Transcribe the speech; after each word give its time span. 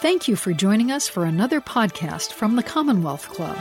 Thank 0.00 0.28
you 0.28 0.36
for 0.36 0.52
joining 0.52 0.92
us 0.92 1.08
for 1.08 1.24
another 1.24 1.60
podcast 1.60 2.32
from 2.32 2.54
the 2.54 2.62
Commonwealth 2.62 3.28
Club. 3.30 3.56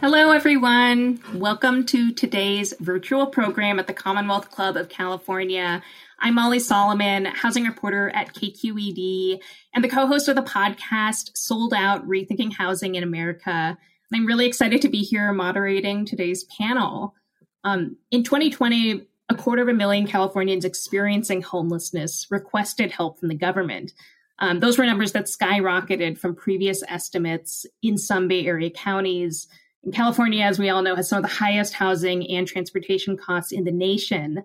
Hello, 0.00 0.32
everyone. 0.32 1.20
Welcome 1.32 1.86
to 1.86 2.10
today's 2.10 2.74
virtual 2.80 3.28
program 3.28 3.78
at 3.78 3.86
the 3.86 3.92
Commonwealth 3.92 4.50
Club 4.50 4.76
of 4.76 4.88
California. 4.88 5.80
I'm 6.18 6.34
Molly 6.34 6.58
Solomon, 6.58 7.26
housing 7.26 7.62
reporter 7.62 8.10
at 8.12 8.34
KQED, 8.34 9.38
and 9.72 9.84
the 9.84 9.88
co 9.88 10.08
host 10.08 10.26
of 10.26 10.34
the 10.34 10.42
podcast 10.42 11.36
Sold 11.36 11.72
Out 11.72 12.04
Rethinking 12.08 12.54
Housing 12.54 12.96
in 12.96 13.04
America. 13.04 13.78
I'm 14.12 14.26
really 14.26 14.46
excited 14.46 14.82
to 14.82 14.88
be 14.88 15.04
here 15.04 15.32
moderating 15.32 16.04
today's 16.04 16.42
panel. 16.58 17.14
Um, 17.62 17.96
in 18.10 18.24
2020, 18.24 19.06
a 19.28 19.34
quarter 19.34 19.62
of 19.62 19.68
a 19.68 19.72
million 19.72 20.06
Californians 20.06 20.64
experiencing 20.64 21.42
homelessness 21.42 22.26
requested 22.30 22.90
help 22.90 23.18
from 23.18 23.28
the 23.28 23.34
government. 23.34 23.92
Um, 24.38 24.60
those 24.60 24.76
were 24.76 24.86
numbers 24.86 25.12
that 25.12 25.26
skyrocketed 25.26 26.18
from 26.18 26.34
previous 26.34 26.82
estimates 26.88 27.64
in 27.82 27.96
some 27.96 28.28
Bay 28.28 28.46
Area 28.46 28.70
counties. 28.70 29.46
And 29.84 29.94
California, 29.94 30.44
as 30.44 30.58
we 30.58 30.68
all 30.68 30.82
know, 30.82 30.96
has 30.96 31.08
some 31.08 31.18
of 31.18 31.22
the 31.22 31.36
highest 31.36 31.74
housing 31.74 32.28
and 32.30 32.46
transportation 32.46 33.16
costs 33.16 33.52
in 33.52 33.64
the 33.64 33.72
nation. 33.72 34.42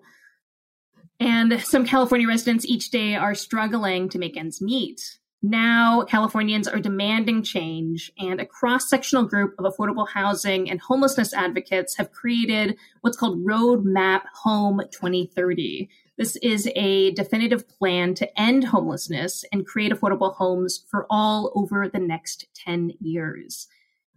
And 1.20 1.60
some 1.62 1.84
California 1.84 2.28
residents 2.28 2.64
each 2.64 2.90
day 2.90 3.16
are 3.16 3.34
struggling 3.34 4.08
to 4.10 4.18
make 4.18 4.36
ends 4.36 4.62
meet. 4.62 5.18
Now, 5.40 6.02
Californians 6.02 6.66
are 6.66 6.80
demanding 6.80 7.44
change, 7.44 8.10
and 8.18 8.40
a 8.40 8.46
cross 8.46 8.90
sectional 8.90 9.22
group 9.22 9.54
of 9.56 9.72
affordable 9.72 10.08
housing 10.08 10.68
and 10.68 10.80
homelessness 10.80 11.32
advocates 11.32 11.96
have 11.96 12.10
created 12.10 12.76
what's 13.02 13.16
called 13.16 13.44
Roadmap 13.44 14.22
Home 14.42 14.82
2030. 14.90 15.88
This 16.16 16.34
is 16.42 16.68
a 16.74 17.12
definitive 17.12 17.68
plan 17.68 18.14
to 18.14 18.40
end 18.40 18.64
homelessness 18.64 19.44
and 19.52 19.64
create 19.64 19.92
affordable 19.92 20.34
homes 20.34 20.84
for 20.90 21.06
all 21.08 21.52
over 21.54 21.88
the 21.88 22.00
next 22.00 22.46
10 22.54 22.94
years. 23.00 23.68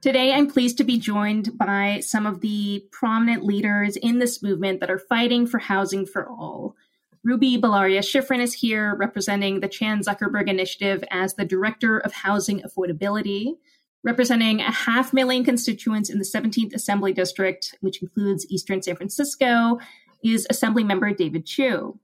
Today, 0.02 0.34
I'm 0.34 0.50
pleased 0.50 0.80
to 0.80 0.84
be 0.84 0.98
joined 0.98 1.56
by 1.56 2.00
some 2.00 2.26
of 2.26 2.42
the 2.42 2.84
prominent 2.92 3.46
leaders 3.46 3.96
in 3.96 4.18
this 4.18 4.42
movement 4.42 4.80
that 4.80 4.90
are 4.90 4.98
fighting 4.98 5.46
for 5.46 5.60
housing 5.60 6.08
for 6.08 6.28
all. 6.28 6.76
Ruby 7.24 7.56
Bolaria 7.56 8.00
Shifrin 8.00 8.42
is 8.42 8.54
here 8.54 8.96
representing 8.96 9.60
the 9.60 9.68
Chan 9.68 10.02
Zuckerberg 10.02 10.50
Initiative 10.50 11.04
as 11.12 11.36
the 11.36 11.46
Director 11.46 12.00
of 12.00 12.12
Housing 12.12 12.62
Affordability, 12.62 13.58
representing 14.04 14.60
a 14.60 14.72
half 14.72 15.14
million 15.14 15.44
constituents 15.44 16.10
in 16.10 16.18
the 16.18 16.26
17th 16.26 16.74
Assembly 16.74 17.14
District, 17.14 17.76
which 17.82 18.02
includes 18.02 18.48
Eastern 18.50 18.82
San 18.82 18.96
Francisco, 18.96 19.78
is 20.24 20.48
Assembly 20.50 20.84
Member 20.84 21.14
David 21.14 21.46
Chiu. 21.46 22.00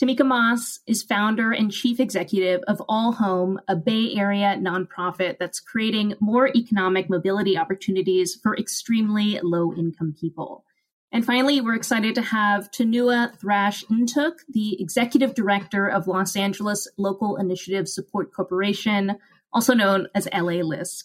Tamika 0.00 0.26
Moss 0.26 0.80
is 0.86 1.02
founder 1.02 1.52
and 1.52 1.70
chief 1.70 2.00
executive 2.00 2.62
of 2.66 2.82
All 2.88 3.12
Home, 3.12 3.60
a 3.68 3.76
Bay 3.76 4.14
Area 4.14 4.56
nonprofit 4.58 5.38
that's 5.38 5.60
creating 5.60 6.14
more 6.18 6.48
economic 6.56 7.10
mobility 7.10 7.58
opportunities 7.58 8.34
for 8.42 8.56
extremely 8.56 9.38
low 9.42 9.74
income 9.74 10.14
people. 10.18 10.64
And 11.12 11.26
finally, 11.26 11.60
we're 11.60 11.74
excited 11.74 12.14
to 12.14 12.22
have 12.22 12.70
Tunua 12.70 13.38
Thrash 13.38 13.84
Ntuk, 13.84 14.38
the 14.48 14.80
executive 14.80 15.34
director 15.34 15.86
of 15.86 16.06
Los 16.06 16.36
Angeles 16.36 16.88
Local 16.96 17.36
Initiative 17.36 17.86
Support 17.86 18.32
Corporation, 18.32 19.18
also 19.52 19.74
known 19.74 20.08
as 20.14 20.26
LA 20.32 20.62
LISC. 20.62 21.04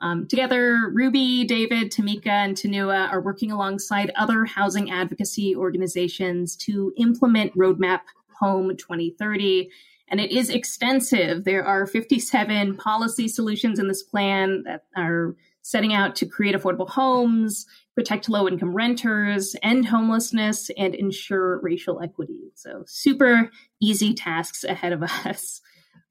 Um, 0.00 0.26
together, 0.26 0.90
Ruby, 0.92 1.44
David, 1.44 1.92
Tamika, 1.92 2.28
and 2.28 2.56
Tunua 2.56 3.12
are 3.12 3.20
working 3.20 3.52
alongside 3.52 4.10
other 4.16 4.46
housing 4.46 4.90
advocacy 4.90 5.54
organizations 5.54 6.56
to 6.56 6.94
implement 6.96 7.54
Roadmap 7.54 8.00
Home 8.40 8.74
2030. 8.74 9.70
And 10.08 10.18
it 10.18 10.32
is 10.32 10.48
extensive. 10.48 11.44
There 11.44 11.64
are 11.64 11.86
57 11.86 12.78
policy 12.78 13.28
solutions 13.28 13.78
in 13.78 13.86
this 13.86 14.02
plan 14.02 14.62
that 14.64 14.84
are 14.96 15.36
setting 15.60 15.92
out 15.92 16.16
to 16.16 16.26
create 16.26 16.56
affordable 16.56 16.88
homes, 16.88 17.66
protect 17.94 18.28
low 18.28 18.48
income 18.48 18.74
renters, 18.74 19.54
end 19.62 19.86
homelessness, 19.86 20.70
and 20.76 20.94
ensure 20.94 21.60
racial 21.60 22.00
equity. 22.02 22.50
So, 22.54 22.84
super 22.86 23.50
easy 23.80 24.14
tasks 24.14 24.64
ahead 24.64 24.92
of 24.92 25.02
us. 25.24 25.60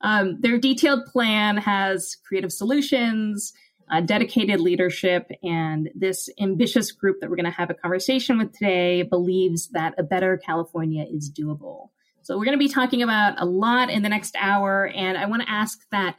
Um, 0.02 0.40
their 0.42 0.58
detailed 0.58 1.06
plan 1.06 1.58
has 1.58 2.18
creative 2.28 2.52
solutions, 2.52 3.53
uh, 3.92 4.02
dedicated 4.02 4.59
leadership, 4.59 5.30
and 5.44 5.90
this 5.96 6.30
ambitious 6.40 6.92
group 6.92 7.19
that 7.19 7.30
we're 7.30 7.36
going 7.36 7.46
to 7.46 7.52
have 7.52 7.69
a 7.69 7.75
conversation 7.75 8.38
with 8.38 8.53
today 8.53 9.03
believes 9.03 9.69
that 9.69 9.94
a 9.98 10.03
better 10.03 10.38
California 10.38 11.06
is 11.12 11.31
doable. 11.31 11.90
So, 12.22 12.38
we're 12.38 12.46
going 12.46 12.58
to 12.58 12.63
be 12.63 12.69
talking 12.69 13.02
about 13.02 13.42
a 13.42 13.46
lot 13.46 13.90
in 13.90 14.03
the 14.03 14.09
next 14.09 14.36
hour, 14.40 14.88
and 14.88 15.18
I 15.18 15.25
want 15.25 15.42
to 15.42 15.50
ask 15.50 15.80
that 15.92 16.16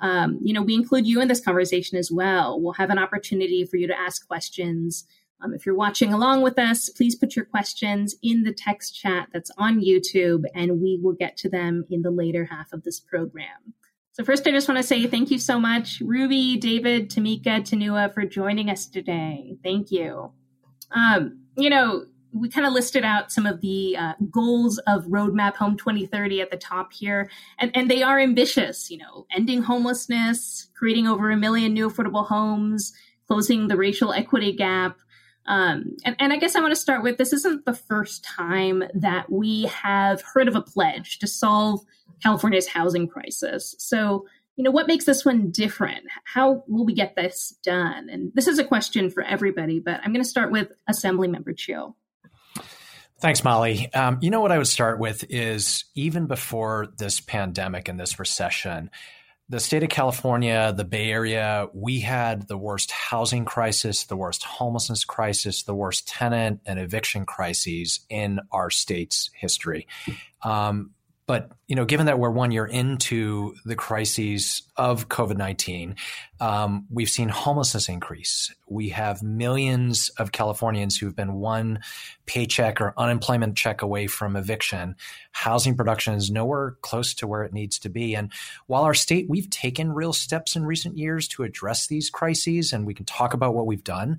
um, 0.00 0.38
you 0.42 0.52
know, 0.52 0.62
we 0.62 0.74
include 0.74 1.06
you 1.06 1.20
in 1.20 1.28
this 1.28 1.40
conversation 1.40 1.96
as 1.98 2.10
well. 2.10 2.60
We'll 2.60 2.74
have 2.74 2.90
an 2.90 2.98
opportunity 2.98 3.64
for 3.64 3.76
you 3.76 3.86
to 3.86 3.98
ask 3.98 4.26
questions. 4.26 5.06
Um, 5.42 5.54
if 5.54 5.66
you're 5.66 5.74
watching 5.74 6.12
along 6.12 6.42
with 6.42 6.58
us, 6.58 6.88
please 6.88 7.14
put 7.14 7.36
your 7.36 7.44
questions 7.44 8.14
in 8.22 8.42
the 8.42 8.52
text 8.52 8.98
chat 8.98 9.28
that's 9.32 9.50
on 9.58 9.80
YouTube, 9.80 10.44
and 10.54 10.80
we 10.80 10.98
will 11.02 11.12
get 11.12 11.36
to 11.38 11.48
them 11.48 11.84
in 11.90 12.02
the 12.02 12.10
later 12.10 12.46
half 12.46 12.72
of 12.72 12.84
this 12.84 13.00
program. 13.00 13.74
So, 14.12 14.24
first, 14.24 14.46
I 14.46 14.50
just 14.50 14.66
want 14.66 14.78
to 14.78 14.82
say 14.82 15.06
thank 15.06 15.30
you 15.30 15.38
so 15.38 15.60
much, 15.60 16.00
Ruby, 16.00 16.56
David, 16.56 17.10
Tamika, 17.10 17.60
Tunua, 17.60 18.12
for 18.14 18.24
joining 18.24 18.70
us 18.70 18.86
today. 18.86 19.56
Thank 19.62 19.90
you. 19.90 20.32
Um, 20.90 21.40
you 21.56 21.68
know, 21.68 22.06
we 22.38 22.48
kind 22.48 22.66
of 22.66 22.72
listed 22.72 23.04
out 23.04 23.32
some 23.32 23.46
of 23.46 23.60
the 23.60 23.96
uh, 23.96 24.14
goals 24.30 24.78
of 24.86 25.06
Roadmap 25.06 25.56
Home 25.56 25.76
2030 25.76 26.40
at 26.40 26.50
the 26.50 26.56
top 26.56 26.92
here, 26.92 27.30
and, 27.58 27.70
and 27.74 27.90
they 27.90 28.02
are 28.02 28.18
ambitious. 28.18 28.90
You 28.90 28.98
know, 28.98 29.26
ending 29.34 29.62
homelessness, 29.62 30.68
creating 30.76 31.06
over 31.06 31.30
a 31.30 31.36
million 31.36 31.72
new 31.72 31.88
affordable 31.88 32.26
homes, 32.26 32.92
closing 33.26 33.68
the 33.68 33.76
racial 33.76 34.12
equity 34.12 34.52
gap. 34.52 34.98
Um, 35.46 35.96
and, 36.04 36.16
and 36.18 36.32
I 36.32 36.38
guess 36.38 36.56
I 36.56 36.60
want 36.60 36.74
to 36.74 36.80
start 36.80 37.02
with 37.02 37.18
this 37.18 37.32
isn't 37.32 37.64
the 37.64 37.74
first 37.74 38.24
time 38.24 38.82
that 38.94 39.30
we 39.30 39.66
have 39.66 40.20
heard 40.22 40.48
of 40.48 40.56
a 40.56 40.60
pledge 40.60 41.20
to 41.20 41.26
solve 41.26 41.80
California's 42.22 42.66
housing 42.66 43.06
crisis. 43.06 43.76
So, 43.78 44.26
you 44.56 44.64
know, 44.64 44.70
what 44.70 44.88
makes 44.88 45.04
this 45.04 45.24
one 45.24 45.50
different? 45.50 46.04
How 46.24 46.64
will 46.66 46.84
we 46.84 46.94
get 46.94 47.14
this 47.14 47.54
done? 47.62 48.08
And 48.10 48.32
this 48.34 48.48
is 48.48 48.58
a 48.58 48.64
question 48.64 49.10
for 49.10 49.22
everybody, 49.22 49.78
but 49.78 50.00
I'm 50.02 50.12
going 50.12 50.22
to 50.22 50.28
start 50.28 50.50
with 50.50 50.72
Assembly 50.88 51.28
Member 51.28 51.52
Chiu. 51.52 51.94
Thanks, 53.18 53.42
Molly. 53.42 53.92
Um, 53.94 54.18
you 54.20 54.30
know 54.30 54.40
what 54.42 54.52
I 54.52 54.58
would 54.58 54.66
start 54.66 54.98
with 54.98 55.24
is 55.30 55.86
even 55.94 56.26
before 56.26 56.88
this 56.98 57.18
pandemic 57.20 57.88
and 57.88 57.98
this 57.98 58.18
recession, 58.18 58.90
the 59.48 59.60
state 59.60 59.82
of 59.82 59.88
California, 59.88 60.74
the 60.76 60.84
Bay 60.84 61.10
Area, 61.10 61.68
we 61.72 62.00
had 62.00 62.48
the 62.48 62.58
worst 62.58 62.90
housing 62.90 63.44
crisis, 63.44 64.04
the 64.04 64.16
worst 64.16 64.42
homelessness 64.42 65.04
crisis, 65.04 65.62
the 65.62 65.74
worst 65.74 66.08
tenant 66.08 66.60
and 66.66 66.78
eviction 66.78 67.24
crises 67.24 68.00
in 68.10 68.40
our 68.50 68.70
state's 68.70 69.30
history. 69.34 69.86
Um, 70.42 70.90
but 71.26 71.50
you 71.66 71.74
know, 71.74 71.84
given 71.84 72.06
that 72.06 72.18
we're 72.18 72.30
one 72.30 72.52
year 72.52 72.64
into 72.64 73.54
the 73.64 73.74
crises 73.74 74.62
of 74.76 75.08
COVID 75.08 75.36
nineteen, 75.36 75.96
um, 76.40 76.86
we've 76.90 77.10
seen 77.10 77.28
homelessness 77.28 77.88
increase. 77.88 78.54
We 78.68 78.90
have 78.90 79.22
millions 79.22 80.08
of 80.18 80.32
Californians 80.32 80.96
who've 80.96 81.16
been 81.16 81.34
one 81.34 81.80
paycheck 82.26 82.80
or 82.80 82.94
unemployment 82.96 83.56
check 83.56 83.82
away 83.82 84.06
from 84.06 84.36
eviction. 84.36 84.94
Housing 85.32 85.76
production 85.76 86.14
is 86.14 86.30
nowhere 86.30 86.76
close 86.82 87.14
to 87.14 87.26
where 87.26 87.42
it 87.42 87.52
needs 87.52 87.78
to 87.80 87.88
be. 87.88 88.14
And 88.14 88.32
while 88.66 88.84
our 88.84 88.94
state, 88.94 89.26
we've 89.28 89.50
taken 89.50 89.92
real 89.92 90.12
steps 90.12 90.56
in 90.56 90.64
recent 90.64 90.96
years 90.96 91.26
to 91.28 91.42
address 91.42 91.88
these 91.88 92.10
crises, 92.10 92.72
and 92.72 92.86
we 92.86 92.94
can 92.94 93.06
talk 93.06 93.34
about 93.34 93.54
what 93.54 93.66
we've 93.66 93.84
done. 93.84 94.18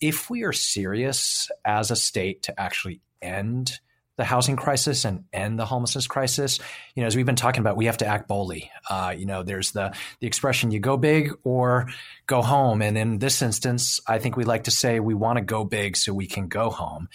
If 0.00 0.30
we 0.30 0.44
are 0.44 0.52
serious 0.52 1.50
as 1.64 1.90
a 1.90 1.96
state 1.96 2.42
to 2.44 2.60
actually 2.60 3.00
end 3.20 3.80
the 4.16 4.24
housing 4.24 4.56
crisis 4.56 5.04
and 5.04 5.24
end 5.32 5.58
the 5.58 5.66
homelessness 5.66 6.06
crisis, 6.06 6.60
you 6.94 7.02
know, 7.02 7.06
as 7.06 7.16
we've 7.16 7.26
been 7.26 7.36
talking 7.36 7.60
about, 7.60 7.76
we 7.76 7.86
have 7.86 7.96
to 7.98 8.06
act 8.06 8.28
boldly. 8.28 8.70
Uh, 8.88 9.14
you 9.16 9.26
know, 9.26 9.42
there's 9.42 9.72
the 9.72 9.94
the 10.20 10.26
expression 10.26 10.70
"you 10.70 10.80
go 10.80 10.96
big 10.96 11.32
or 11.42 11.88
go 12.26 12.42
home," 12.42 12.82
and 12.82 12.96
in 12.96 13.18
this 13.18 13.42
instance, 13.42 14.00
I 14.06 14.18
think 14.18 14.36
we 14.36 14.44
like 14.44 14.64
to 14.64 14.70
say 14.70 15.00
we 15.00 15.14
want 15.14 15.38
to 15.38 15.44
go 15.44 15.64
big 15.64 15.96
so 15.96 16.12
we 16.12 16.26
can 16.26 16.48
go 16.48 16.70
home. 16.70 17.08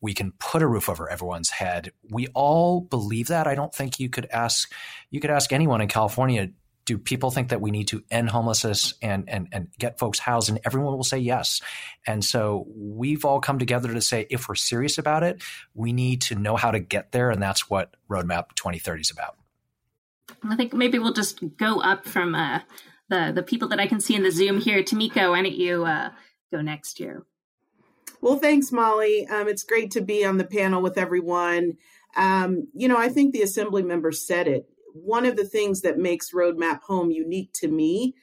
We 0.00 0.14
can 0.14 0.32
put 0.32 0.62
a 0.62 0.66
roof 0.66 0.88
over 0.88 1.10
everyone's 1.10 1.50
head. 1.50 1.90
We 2.10 2.28
all 2.28 2.80
believe 2.80 3.28
that. 3.28 3.46
I 3.46 3.54
don't 3.54 3.74
think 3.74 3.98
you 3.98 4.08
could 4.08 4.26
ask 4.26 4.72
you 5.10 5.20
could 5.20 5.30
ask 5.30 5.52
anyone 5.52 5.80
in 5.80 5.88
California 5.88 6.50
do 6.86 6.96
people 6.96 7.30
think 7.30 7.50
that 7.50 7.60
we 7.60 7.70
need 7.70 7.88
to 7.88 8.02
end 8.10 8.30
homelessness 8.30 8.94
and, 9.02 9.28
and, 9.28 9.48
and 9.52 9.68
get 9.78 9.98
folks 9.98 10.20
housed? 10.20 10.48
And 10.48 10.60
everyone 10.64 10.96
will 10.96 11.04
say 11.04 11.18
yes. 11.18 11.60
And 12.06 12.24
so 12.24 12.66
we've 12.74 13.24
all 13.24 13.40
come 13.40 13.58
together 13.58 13.92
to 13.92 14.00
say, 14.00 14.26
if 14.30 14.48
we're 14.48 14.54
serious 14.54 14.96
about 14.96 15.24
it, 15.24 15.42
we 15.74 15.92
need 15.92 16.22
to 16.22 16.36
know 16.36 16.56
how 16.56 16.70
to 16.70 16.78
get 16.78 17.12
there. 17.12 17.30
And 17.30 17.42
that's 17.42 17.68
what 17.68 17.94
Roadmap 18.08 18.54
2030 18.54 19.00
is 19.00 19.10
about. 19.10 19.36
I 20.48 20.54
think 20.56 20.72
maybe 20.72 20.98
we'll 20.98 21.12
just 21.12 21.40
go 21.56 21.80
up 21.80 22.06
from 22.06 22.34
uh, 22.34 22.60
the, 23.08 23.32
the 23.34 23.42
people 23.42 23.68
that 23.68 23.80
I 23.80 23.88
can 23.88 24.00
see 24.00 24.14
in 24.14 24.22
the 24.22 24.30
Zoom 24.30 24.60
here. 24.60 24.82
Tamika, 24.82 25.28
why 25.30 25.42
don't 25.42 25.52
you 25.52 25.84
uh, 25.84 26.10
go 26.52 26.60
next 26.60 27.00
year? 27.00 27.24
Well, 28.20 28.38
thanks, 28.38 28.70
Molly. 28.70 29.26
Um, 29.26 29.48
it's 29.48 29.64
great 29.64 29.90
to 29.92 30.00
be 30.00 30.24
on 30.24 30.38
the 30.38 30.44
panel 30.44 30.82
with 30.82 30.98
everyone. 30.98 31.78
Um, 32.16 32.68
you 32.74 32.88
know, 32.88 32.96
I 32.96 33.08
think 33.08 33.32
the 33.32 33.42
assembly 33.42 33.82
member 33.82 34.12
said 34.12 34.48
it. 34.48 34.68
One 35.02 35.26
of 35.26 35.36
the 35.36 35.44
things 35.44 35.82
that 35.82 35.98
makes 35.98 36.32
Roadmap 36.32 36.82
Home 36.82 37.10
unique 37.10 37.52
to 37.54 37.68
me 37.68 38.14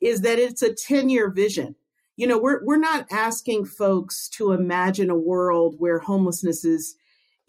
is 0.00 0.22
that 0.22 0.38
it's 0.38 0.62
a 0.62 0.74
10 0.74 1.08
year 1.08 1.30
vision. 1.30 1.74
You 2.16 2.26
know, 2.26 2.38
we're, 2.38 2.64
we're 2.64 2.76
not 2.76 3.06
asking 3.10 3.66
folks 3.66 4.28
to 4.30 4.52
imagine 4.52 5.10
a 5.10 5.18
world 5.18 5.76
where 5.78 5.98
homelessness 5.98 6.64
is, 6.64 6.96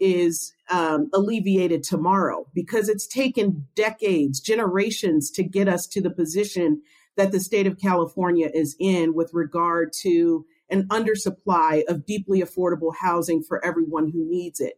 is 0.00 0.54
um, 0.70 1.10
alleviated 1.12 1.82
tomorrow 1.82 2.46
because 2.54 2.88
it's 2.88 3.06
taken 3.06 3.66
decades, 3.74 4.40
generations 4.40 5.30
to 5.32 5.42
get 5.42 5.68
us 5.68 5.86
to 5.88 6.00
the 6.00 6.10
position 6.10 6.82
that 7.16 7.30
the 7.30 7.40
state 7.40 7.66
of 7.66 7.78
California 7.78 8.50
is 8.52 8.74
in 8.80 9.14
with 9.14 9.30
regard 9.32 9.92
to 9.92 10.44
an 10.70 10.88
undersupply 10.88 11.84
of 11.88 12.06
deeply 12.06 12.40
affordable 12.40 12.94
housing 13.00 13.42
for 13.42 13.64
everyone 13.64 14.10
who 14.10 14.28
needs 14.28 14.60
it. 14.60 14.74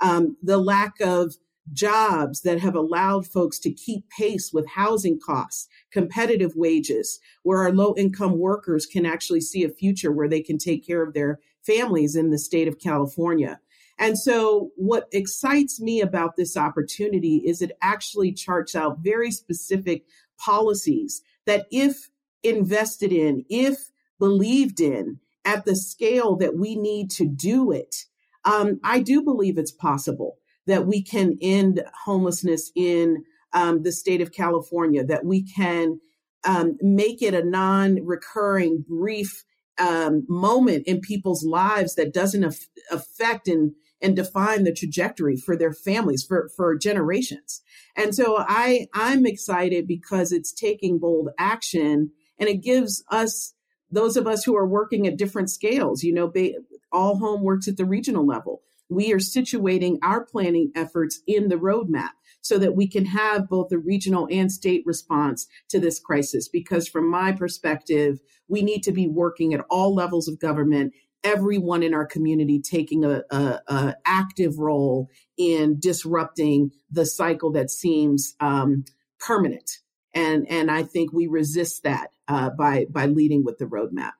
Um, 0.00 0.36
the 0.42 0.58
lack 0.58 1.00
of 1.00 1.34
jobs 1.72 2.42
that 2.42 2.60
have 2.60 2.74
allowed 2.74 3.26
folks 3.26 3.58
to 3.60 3.72
keep 3.72 4.08
pace 4.10 4.52
with 4.52 4.66
housing 4.66 5.18
costs, 5.18 5.68
competitive 5.90 6.52
wages, 6.56 7.20
where 7.42 7.58
our 7.58 7.72
low 7.72 7.94
income 7.96 8.38
workers 8.38 8.86
can 8.86 9.06
actually 9.06 9.40
see 9.40 9.64
a 9.64 9.68
future 9.68 10.12
where 10.12 10.28
they 10.28 10.40
can 10.40 10.58
take 10.58 10.86
care 10.86 11.02
of 11.02 11.14
their 11.14 11.40
families 11.62 12.16
in 12.16 12.30
the 12.30 12.38
state 12.38 12.68
of 12.68 12.78
California. 12.78 13.60
And 13.98 14.18
so, 14.18 14.70
what 14.76 15.08
excites 15.12 15.80
me 15.80 16.00
about 16.00 16.36
this 16.36 16.56
opportunity 16.56 17.42
is 17.44 17.60
it 17.60 17.76
actually 17.82 18.32
charts 18.32 18.76
out 18.76 19.00
very 19.00 19.30
specific 19.30 20.04
policies 20.38 21.22
that, 21.46 21.66
if 21.70 22.08
invested 22.42 23.12
in, 23.12 23.44
if 23.48 23.90
believed 24.18 24.80
in 24.80 25.18
at 25.44 25.64
the 25.64 25.74
scale 25.74 26.36
that 26.36 26.56
we 26.56 26.76
need 26.76 27.10
to 27.10 27.26
do 27.26 27.72
it, 27.72 28.04
um, 28.44 28.78
I 28.84 29.00
do 29.00 29.22
believe 29.22 29.58
it's 29.58 29.72
possible 29.72 30.38
that 30.68 30.86
we 30.86 31.02
can 31.02 31.36
end 31.40 31.82
homelessness 32.04 32.70
in 32.76 33.24
um, 33.52 33.82
the 33.82 33.92
state 33.92 34.20
of 34.20 34.32
California, 34.32 35.02
that 35.02 35.24
we 35.24 35.42
can 35.42 35.98
um, 36.44 36.76
make 36.80 37.22
it 37.22 37.34
a 37.34 37.44
non 37.44 38.04
recurring, 38.04 38.84
brief 38.86 39.44
um, 39.78 40.24
moment 40.28 40.86
in 40.86 41.00
people's 41.00 41.44
lives 41.44 41.94
that 41.94 42.12
doesn't 42.12 42.44
af- 42.44 42.68
affect 42.90 43.48
and, 43.48 43.72
and 44.02 44.14
define 44.14 44.64
the 44.64 44.72
trajectory 44.72 45.36
for 45.36 45.56
their 45.56 45.72
families 45.72 46.22
for, 46.22 46.50
for 46.54 46.76
generations. 46.76 47.62
And 47.96 48.14
so 48.14 48.44
I, 48.46 48.88
I'm 48.92 49.24
excited 49.24 49.88
because 49.88 50.32
it's 50.32 50.52
taking 50.52 50.98
bold 50.98 51.30
action 51.38 52.10
and 52.38 52.48
it 52.48 52.62
gives 52.62 53.02
us, 53.10 53.54
those 53.90 54.18
of 54.18 54.26
us 54.26 54.44
who 54.44 54.54
are 54.54 54.66
working 54.66 55.06
at 55.06 55.16
different 55.16 55.48
scales, 55.50 56.02
you 56.02 56.12
know, 56.12 56.28
ba- 56.28 56.52
all 56.92 57.18
home 57.18 57.42
works 57.42 57.66
at 57.68 57.78
the 57.78 57.86
regional 57.86 58.26
level 58.26 58.62
we 58.88 59.12
are 59.12 59.18
situating 59.18 59.98
our 60.02 60.24
planning 60.24 60.72
efforts 60.74 61.20
in 61.26 61.48
the 61.48 61.56
roadmap 61.56 62.10
so 62.40 62.58
that 62.58 62.74
we 62.74 62.88
can 62.88 63.06
have 63.06 63.48
both 63.48 63.70
a 63.72 63.78
regional 63.78 64.28
and 64.30 64.50
state 64.50 64.82
response 64.86 65.46
to 65.68 65.78
this 65.78 65.98
crisis. 65.98 66.48
Because 66.48 66.88
from 66.88 67.10
my 67.10 67.32
perspective, 67.32 68.20
we 68.48 68.62
need 68.62 68.82
to 68.84 68.92
be 68.92 69.06
working 69.06 69.52
at 69.52 69.64
all 69.68 69.94
levels 69.94 70.28
of 70.28 70.40
government 70.40 70.94
everyone 71.24 71.82
in 71.82 71.92
our 71.92 72.06
community 72.06 72.60
taking 72.60 73.04
a, 73.04 73.22
a, 73.32 73.60
a, 73.66 73.96
active 74.06 74.56
role 74.60 75.10
in 75.36 75.76
disrupting 75.80 76.70
the 76.92 77.04
cycle 77.04 77.50
that 77.50 77.72
seems 77.72 78.36
um, 78.38 78.84
permanent 79.18 79.80
and 80.14 80.46
and 80.50 80.70
I 80.70 80.82
think 80.82 81.12
we 81.12 81.26
resist 81.26 81.82
that 81.84 82.10
uh, 82.26 82.50
by 82.50 82.86
by 82.90 83.06
leading 83.06 83.44
with 83.44 83.58
the 83.58 83.66
roadmap. 83.66 84.12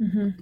Mm-hmm. 0.00 0.40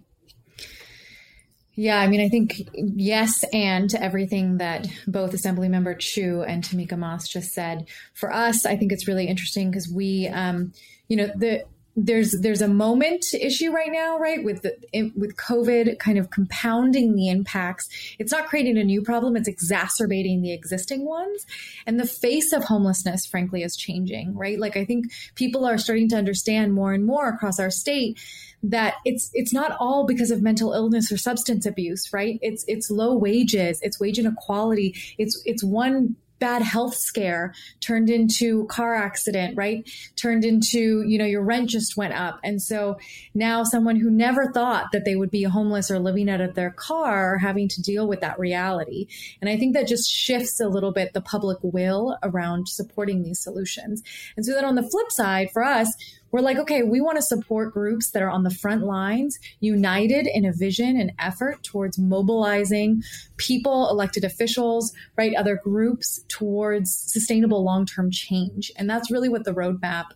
Yeah, 1.76 1.98
I 1.98 2.06
mean, 2.06 2.20
I 2.20 2.28
think 2.28 2.68
yes, 2.74 3.44
and 3.52 3.90
to 3.90 4.00
everything 4.00 4.58
that 4.58 4.86
both 5.08 5.32
Assemblymember 5.32 5.98
Chiu 5.98 6.42
and 6.42 6.62
Tamika 6.62 6.96
Moss 6.96 7.28
just 7.28 7.52
said. 7.52 7.86
For 8.12 8.32
us, 8.32 8.64
I 8.64 8.76
think 8.76 8.92
it's 8.92 9.08
really 9.08 9.26
interesting 9.26 9.70
because 9.70 9.88
we, 9.88 10.28
um, 10.28 10.72
you 11.08 11.16
know, 11.16 11.26
the 11.34 11.64
there's 11.96 12.32
there's 12.40 12.60
a 12.60 12.68
moment 12.68 13.24
issue 13.34 13.70
right 13.70 13.90
now, 13.92 14.18
right, 14.18 14.42
with 14.42 14.62
the, 14.62 15.12
with 15.16 15.36
COVID 15.36 15.98
kind 15.98 16.18
of 16.18 16.30
compounding 16.30 17.14
the 17.14 17.28
impacts. 17.28 17.88
It's 18.18 18.32
not 18.32 18.46
creating 18.46 18.78
a 18.78 18.84
new 18.84 19.02
problem; 19.02 19.36
it's 19.36 19.48
exacerbating 19.48 20.42
the 20.42 20.52
existing 20.52 21.04
ones. 21.04 21.46
And 21.86 22.00
the 22.00 22.06
face 22.06 22.52
of 22.52 22.64
homelessness, 22.64 23.26
frankly, 23.26 23.62
is 23.62 23.76
changing, 23.76 24.34
right? 24.36 24.58
Like 24.58 24.76
I 24.76 24.84
think 24.84 25.06
people 25.36 25.64
are 25.64 25.78
starting 25.78 26.08
to 26.10 26.16
understand 26.16 26.74
more 26.74 26.92
and 26.92 27.06
more 27.06 27.28
across 27.28 27.60
our 27.60 27.70
state 27.70 28.18
that 28.64 28.94
it's 29.04 29.30
it's 29.34 29.52
not 29.52 29.76
all 29.78 30.06
because 30.06 30.30
of 30.30 30.40
mental 30.40 30.72
illness 30.72 31.12
or 31.12 31.18
substance 31.18 31.66
abuse 31.66 32.10
right 32.14 32.38
it's 32.40 32.64
it's 32.66 32.90
low 32.90 33.14
wages 33.14 33.78
it's 33.82 34.00
wage 34.00 34.18
inequality 34.18 34.94
it's 35.18 35.42
it's 35.44 35.62
one 35.62 36.16
bad 36.38 36.62
health 36.62 36.94
scare 36.94 37.54
turned 37.80 38.10
into 38.10 38.66
car 38.66 38.94
accident, 38.94 39.56
right? 39.56 39.88
Turned 40.16 40.44
into, 40.44 41.02
you 41.06 41.18
know, 41.18 41.24
your 41.24 41.42
rent 41.42 41.70
just 41.70 41.96
went 41.96 42.14
up. 42.14 42.40
And 42.42 42.60
so 42.60 42.98
now 43.34 43.64
someone 43.64 43.96
who 43.96 44.10
never 44.10 44.52
thought 44.52 44.92
that 44.92 45.04
they 45.04 45.16
would 45.16 45.30
be 45.30 45.44
homeless 45.44 45.90
or 45.90 45.98
living 45.98 46.28
out 46.28 46.40
of 46.40 46.54
their 46.54 46.70
car 46.70 47.38
having 47.38 47.68
to 47.68 47.82
deal 47.82 48.06
with 48.06 48.20
that 48.20 48.38
reality. 48.38 49.06
And 49.40 49.48
I 49.48 49.56
think 49.56 49.74
that 49.74 49.88
just 49.88 50.10
shifts 50.10 50.60
a 50.60 50.68
little 50.68 50.92
bit 50.92 51.12
the 51.12 51.20
public 51.20 51.58
will 51.62 52.18
around 52.22 52.68
supporting 52.68 53.22
these 53.22 53.42
solutions. 53.42 54.02
And 54.36 54.44
so 54.44 54.52
then 54.52 54.64
on 54.64 54.74
the 54.74 54.88
flip 54.88 55.10
side 55.10 55.50
for 55.52 55.62
us, 55.62 55.94
we're 56.34 56.40
like, 56.40 56.58
okay, 56.58 56.82
we 56.82 57.00
want 57.00 57.14
to 57.14 57.22
support 57.22 57.72
groups 57.72 58.10
that 58.10 58.20
are 58.20 58.28
on 58.28 58.42
the 58.42 58.50
front 58.50 58.82
lines, 58.82 59.38
united 59.60 60.26
in 60.26 60.44
a 60.44 60.52
vision 60.52 61.00
and 61.00 61.12
effort 61.16 61.62
towards 61.62 61.96
mobilizing 61.96 63.04
people, 63.36 63.88
elected 63.88 64.24
officials, 64.24 64.92
right, 65.16 65.32
other 65.36 65.60
groups 65.62 66.24
towards 66.26 66.92
sustainable 66.92 67.62
long 67.62 67.86
term 67.86 68.10
change. 68.10 68.72
And 68.74 68.90
that's 68.90 69.12
really 69.12 69.28
what 69.28 69.44
the 69.44 69.54
roadmap 69.54 70.06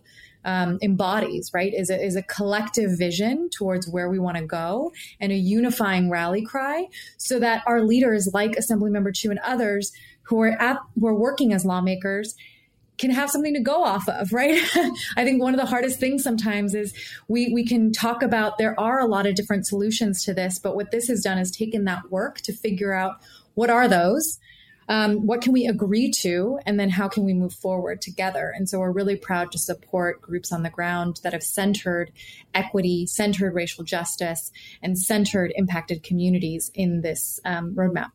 um, 0.43 0.77
embodies, 0.81 1.51
right, 1.53 1.73
is 1.73 1.89
a, 1.89 1.97
is 1.97 2.17
a 2.17 2.23
collective 2.23 2.97
vision 2.97 3.49
towards 3.49 3.87
where 3.87 4.09
we 4.09 4.19
want 4.19 4.35
to 4.35 4.45
go 4.45 4.91
and 5.21 5.31
a 5.31 5.35
unifying 5.35 6.09
rally 6.09 6.43
cry 6.43 6.87
so 7.15 7.39
that 7.39 7.63
our 7.65 7.81
leaders, 7.81 8.29
like 8.33 8.57
Assemblymember 8.57 9.15
Chiu 9.15 9.31
and 9.31 9.39
others 9.39 9.93
who 10.23 10.41
are 10.41 10.61
at, 10.61 10.79
who 10.99 11.07
are 11.07 11.15
working 11.15 11.53
as 11.53 11.63
lawmakers, 11.63 12.35
can 12.99 13.09
have 13.09 13.31
something 13.31 13.53
to 13.53 13.61
go 13.61 13.83
off 13.83 14.07
of, 14.07 14.31
right? 14.33 14.61
I 15.17 15.23
think 15.23 15.41
one 15.41 15.53
of 15.53 15.59
the 15.59 15.65
hardest 15.65 15.99
things 15.99 16.23
sometimes 16.23 16.75
is 16.75 16.93
we 17.27 17.51
we 17.53 17.65
can 17.65 17.91
talk 17.91 18.21
about 18.21 18.57
there 18.57 18.79
are 18.79 18.99
a 18.99 19.07
lot 19.07 19.25
of 19.25 19.35
different 19.35 19.65
solutions 19.65 20.23
to 20.25 20.33
this, 20.33 20.59
but 20.59 20.75
what 20.75 20.91
this 20.91 21.07
has 21.07 21.21
done 21.21 21.39
is 21.39 21.49
taken 21.49 21.85
that 21.85 22.11
work 22.11 22.41
to 22.41 22.53
figure 22.53 22.93
out 22.93 23.15
what 23.55 23.69
are 23.69 23.87
those, 23.87 24.37
um, 24.89 25.25
what 25.25 25.41
can 25.41 25.53
we 25.53 25.65
agree 25.65 26.11
to, 26.11 26.59
and 26.65 26.79
then 26.79 26.89
how 26.89 27.07
can 27.07 27.23
we 27.23 27.33
move 27.33 27.53
forward 27.53 28.01
together. 28.01 28.51
And 28.55 28.67
so 28.67 28.79
we're 28.79 28.91
really 28.91 29.15
proud 29.15 29.51
to 29.53 29.57
support 29.57 30.21
groups 30.21 30.51
on 30.51 30.63
the 30.63 30.69
ground 30.69 31.21
that 31.23 31.33
have 31.33 31.43
centered 31.43 32.11
equity, 32.53 33.05
centered 33.07 33.53
racial 33.53 33.83
justice, 33.83 34.51
and 34.81 34.97
centered 34.97 35.53
impacted 35.55 36.03
communities 36.03 36.69
in 36.73 37.01
this 37.01 37.39
um, 37.45 37.75
roadmap. 37.75 38.11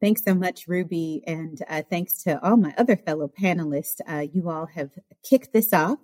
Thanks 0.00 0.24
so 0.24 0.34
much, 0.34 0.66
Ruby. 0.66 1.22
And 1.26 1.62
uh, 1.68 1.82
thanks 1.88 2.22
to 2.24 2.42
all 2.44 2.56
my 2.56 2.74
other 2.76 2.96
fellow 2.96 3.28
panelists. 3.28 4.00
Uh, 4.06 4.26
you 4.32 4.50
all 4.50 4.66
have 4.66 4.90
kicked 5.22 5.52
this 5.52 5.72
off 5.72 5.98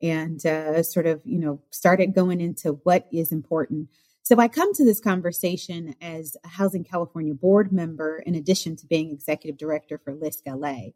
and 0.00 0.44
uh, 0.46 0.82
sort 0.82 1.06
of, 1.06 1.20
you 1.24 1.38
know, 1.38 1.60
started 1.70 2.14
going 2.14 2.40
into 2.40 2.80
what 2.84 3.06
is 3.12 3.30
important. 3.32 3.88
So 4.24 4.38
I 4.38 4.48
come 4.48 4.72
to 4.74 4.84
this 4.84 5.00
conversation 5.00 5.94
as 6.00 6.36
a 6.44 6.48
Housing 6.48 6.84
California 6.84 7.34
board 7.34 7.72
member, 7.72 8.18
in 8.20 8.34
addition 8.34 8.76
to 8.76 8.86
being 8.86 9.10
executive 9.10 9.58
director 9.58 9.98
for 9.98 10.14
LISC 10.14 10.42
LA. 10.46 10.90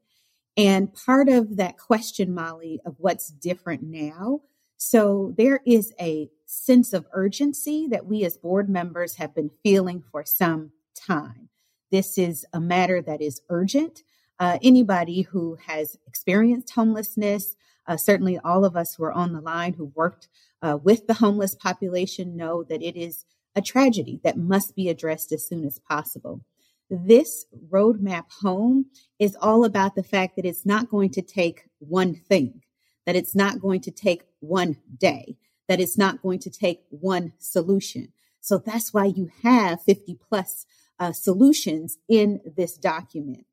And 0.57 0.95
part 0.95 1.29
of 1.29 1.57
that 1.57 1.77
question, 1.77 2.33
Molly, 2.33 2.81
of 2.87 2.95
what's 2.99 3.29
different 3.29 3.83
now. 3.83 4.41
So 4.79 5.35
there 5.37 5.61
is 5.67 5.93
a 6.01 6.31
sense 6.47 6.93
of 6.93 7.07
urgency 7.13 7.89
that 7.91 8.07
we 8.07 8.25
as 8.25 8.37
board 8.37 8.69
members 8.69 9.17
have 9.17 9.35
been 9.35 9.51
feeling 9.63 10.03
for 10.11 10.25
some 10.25 10.71
time. 10.95 11.49
This 11.91 12.19
is 12.19 12.45
a 12.53 12.61
matter 12.61 13.01
that 13.03 13.21
is 13.21 13.41
urgent. 13.49 14.03
Uh, 14.39 14.59
anybody 14.63 15.23
who 15.23 15.57
has 15.67 15.97
experienced 16.07 16.71
homelessness, 16.71 17.57
uh, 17.87 17.97
certainly 17.97 18.39
all 18.39 18.65
of 18.65 18.77
us 18.77 18.95
who 18.95 19.05
are 19.05 19.13
on 19.13 19.33
the 19.33 19.41
line 19.41 19.75
who 19.75 19.93
worked 19.95 20.29
uh, 20.63 20.79
with 20.83 21.07
the 21.07 21.15
homeless 21.15 21.55
population 21.55 22.37
know 22.37 22.63
that 22.65 22.83
it 22.83 22.97
is 22.97 23.25
a 23.55 23.63
tragedy 23.63 24.21
that 24.25 24.37
must 24.37 24.75
be 24.75 24.89
addressed 24.89 25.33
as 25.33 25.47
soon 25.47 25.65
as 25.65 25.79
possible. 25.79 26.43
This 26.91 27.47
roadmap 27.71 28.31
home 28.41 28.87
is 29.19 29.37
all 29.41 29.65
about 29.65 29.95
the 29.95 30.03
fact 30.03 30.37
that 30.37 30.45
it's 30.45 30.67
not 30.67 30.91
going 30.91 31.11
to 31.11 31.23
take 31.23 31.65
one 31.79 32.15
thing, 32.15 32.63
that 33.07 33.17
it's 33.17 33.35
not 33.35 33.61
going 33.61 33.81
to 33.83 33.91
take 33.91 34.23
one 34.41 34.77
day, 34.99 35.37
that 35.69 35.81
it's 35.81 35.99
not 35.99 36.23
going 36.23 36.39
to 36.41 36.51
take 36.51 36.83
one 36.91 37.33
solution. 37.39 38.13
So 38.41 38.59
that's 38.59 38.95
why 38.95 39.07
you 39.07 39.31
have 39.43 39.83
50 39.83 40.19
plus 40.29 40.67
uh, 40.99 41.13
solutions 41.13 41.99
in 42.09 42.41
this 42.57 42.77
document. 42.77 43.47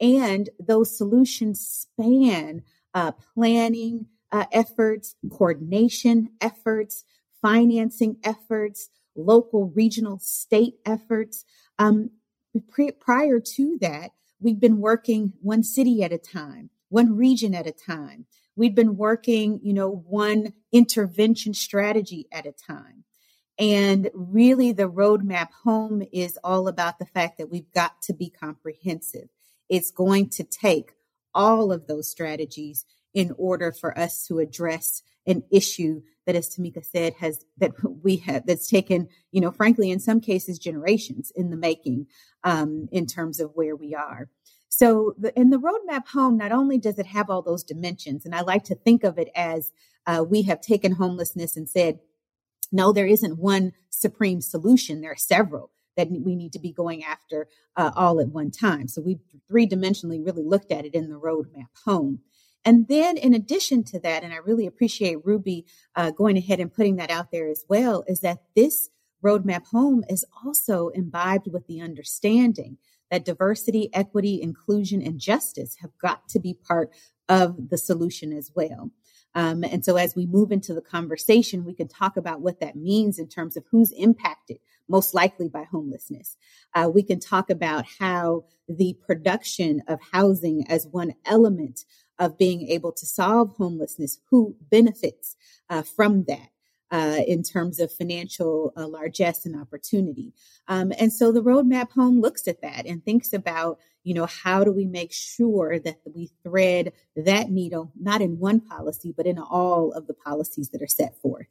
And 0.00 0.50
those 0.58 0.96
solutions 0.96 1.60
span 1.60 2.62
uh, 2.94 3.12
planning 3.34 4.06
uh, 4.32 4.46
efforts, 4.52 5.16
coordination 5.30 6.30
efforts, 6.40 7.04
financing 7.42 8.16
efforts, 8.22 8.88
local, 9.16 9.72
regional, 9.74 10.18
state 10.18 10.74
efforts. 10.86 11.44
Um, 11.78 12.10
prior 13.00 13.40
to 13.40 13.78
that, 13.80 14.12
we've 14.40 14.60
been 14.60 14.78
working 14.78 15.34
one 15.40 15.62
city 15.62 16.02
at 16.02 16.12
a 16.12 16.18
time, 16.18 16.70
one 16.88 17.16
region 17.16 17.54
at 17.54 17.66
a 17.66 17.72
time. 17.72 18.26
We've 18.56 18.74
been 18.74 18.96
working, 18.96 19.60
you 19.62 19.72
know, 19.72 19.88
one 19.90 20.52
intervention 20.72 21.54
strategy 21.54 22.26
at 22.32 22.46
a 22.46 22.52
time. 22.52 23.04
And 23.60 24.08
really, 24.14 24.72
the 24.72 24.90
roadmap 24.90 25.50
home 25.64 26.02
is 26.12 26.38
all 26.42 26.66
about 26.66 26.98
the 26.98 27.04
fact 27.04 27.36
that 27.36 27.50
we've 27.50 27.70
got 27.72 28.00
to 28.02 28.14
be 28.14 28.30
comprehensive. 28.30 29.28
It's 29.68 29.90
going 29.90 30.30
to 30.30 30.44
take 30.44 30.94
all 31.34 31.70
of 31.70 31.86
those 31.86 32.10
strategies 32.10 32.86
in 33.12 33.34
order 33.36 33.70
for 33.70 33.96
us 33.98 34.26
to 34.28 34.38
address 34.38 35.02
an 35.26 35.42
issue 35.50 36.00
that, 36.24 36.34
as 36.34 36.48
Tamika 36.48 36.82
said, 36.82 37.12
has 37.20 37.44
that 37.58 37.72
we 38.02 38.16
have 38.16 38.46
that's 38.46 38.66
taken, 38.66 39.08
you 39.30 39.42
know, 39.42 39.50
frankly, 39.50 39.90
in 39.90 40.00
some 40.00 40.22
cases, 40.22 40.58
generations 40.58 41.30
in 41.36 41.50
the 41.50 41.56
making 41.56 42.06
um, 42.44 42.88
in 42.90 43.04
terms 43.06 43.40
of 43.40 43.50
where 43.54 43.76
we 43.76 43.94
are. 43.94 44.30
So, 44.70 45.14
the, 45.18 45.38
in 45.38 45.50
the 45.50 45.58
roadmap 45.58 46.08
home, 46.08 46.38
not 46.38 46.52
only 46.52 46.78
does 46.78 46.98
it 46.98 47.06
have 47.06 47.28
all 47.28 47.42
those 47.42 47.64
dimensions, 47.64 48.24
and 48.24 48.34
I 48.34 48.40
like 48.40 48.64
to 48.64 48.74
think 48.74 49.04
of 49.04 49.18
it 49.18 49.28
as 49.34 49.70
uh, 50.06 50.24
we 50.26 50.42
have 50.42 50.62
taken 50.62 50.92
homelessness 50.92 51.56
and 51.56 51.68
said, 51.68 51.98
no, 52.72 52.92
there 52.92 53.06
isn't 53.06 53.38
one 53.38 53.72
supreme 53.88 54.40
solution. 54.40 55.00
There 55.00 55.12
are 55.12 55.16
several 55.16 55.70
that 55.96 56.10
we 56.10 56.36
need 56.36 56.52
to 56.52 56.58
be 56.58 56.72
going 56.72 57.04
after 57.04 57.48
uh, 57.76 57.90
all 57.94 58.20
at 58.20 58.28
one 58.28 58.50
time. 58.50 58.88
So 58.88 59.02
we 59.02 59.18
three 59.48 59.66
dimensionally 59.66 60.24
really 60.24 60.44
looked 60.44 60.72
at 60.72 60.84
it 60.84 60.94
in 60.94 61.10
the 61.10 61.20
roadmap 61.20 61.68
home. 61.84 62.20
And 62.64 62.88
then, 62.88 63.16
in 63.16 63.34
addition 63.34 63.84
to 63.84 64.00
that, 64.00 64.22
and 64.22 64.32
I 64.32 64.36
really 64.36 64.66
appreciate 64.66 65.24
Ruby 65.24 65.64
uh, 65.96 66.10
going 66.10 66.36
ahead 66.36 66.60
and 66.60 66.72
putting 66.72 66.96
that 66.96 67.10
out 67.10 67.30
there 67.30 67.48
as 67.48 67.64
well, 67.68 68.04
is 68.06 68.20
that 68.20 68.42
this 68.54 68.90
roadmap 69.24 69.66
home 69.66 70.04
is 70.08 70.24
also 70.44 70.88
imbibed 70.88 71.48
with 71.50 71.66
the 71.66 71.80
understanding 71.80 72.76
that 73.10 73.24
diversity, 73.24 73.90
equity, 73.92 74.40
inclusion, 74.40 75.02
and 75.02 75.18
justice 75.18 75.76
have 75.80 75.90
got 76.00 76.28
to 76.28 76.38
be 76.38 76.54
part 76.54 76.90
of 77.28 77.70
the 77.70 77.78
solution 77.78 78.32
as 78.32 78.50
well. 78.54 78.90
Um, 79.34 79.62
and 79.62 79.84
so, 79.84 79.96
as 79.96 80.16
we 80.16 80.26
move 80.26 80.50
into 80.50 80.74
the 80.74 80.80
conversation, 80.80 81.64
we 81.64 81.74
can 81.74 81.88
talk 81.88 82.16
about 82.16 82.40
what 82.40 82.60
that 82.60 82.76
means 82.76 83.18
in 83.18 83.28
terms 83.28 83.56
of 83.56 83.64
who's 83.70 83.92
impacted 83.92 84.58
most 84.88 85.14
likely 85.14 85.48
by 85.48 85.64
homelessness. 85.64 86.36
Uh, 86.74 86.90
we 86.92 87.02
can 87.02 87.20
talk 87.20 87.48
about 87.48 87.84
how 88.00 88.44
the 88.68 88.96
production 89.06 89.82
of 89.86 90.00
housing 90.12 90.64
as 90.68 90.88
one 90.88 91.14
element 91.24 91.84
of 92.18 92.36
being 92.36 92.68
able 92.68 92.92
to 92.92 93.06
solve 93.06 93.54
homelessness, 93.56 94.18
who 94.30 94.54
benefits 94.70 95.36
uh, 95.70 95.82
from 95.82 96.24
that. 96.24 96.48
Uh, 96.92 97.20
in 97.28 97.44
terms 97.44 97.78
of 97.78 97.92
financial 97.92 98.72
uh, 98.76 98.84
largesse 98.84 99.46
and 99.46 99.54
opportunity. 99.54 100.34
Um, 100.66 100.92
and 100.98 101.12
so 101.12 101.30
the 101.30 101.40
roadmap 101.40 101.92
home 101.92 102.20
looks 102.20 102.48
at 102.48 102.62
that 102.62 102.84
and 102.84 103.04
thinks 103.04 103.32
about, 103.32 103.78
you 104.02 104.12
know, 104.12 104.26
how 104.26 104.64
do 104.64 104.72
we 104.72 104.86
make 104.86 105.12
sure 105.12 105.78
that 105.78 106.00
we 106.04 106.32
thread 106.42 106.92
that 107.14 107.48
needle, 107.48 107.92
not 107.94 108.20
in 108.20 108.40
one 108.40 108.58
policy, 108.58 109.14
but 109.16 109.24
in 109.24 109.38
all 109.38 109.92
of 109.92 110.08
the 110.08 110.14
policies 110.14 110.70
that 110.70 110.82
are 110.82 110.88
set 110.88 111.16
forth. 111.22 111.46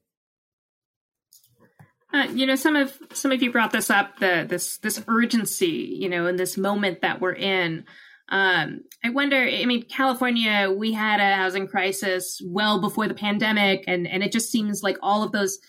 Uh, 2.11 2.27
you 2.33 2.45
know, 2.45 2.55
some 2.55 2.75
of 2.75 2.97
some 3.13 3.31
of 3.31 3.41
you 3.41 3.49
brought 3.49 3.71
this 3.71 3.89
up 3.89 4.19
the 4.19 4.45
this 4.49 4.77
this 4.79 5.01
urgency, 5.07 5.95
you 6.01 6.09
know, 6.09 6.27
in 6.27 6.35
this 6.35 6.57
moment 6.57 6.99
that 6.99 7.21
we're 7.21 7.31
in. 7.31 7.85
Um, 8.29 8.81
I 9.03 9.09
wonder, 9.09 9.37
I 9.37 9.65
mean, 9.65 9.83
California, 9.83 10.73
we 10.75 10.93
had 10.93 11.19
a 11.19 11.35
housing 11.35 11.67
crisis 11.67 12.41
well 12.45 12.79
before 12.79 13.07
the 13.07 13.13
pandemic, 13.13 13.83
and, 13.87 14.07
and 14.07 14.23
it 14.23 14.31
just 14.31 14.51
seems 14.51 14.83
like 14.83 14.97
all 15.01 15.23
of 15.23 15.31
those 15.31 15.59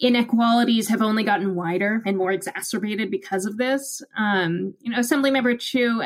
inequalities 0.00 0.88
have 0.88 1.02
only 1.02 1.24
gotten 1.24 1.56
wider 1.56 2.02
and 2.06 2.16
more 2.16 2.30
exacerbated 2.30 3.10
because 3.10 3.46
of 3.46 3.56
this. 3.56 4.00
Um, 4.16 4.74
you 4.80 4.92
know, 4.92 4.98
Assemblymember 4.98 5.58
Chiu, 5.58 6.02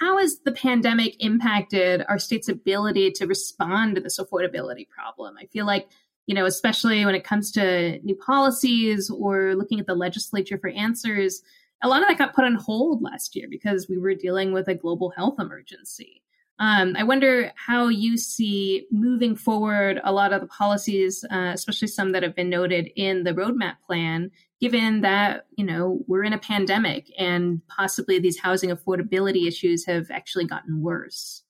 how 0.00 0.18
has 0.18 0.38
the 0.44 0.52
pandemic 0.52 1.16
impacted 1.22 2.04
our 2.08 2.18
state's 2.18 2.48
ability 2.48 3.10
to 3.12 3.26
respond 3.26 3.96
to 3.96 4.00
this 4.00 4.18
affordability 4.18 4.88
problem? 4.88 5.34
I 5.38 5.46
feel 5.46 5.66
like, 5.66 5.88
you 6.26 6.34
know, 6.34 6.46
especially 6.46 7.04
when 7.04 7.14
it 7.14 7.24
comes 7.24 7.52
to 7.52 7.98
new 8.02 8.16
policies 8.16 9.10
or 9.10 9.54
looking 9.54 9.78
at 9.78 9.86
the 9.86 9.94
legislature 9.94 10.56
for 10.56 10.70
answers, 10.70 11.42
a 11.84 11.88
lot 11.88 12.00
of 12.00 12.08
that 12.08 12.18
got 12.18 12.34
put 12.34 12.46
on 12.46 12.54
hold 12.54 13.02
last 13.02 13.36
year 13.36 13.46
because 13.48 13.88
we 13.88 13.98
were 13.98 14.14
dealing 14.14 14.52
with 14.52 14.68
a 14.68 14.74
global 14.74 15.10
health 15.10 15.36
emergency. 15.38 16.22
Um, 16.58 16.96
I 16.96 17.02
wonder 17.02 17.52
how 17.56 17.88
you 17.88 18.16
see 18.16 18.86
moving 18.90 19.36
forward 19.36 20.00
a 20.02 20.12
lot 20.12 20.32
of 20.32 20.40
the 20.40 20.46
policies, 20.46 21.24
uh, 21.30 21.50
especially 21.52 21.88
some 21.88 22.12
that 22.12 22.22
have 22.22 22.34
been 22.34 22.48
noted 22.48 22.90
in 22.96 23.24
the 23.24 23.34
roadmap 23.34 23.74
plan, 23.86 24.30
given 24.60 25.02
that 25.02 25.46
you 25.56 25.64
know 25.64 26.00
we're 26.06 26.24
in 26.24 26.32
a 26.32 26.38
pandemic 26.38 27.12
and 27.18 27.60
possibly 27.66 28.18
these 28.18 28.38
housing 28.38 28.70
affordability 28.70 29.46
issues 29.46 29.84
have 29.84 30.10
actually 30.10 30.46
gotten 30.46 30.80
worse. 30.80 31.42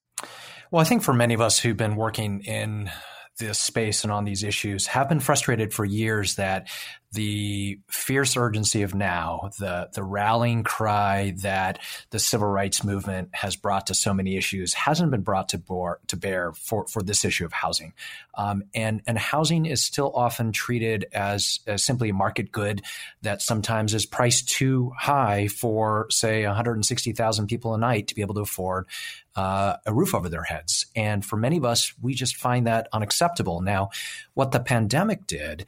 Well, 0.71 0.81
I 0.81 0.85
think 0.85 1.03
for 1.03 1.15
many 1.15 1.35
of 1.35 1.41
us 1.41 1.61
who've 1.61 1.77
been 1.77 1.97
working 1.97 2.41
in 2.41 2.91
this 3.39 3.59
space 3.59 4.05
and 4.05 4.13
on 4.13 4.25
these 4.25 4.43
issues 4.43 4.87
have 4.87 5.09
been 5.09 5.21
frustrated 5.21 5.75
for 5.75 5.85
years 5.85 6.37
that 6.37 6.69
the 7.15 7.79
fierce 7.89 8.37
urgency 8.37 8.83
of 8.83 8.95
now, 8.95 9.51
the 9.59 9.89
the 9.93 10.03
rallying 10.03 10.63
cry 10.63 11.35
that 11.43 11.79
the 12.11 12.19
civil 12.19 12.49
rights 12.49 12.85
movement 12.85 13.31
has 13.33 13.57
brought 13.57 13.87
to 13.87 13.95
so 13.95 14.13
many 14.13 14.37
issues, 14.37 14.75
hasn't 14.75 15.11
been 15.11 15.23
brought 15.23 15.49
to 15.51 15.59
bear 15.59 15.99
to 16.09 16.17
bear 16.17 16.53
for, 16.53 16.87
for 16.87 17.03
this 17.03 17.25
issue 17.25 17.45
of 17.45 17.53
housing, 17.53 17.93
um, 18.35 18.65
and 18.75 19.03
and 19.07 19.19
housing 19.19 19.67
is 19.67 19.83
still 19.83 20.13
often 20.15 20.53
treated 20.53 21.07
as, 21.13 21.61
as 21.67 21.83
simply 21.83 22.09
a 22.09 22.15
market 22.15 22.53
good 22.53 22.83
that 23.23 23.41
sometimes 23.41 23.95
is 23.95 24.07
priced 24.07 24.49
too 24.49 24.93
high 24.99 25.49
for 25.49 26.07
say 26.11 26.45
160,000 26.45 27.47
people 27.47 27.75
a 27.75 27.79
night 27.79 28.09
to 28.09 28.15
be 28.15 28.23
able 28.23 28.35
to 28.35 28.41
afford 28.41 28.87
uh, 29.37 29.77
a 29.87 29.93
roof 29.93 30.15
over 30.15 30.29
their 30.29 30.43
heads. 30.45 30.87
And 30.95 31.25
for 31.25 31.37
many 31.37 31.57
of 31.57 31.65
us, 31.65 31.93
we 32.01 32.15
just 32.15 32.37
find 32.37 32.67
that 32.67 32.89
unacceptable. 32.93 33.61
Now, 33.61 33.91
what 34.35 34.53
the 34.53 34.61
pandemic 34.61 35.27
did 35.27 35.67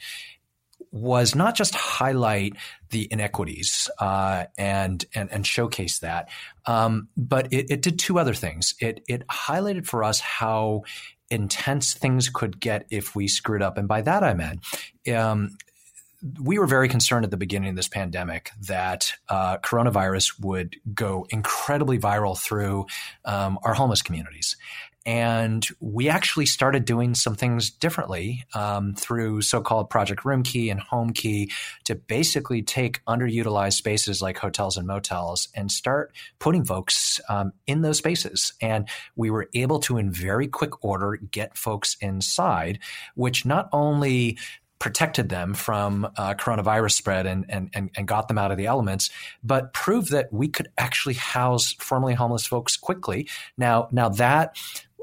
was 0.93 1.35
not 1.35 1.55
just 1.55 1.75
highlight 1.75 2.55
the 2.91 3.09
inequities 3.11 3.91
uh, 3.99 4.45
and, 4.57 5.05
and 5.15 5.31
and 5.31 5.47
showcase 5.47 5.99
that, 6.01 6.29
um, 6.67 7.09
but 7.17 7.53
it, 7.53 7.71
it, 7.71 7.83
did 7.83 7.99
two 7.99 8.19
other 8.19 8.35
things. 8.35 8.75
It 8.81 9.03
it 9.09 9.27
highlighted 9.29 9.87
for 9.87 10.05
us 10.05 10.21
how 10.21 10.83
intense 11.31 11.95
things 11.95 12.29
could 12.29 12.61
get 12.61 12.87
if 12.91 13.17
we 13.17 13.29
screwed 13.29 13.63
up, 13.63 13.79
and 13.79 13.89
by 13.89 14.03
that 14.03 14.23
I 14.23 14.35
meant. 14.35 14.61
Um, 15.15 15.57
we 16.41 16.59
were 16.59 16.67
very 16.67 16.89
concerned 16.89 17.25
at 17.25 17.31
the 17.31 17.37
beginning 17.37 17.71
of 17.71 17.77
this 17.77 17.89
pandemic 17.89 18.51
that 18.63 19.13
uh, 19.29 19.59
coronavirus 19.59 20.41
would 20.41 20.77
go 20.95 21.27
incredibly 21.31 21.99
viral 21.99 22.39
through 22.39 22.87
um, 23.25 23.59
our 23.63 23.75
homeless 23.75 24.03
communities. 24.03 24.57
And 25.07 25.65
we 25.79 26.09
actually 26.09 26.47
started 26.47 26.85
doing 26.85 27.15
some 27.15 27.37
things 27.37 27.71
differently 27.71 28.45
um, 28.55 28.95
through 28.95 29.43
so 29.43 29.61
called 29.61 29.89
Project 29.89 30.25
Roomkey 30.25 30.69
and 30.69 30.81
Homekey 30.81 31.53
to 31.85 31.95
basically 31.95 32.63
take 32.63 33.05
underutilized 33.05 33.75
spaces 33.75 34.21
like 34.21 34.37
hotels 34.37 34.77
and 34.77 34.85
motels 34.85 35.49
and 35.55 35.71
start 35.71 36.13
putting 36.41 36.65
folks 36.65 37.21
um, 37.29 37.53
in 37.69 37.83
those 37.83 37.99
spaces. 37.99 38.53
And 38.61 38.89
we 39.15 39.31
were 39.31 39.49
able 39.55 39.79
to, 39.81 39.97
in 39.97 40.11
very 40.11 40.49
quick 40.49 40.85
order, 40.85 41.17
get 41.17 41.57
folks 41.57 41.97
inside, 42.01 42.81
which 43.15 43.47
not 43.47 43.69
only 43.73 44.39
protected 44.79 45.29
them 45.29 45.55
from 45.55 46.05
uh, 46.17 46.35
coronavirus 46.35 46.93
spread 46.93 47.27
and, 47.27 47.47
and, 47.49 47.71
and, 47.75 47.91
and, 47.97 48.07
got 48.07 48.29
them 48.29 48.37
out 48.37 48.51
of 48.51 48.59
the 48.59 48.67
elements, 48.67 49.09
but 49.43 49.73
proved 49.73 50.11
that 50.11 50.31
we 50.31 50.49
could 50.49 50.69
actually 50.77 51.15
house 51.15 51.73
formerly 51.79 52.13
homeless 52.13 52.47
folks 52.47 52.77
quickly. 52.77 53.27
Now, 53.57 53.89
now 53.91 54.11
that 54.11 54.57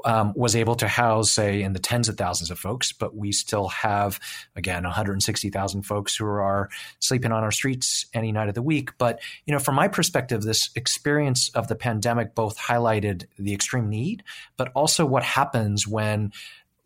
um, 0.04 0.32
was 0.36 0.54
able 0.54 0.74
to 0.76 0.88
house, 0.88 1.30
say, 1.30 1.62
in 1.62 1.72
the 1.72 1.78
tens 1.78 2.08
of 2.08 2.16
thousands 2.16 2.50
of 2.50 2.58
folks, 2.58 2.92
but 2.92 3.16
we 3.16 3.32
still 3.32 3.68
have, 3.68 4.20
again, 4.54 4.84
160,000 4.84 5.82
folks 5.82 6.16
who 6.16 6.26
are 6.26 6.68
sleeping 7.00 7.32
on 7.32 7.42
our 7.42 7.50
streets 7.50 8.06
any 8.12 8.30
night 8.30 8.48
of 8.48 8.54
the 8.54 8.62
week. 8.62 8.90
But, 8.98 9.20
you 9.46 9.52
know, 9.52 9.58
from 9.58 9.74
my 9.74 9.88
perspective, 9.88 10.42
this 10.42 10.70
experience 10.76 11.48
of 11.50 11.68
the 11.68 11.74
pandemic 11.74 12.34
both 12.34 12.58
highlighted 12.58 13.26
the 13.38 13.54
extreme 13.54 13.88
need, 13.88 14.22
but 14.56 14.70
also 14.74 15.06
what 15.06 15.22
happens 15.22 15.88
when 15.88 16.32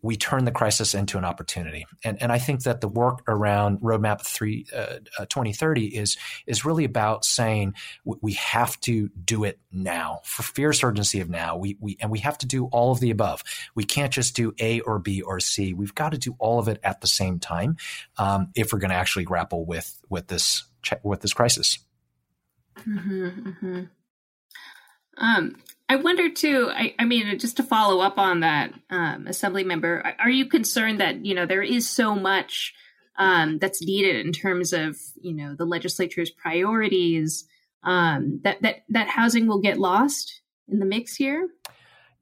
we 0.01 0.15
turn 0.15 0.45
the 0.45 0.51
crisis 0.51 0.93
into 0.93 1.17
an 1.17 1.25
opportunity. 1.25 1.85
And, 2.03 2.21
and 2.21 2.31
I 2.31 2.39
think 2.39 2.63
that 2.63 2.79
the 2.79 2.87
work 2.87 3.21
around 3.27 3.81
Roadmap 3.81 4.21
3, 4.21 4.65
uh, 4.73 4.77
uh, 5.19 5.25
2030 5.25 5.87
is, 5.87 6.17
is 6.47 6.63
really 6.63 6.85
about 6.85 7.25
saying 7.25 7.73
we 8.05 8.33
have 8.33 8.79
to 8.81 9.09
do 9.09 9.43
it 9.43 9.59
now 9.71 10.21
for 10.23 10.43
fierce 10.43 10.83
urgency 10.83 11.19
of 11.19 11.29
now. 11.29 11.57
We, 11.57 11.77
we, 11.79 11.97
and 11.99 12.09
we 12.09 12.19
have 12.19 12.37
to 12.39 12.45
do 12.45 12.65
all 12.67 12.91
of 12.91 13.01
the 13.01 13.11
above. 13.11 13.43
We 13.75 13.83
can't 13.83 14.13
just 14.13 14.35
do 14.35 14.53
A 14.59 14.79
or 14.81 14.99
B 14.99 15.21
or 15.21 15.39
C. 15.39 15.73
We've 15.73 15.95
got 15.95 16.13
to 16.13 16.17
do 16.17 16.35
all 16.39 16.59
of 16.59 16.69
it 16.69 16.79
at 16.83 17.01
the 17.01 17.07
same 17.07 17.39
time 17.39 17.75
um, 18.17 18.51
if 18.55 18.71
we're 18.71 18.79
going 18.79 18.91
to 18.91 18.95
actually 18.95 19.25
grapple 19.25 19.65
with, 19.65 19.99
with 20.09 20.27
this, 20.27 20.63
with 21.03 21.21
this 21.21 21.33
crisis. 21.33 21.79
Mm-hmm, 22.87 23.27
mm-hmm. 23.27 23.83
Um, 25.17 25.55
I 25.87 25.95
wonder 25.95 26.29
too. 26.29 26.69
I, 26.71 26.93
I, 26.99 27.05
mean, 27.05 27.39
just 27.39 27.57
to 27.57 27.63
follow 27.63 27.99
up 27.99 28.17
on 28.17 28.41
that, 28.41 28.73
um, 28.89 29.25
assembly 29.27 29.63
member, 29.63 30.15
are 30.19 30.29
you 30.29 30.45
concerned 30.45 31.01
that 31.01 31.25
you 31.25 31.33
know 31.33 31.45
there 31.45 31.63
is 31.63 31.89
so 31.89 32.15
much 32.15 32.73
um, 33.17 33.57
that's 33.57 33.81
needed 33.81 34.25
in 34.25 34.31
terms 34.31 34.71
of 34.71 34.97
you 35.21 35.33
know 35.33 35.55
the 35.55 35.65
legislature's 35.65 36.29
priorities, 36.29 37.45
um, 37.83 38.39
that 38.43 38.61
that 38.61 38.83
that 38.89 39.07
housing 39.07 39.47
will 39.47 39.61
get 39.61 39.79
lost 39.79 40.41
in 40.67 40.79
the 40.79 40.85
mix 40.85 41.15
here? 41.15 41.49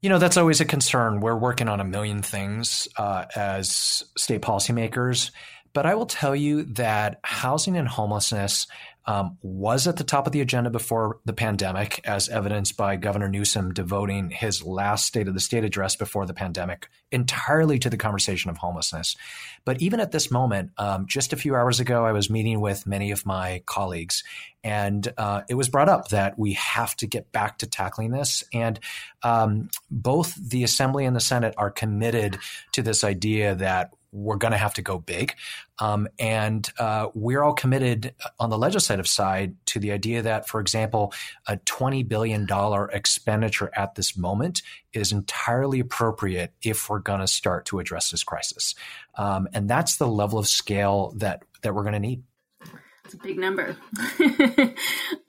You 0.00 0.08
know, 0.08 0.18
that's 0.18 0.36
always 0.36 0.60
a 0.60 0.64
concern. 0.64 1.20
We're 1.20 1.36
working 1.36 1.68
on 1.68 1.80
a 1.80 1.84
million 1.84 2.22
things 2.22 2.88
uh, 2.96 3.26
as 3.34 4.04
state 4.16 4.42
policymakers. 4.42 5.32
But 5.72 5.86
I 5.86 5.94
will 5.94 6.06
tell 6.06 6.34
you 6.34 6.64
that 6.74 7.20
housing 7.22 7.76
and 7.76 7.86
homelessness 7.86 8.66
um, 9.08 9.38
was 9.40 9.88
at 9.88 9.96
the 9.96 10.04
top 10.04 10.26
of 10.26 10.34
the 10.34 10.42
agenda 10.42 10.68
before 10.68 11.18
the 11.24 11.32
pandemic, 11.32 11.98
as 12.04 12.28
evidenced 12.28 12.76
by 12.76 12.94
Governor 12.96 13.30
Newsom 13.30 13.72
devoting 13.72 14.28
his 14.28 14.62
last 14.62 15.06
State 15.06 15.28
of 15.28 15.34
the 15.34 15.40
State 15.40 15.64
address 15.64 15.96
before 15.96 16.26
the 16.26 16.34
pandemic 16.34 16.90
entirely 17.10 17.78
to 17.78 17.88
the 17.88 17.96
conversation 17.96 18.50
of 18.50 18.58
homelessness. 18.58 19.16
But 19.64 19.80
even 19.80 20.00
at 20.00 20.12
this 20.12 20.30
moment, 20.30 20.72
um, 20.76 21.06
just 21.06 21.32
a 21.32 21.38
few 21.38 21.56
hours 21.56 21.80
ago, 21.80 22.04
I 22.04 22.12
was 22.12 22.28
meeting 22.28 22.60
with 22.60 22.86
many 22.86 23.10
of 23.10 23.24
my 23.24 23.62
colleagues, 23.64 24.24
and 24.62 25.10
uh, 25.16 25.40
it 25.48 25.54
was 25.54 25.70
brought 25.70 25.88
up 25.88 26.08
that 26.08 26.38
we 26.38 26.52
have 26.52 26.94
to 26.96 27.06
get 27.06 27.32
back 27.32 27.58
to 27.58 27.66
tackling 27.66 28.10
this. 28.10 28.44
And 28.52 28.78
um, 29.22 29.70
both 29.90 30.34
the 30.34 30.64
Assembly 30.64 31.06
and 31.06 31.16
the 31.16 31.20
Senate 31.20 31.54
are 31.56 31.70
committed 31.70 32.38
to 32.72 32.82
this 32.82 33.04
idea 33.04 33.54
that 33.54 33.94
we're 34.12 34.36
going 34.36 34.52
to 34.52 34.58
have 34.58 34.74
to 34.74 34.82
go 34.82 34.98
big. 34.98 35.34
Um, 35.78 36.08
and 36.18 36.68
uh, 36.78 37.08
we're 37.14 37.42
all 37.42 37.52
committed 37.52 38.14
on 38.38 38.50
the 38.50 38.58
legislative 38.58 39.06
side 39.06 39.54
to 39.66 39.78
the 39.78 39.92
idea 39.92 40.22
that, 40.22 40.48
for 40.48 40.60
example, 40.60 41.12
a 41.46 41.56
$20 41.58 42.06
billion 42.08 42.46
expenditure 42.92 43.70
at 43.74 43.94
this 43.94 44.16
moment 44.16 44.62
is 44.92 45.12
entirely 45.12 45.80
appropriate 45.80 46.52
if 46.62 46.88
we're 46.88 46.98
going 46.98 47.20
to 47.20 47.26
start 47.26 47.66
to 47.66 47.78
address 47.78 48.10
this 48.10 48.24
crisis. 48.24 48.74
Um, 49.16 49.48
and 49.52 49.68
that's 49.68 49.96
the 49.96 50.08
level 50.08 50.38
of 50.38 50.48
scale 50.48 51.12
that, 51.16 51.42
that 51.62 51.74
we're 51.74 51.82
going 51.82 51.94
to 51.94 52.00
need. 52.00 52.22
It's 53.04 53.14
a 53.14 53.18
big 53.18 53.38
number. 53.38 53.74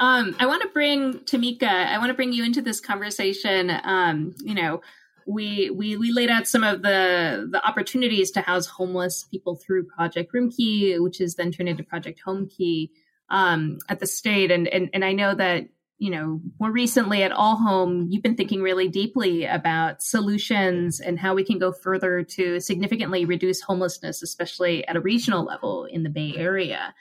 um, 0.01 0.35
I 0.37 0.45
want 0.45 0.63
to 0.63 0.69
bring 0.73 1.19
Tamika, 1.19 1.63
I 1.63 1.97
want 1.97 2.09
to 2.09 2.13
bring 2.13 2.33
you 2.33 2.43
into 2.43 2.61
this 2.61 2.81
conversation. 2.81 3.71
Um, 3.83 4.35
you 4.39 4.53
know, 4.53 4.81
we 5.25 5.69
we 5.69 5.95
we 5.97 6.11
laid 6.11 6.29
out 6.29 6.47
some 6.47 6.63
of 6.63 6.81
the 6.81 7.47
the 7.51 7.65
opportunities 7.65 8.31
to 8.31 8.41
house 8.41 8.65
homeless 8.65 9.23
people 9.23 9.55
through 9.55 9.85
Project 9.85 10.33
Roomkey, 10.33 11.01
which 11.01 11.21
is 11.21 11.35
then 11.35 11.51
turned 11.51 11.69
into 11.69 11.83
Project 11.83 12.21
Homekey 12.25 12.89
um, 13.29 13.79
at 13.89 13.99
the 13.99 14.07
state. 14.07 14.51
And, 14.51 14.67
and 14.67 14.89
and 14.93 15.05
I 15.05 15.13
know 15.13 15.35
that 15.35 15.67
you 15.97 16.09
know 16.09 16.41
more 16.59 16.71
recently 16.71 17.23
at 17.23 17.31
All 17.31 17.55
Home, 17.55 18.07
you've 18.09 18.23
been 18.23 18.35
thinking 18.35 18.61
really 18.61 18.87
deeply 18.87 19.45
about 19.45 20.01
solutions 20.01 20.99
and 20.99 21.19
how 21.19 21.33
we 21.33 21.43
can 21.43 21.59
go 21.59 21.71
further 21.71 22.23
to 22.23 22.59
significantly 22.59 23.25
reduce 23.25 23.61
homelessness, 23.61 24.21
especially 24.21 24.87
at 24.87 24.95
a 24.95 25.01
regional 25.01 25.43
level 25.43 25.85
in 25.85 26.03
the 26.03 26.09
Bay 26.09 26.33
Area. 26.35 26.93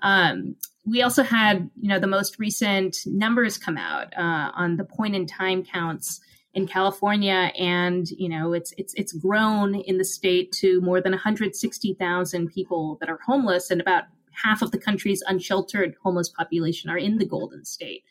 Um, 0.00 0.56
we 0.86 1.02
also 1.02 1.22
had 1.22 1.70
you 1.80 1.88
know 1.88 1.98
the 1.98 2.06
most 2.06 2.38
recent 2.38 2.98
numbers 3.06 3.58
come 3.58 3.78
out 3.78 4.12
uh, 4.16 4.50
on 4.54 4.76
the 4.76 4.84
point 4.84 5.14
in 5.14 5.26
time 5.26 5.64
counts 5.64 6.20
in 6.54 6.66
California, 6.66 7.52
and 7.58 8.08
you 8.10 8.28
know 8.28 8.52
it's 8.52 8.72
it's 8.78 8.94
it's 8.94 9.12
grown 9.12 9.74
in 9.74 9.98
the 9.98 10.04
state 10.04 10.52
to 10.52 10.80
more 10.80 11.00
than 11.00 11.12
160,000 11.12 12.48
people 12.48 12.96
that 13.00 13.10
are 13.10 13.18
homeless, 13.26 13.70
and 13.70 13.80
about 13.80 14.04
half 14.32 14.62
of 14.62 14.70
the 14.70 14.78
country's 14.78 15.22
unsheltered 15.26 15.94
homeless 16.02 16.28
population 16.28 16.90
are 16.90 16.98
in 16.98 17.18
the 17.18 17.26
Golden 17.26 17.64
State. 17.64 18.04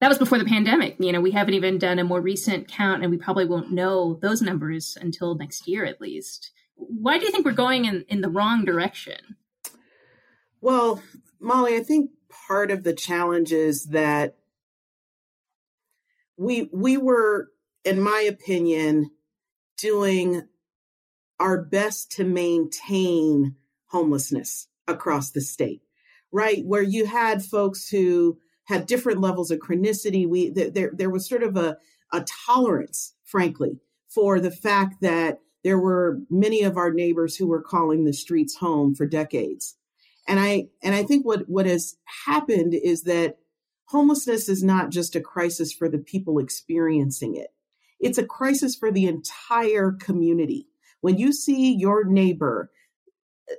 That 0.00 0.08
was 0.08 0.18
before 0.18 0.38
the 0.38 0.44
pandemic. 0.44 0.96
You 1.00 1.12
know, 1.12 1.20
we 1.20 1.32
haven't 1.32 1.54
even 1.54 1.78
done 1.78 1.98
a 1.98 2.04
more 2.04 2.20
recent 2.20 2.68
count, 2.68 3.02
and 3.02 3.10
we 3.10 3.18
probably 3.18 3.46
won't 3.46 3.72
know 3.72 4.18
those 4.20 4.42
numbers 4.42 4.96
until 5.00 5.34
next 5.34 5.66
year 5.66 5.84
at 5.84 6.00
least. 6.00 6.52
Why 6.74 7.18
do 7.18 7.24
you 7.24 7.32
think 7.32 7.44
we're 7.44 7.52
going 7.52 7.84
in, 7.84 8.04
in 8.08 8.20
the 8.20 8.28
wrong 8.28 8.64
direction? 8.64 9.36
Well, 10.60 11.02
Molly, 11.40 11.76
I 11.76 11.82
think 11.82 12.10
part 12.28 12.70
of 12.70 12.84
the 12.84 12.92
challenge 12.92 13.52
is 13.52 13.86
that 13.86 14.36
we 16.38 16.70
we 16.72 16.96
were, 16.96 17.50
in 17.84 18.00
my 18.00 18.20
opinion, 18.20 19.10
doing 19.76 20.42
our 21.40 21.60
best 21.60 22.12
to 22.12 22.24
maintain 22.24 23.56
homelessness 23.86 24.68
across 24.86 25.32
the 25.32 25.40
state, 25.40 25.82
right? 26.32 26.64
Where 26.64 26.82
you 26.82 27.06
had 27.06 27.44
folks 27.44 27.88
who 27.88 28.38
had 28.64 28.86
different 28.86 29.20
levels 29.20 29.50
of 29.50 29.58
chronicity. 29.58 30.28
We 30.28 30.50
there 30.50 30.92
there 30.94 31.10
was 31.10 31.28
sort 31.28 31.42
of 31.42 31.56
a 31.56 31.76
a 32.12 32.24
tolerance, 32.46 33.14
frankly, 33.24 33.80
for 34.08 34.40
the 34.40 34.50
fact 34.50 34.96
that 35.02 35.40
there 35.64 35.78
were 35.78 36.20
many 36.30 36.62
of 36.62 36.76
our 36.76 36.92
neighbors 36.92 37.36
who 37.36 37.46
were 37.46 37.62
calling 37.62 38.04
the 38.04 38.12
streets 38.12 38.56
home 38.56 38.94
for 38.94 39.06
decades. 39.06 39.76
And 40.26 40.38
I 40.38 40.68
and 40.82 40.94
I 40.94 41.02
think 41.02 41.26
what 41.26 41.48
what 41.48 41.66
has 41.66 41.96
happened 42.26 42.74
is 42.74 43.02
that 43.02 43.38
homelessness 43.88 44.48
is 44.48 44.62
not 44.62 44.90
just 44.90 45.16
a 45.16 45.20
crisis 45.20 45.72
for 45.72 45.88
the 45.88 45.98
people 45.98 46.38
experiencing 46.38 47.36
it. 47.36 47.48
It's 48.00 48.18
a 48.18 48.26
crisis 48.26 48.76
for 48.76 48.92
the 48.92 49.06
entire 49.06 49.92
community. 49.92 50.68
When 51.00 51.18
you 51.18 51.32
see 51.32 51.74
your 51.74 52.04
neighbor 52.04 52.70
uh, 53.50 53.54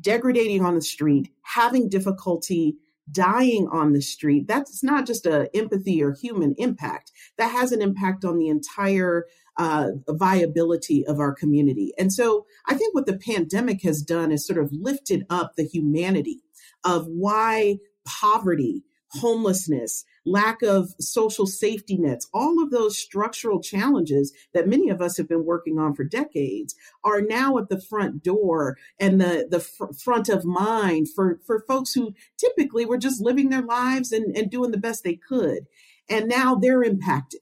degrading 0.00 0.64
on 0.64 0.74
the 0.74 0.82
street, 0.82 1.30
having 1.42 1.88
difficulty 1.88 2.76
dying 3.10 3.68
on 3.72 3.92
the 3.92 4.02
street, 4.02 4.46
that's 4.46 4.82
not 4.82 5.06
just 5.06 5.26
a 5.26 5.50
empathy 5.54 6.02
or 6.02 6.12
human 6.12 6.54
impact. 6.58 7.12
That 7.36 7.50
has 7.50 7.72
an 7.72 7.82
impact 7.82 8.24
on 8.24 8.38
the 8.38 8.48
entire 8.48 9.26
uh, 9.58 9.90
viability 10.08 11.04
of 11.06 11.18
our 11.18 11.34
community. 11.34 11.92
And 11.98 12.12
so 12.12 12.46
I 12.66 12.74
think 12.74 12.94
what 12.94 13.06
the 13.06 13.18
pandemic 13.18 13.82
has 13.82 14.02
done 14.02 14.30
is 14.30 14.46
sort 14.46 14.58
of 14.58 14.70
lifted 14.72 15.24
up 15.30 15.52
the 15.56 15.64
humanity 15.64 16.42
of 16.84 17.06
why 17.06 17.78
poverty 18.04 18.84
homelessness, 19.18 20.04
lack 20.24 20.62
of 20.62 20.94
social 21.00 21.46
safety 21.46 21.96
nets, 21.96 22.28
all 22.32 22.62
of 22.62 22.70
those 22.70 22.98
structural 22.98 23.60
challenges 23.60 24.32
that 24.52 24.68
many 24.68 24.90
of 24.90 25.00
us 25.00 25.16
have 25.16 25.28
been 25.28 25.44
working 25.44 25.78
on 25.78 25.94
for 25.94 26.04
decades 26.04 26.74
are 27.04 27.20
now 27.20 27.58
at 27.58 27.68
the 27.68 27.80
front 27.80 28.22
door 28.22 28.76
and 28.98 29.20
the, 29.20 29.46
the 29.50 29.60
fr- 29.60 29.92
front 29.92 30.28
of 30.28 30.44
mind 30.44 31.08
for, 31.14 31.40
for 31.46 31.64
folks 31.66 31.92
who 31.94 32.14
typically 32.36 32.84
were 32.84 32.98
just 32.98 33.20
living 33.20 33.50
their 33.50 33.62
lives 33.62 34.12
and, 34.12 34.36
and 34.36 34.50
doing 34.50 34.70
the 34.70 34.78
best 34.78 35.04
they 35.04 35.16
could. 35.16 35.66
And 36.08 36.28
now 36.28 36.54
they're 36.54 36.82
impacted. 36.82 37.40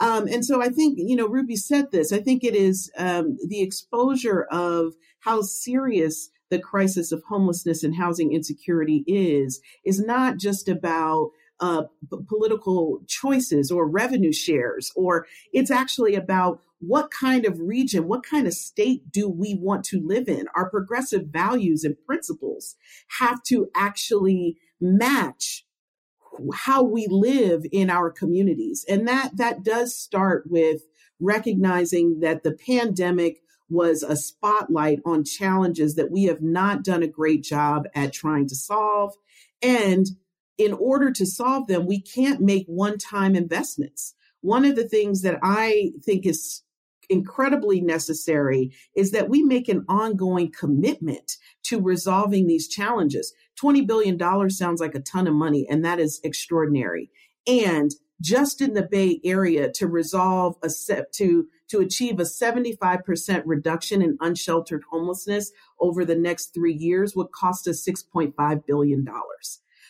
Um, 0.00 0.26
and 0.26 0.44
so 0.44 0.60
I 0.60 0.68
think, 0.68 0.98
you 0.98 1.14
know, 1.14 1.28
Ruby 1.28 1.54
said 1.54 1.92
this. 1.92 2.12
I 2.12 2.18
think 2.18 2.42
it 2.42 2.56
is 2.56 2.90
um, 2.98 3.38
the 3.46 3.62
exposure 3.62 4.42
of 4.50 4.94
how 5.20 5.42
serious 5.42 6.30
the 6.52 6.58
crisis 6.58 7.12
of 7.12 7.22
homelessness 7.24 7.82
and 7.82 7.96
housing 7.96 8.34
insecurity 8.34 9.04
is, 9.06 9.58
is 9.86 9.98
not 9.98 10.36
just 10.36 10.68
about 10.68 11.30
uh, 11.60 11.84
political 12.28 13.00
choices 13.08 13.70
or 13.70 13.88
revenue 13.88 14.34
shares, 14.34 14.92
or 14.94 15.26
it's 15.54 15.70
actually 15.70 16.14
about 16.14 16.60
what 16.78 17.10
kind 17.10 17.46
of 17.46 17.58
region, 17.58 18.06
what 18.06 18.22
kind 18.22 18.46
of 18.46 18.52
state 18.52 19.10
do 19.10 19.30
we 19.30 19.54
want 19.54 19.82
to 19.86 20.06
live 20.06 20.28
in? 20.28 20.44
Our 20.54 20.68
progressive 20.68 21.28
values 21.28 21.84
and 21.84 21.96
principles 22.04 22.76
have 23.18 23.42
to 23.44 23.70
actually 23.74 24.58
match 24.78 25.64
how 26.52 26.82
we 26.82 27.06
live 27.08 27.62
in 27.72 27.88
our 27.88 28.10
communities. 28.10 28.84
And 28.86 29.08
that, 29.08 29.38
that 29.38 29.62
does 29.62 29.96
start 29.96 30.44
with 30.50 30.82
recognizing 31.18 32.20
that 32.20 32.42
the 32.42 32.52
pandemic 32.52 33.38
was 33.68 34.02
a 34.02 34.16
spotlight 34.16 35.00
on 35.04 35.24
challenges 35.24 35.94
that 35.94 36.10
we 36.10 36.24
have 36.24 36.42
not 36.42 36.84
done 36.84 37.02
a 37.02 37.08
great 37.08 37.42
job 37.42 37.84
at 37.94 38.12
trying 38.12 38.46
to 38.48 38.54
solve. 38.54 39.14
And 39.62 40.06
in 40.58 40.72
order 40.72 41.10
to 41.12 41.26
solve 41.26 41.66
them, 41.66 41.86
we 41.86 42.00
can't 42.00 42.40
make 42.40 42.66
one 42.66 42.98
time 42.98 43.34
investments. 43.34 44.14
One 44.40 44.64
of 44.64 44.76
the 44.76 44.88
things 44.88 45.22
that 45.22 45.38
I 45.42 45.92
think 46.04 46.26
is 46.26 46.62
incredibly 47.08 47.80
necessary 47.80 48.72
is 48.96 49.10
that 49.10 49.28
we 49.28 49.42
make 49.42 49.68
an 49.68 49.84
ongoing 49.88 50.50
commitment 50.50 51.36
to 51.64 51.80
resolving 51.80 52.46
these 52.46 52.68
challenges. 52.68 53.32
$20 53.60 53.86
billion 53.86 54.50
sounds 54.50 54.80
like 54.80 54.94
a 54.94 55.00
ton 55.00 55.26
of 55.26 55.34
money, 55.34 55.66
and 55.68 55.84
that 55.84 56.00
is 56.00 56.20
extraordinary. 56.24 57.10
And 57.46 57.90
just 58.20 58.60
in 58.60 58.74
the 58.74 58.82
Bay 58.82 59.20
Area 59.24 59.70
to 59.72 59.86
resolve 59.86 60.56
a 60.62 60.70
set 60.70 61.12
to 61.14 61.46
to 61.72 61.80
achieve 61.80 62.20
a 62.20 62.24
75% 62.24 63.42
reduction 63.46 64.02
in 64.02 64.18
unsheltered 64.20 64.82
homelessness 64.90 65.50
over 65.80 66.04
the 66.04 66.14
next 66.14 66.52
three 66.52 66.74
years 66.74 67.16
would 67.16 67.32
cost 67.32 67.66
us 67.66 67.86
$6.5 67.88 68.66
billion. 68.66 69.08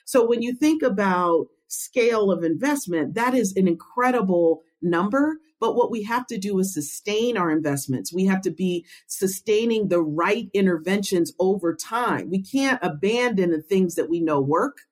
So 0.05 0.25
when 0.25 0.43
you 0.43 0.55
think 0.55 0.83
about 0.85 1.49
scale 1.67 2.31
of 2.31 2.45
investment, 2.45 3.15
that 3.15 3.35
is 3.35 3.53
an 3.57 3.67
incredible 3.67 4.63
number. 4.81 5.39
But 5.59 5.75
what 5.75 5.91
we 5.91 6.05
have 6.05 6.27
to 6.29 6.39
do 6.39 6.57
is 6.61 6.73
sustain 6.73 7.37
our 7.37 7.51
investments. 7.51 8.13
We 8.13 8.27
have 8.27 8.43
to 8.43 8.51
be 8.53 8.87
sustaining 9.09 9.89
the 9.89 10.03
right 10.03 10.49
interventions 10.55 11.33
over 11.41 11.75
time. 11.75 12.31
We 12.31 12.43
can't 12.43 12.79
abandon 12.81 13.51
the 13.51 13.63
things 13.63 13.97
that 13.97 14.09
we 14.09 14.21
know 14.21 14.41
work. 14.41 14.83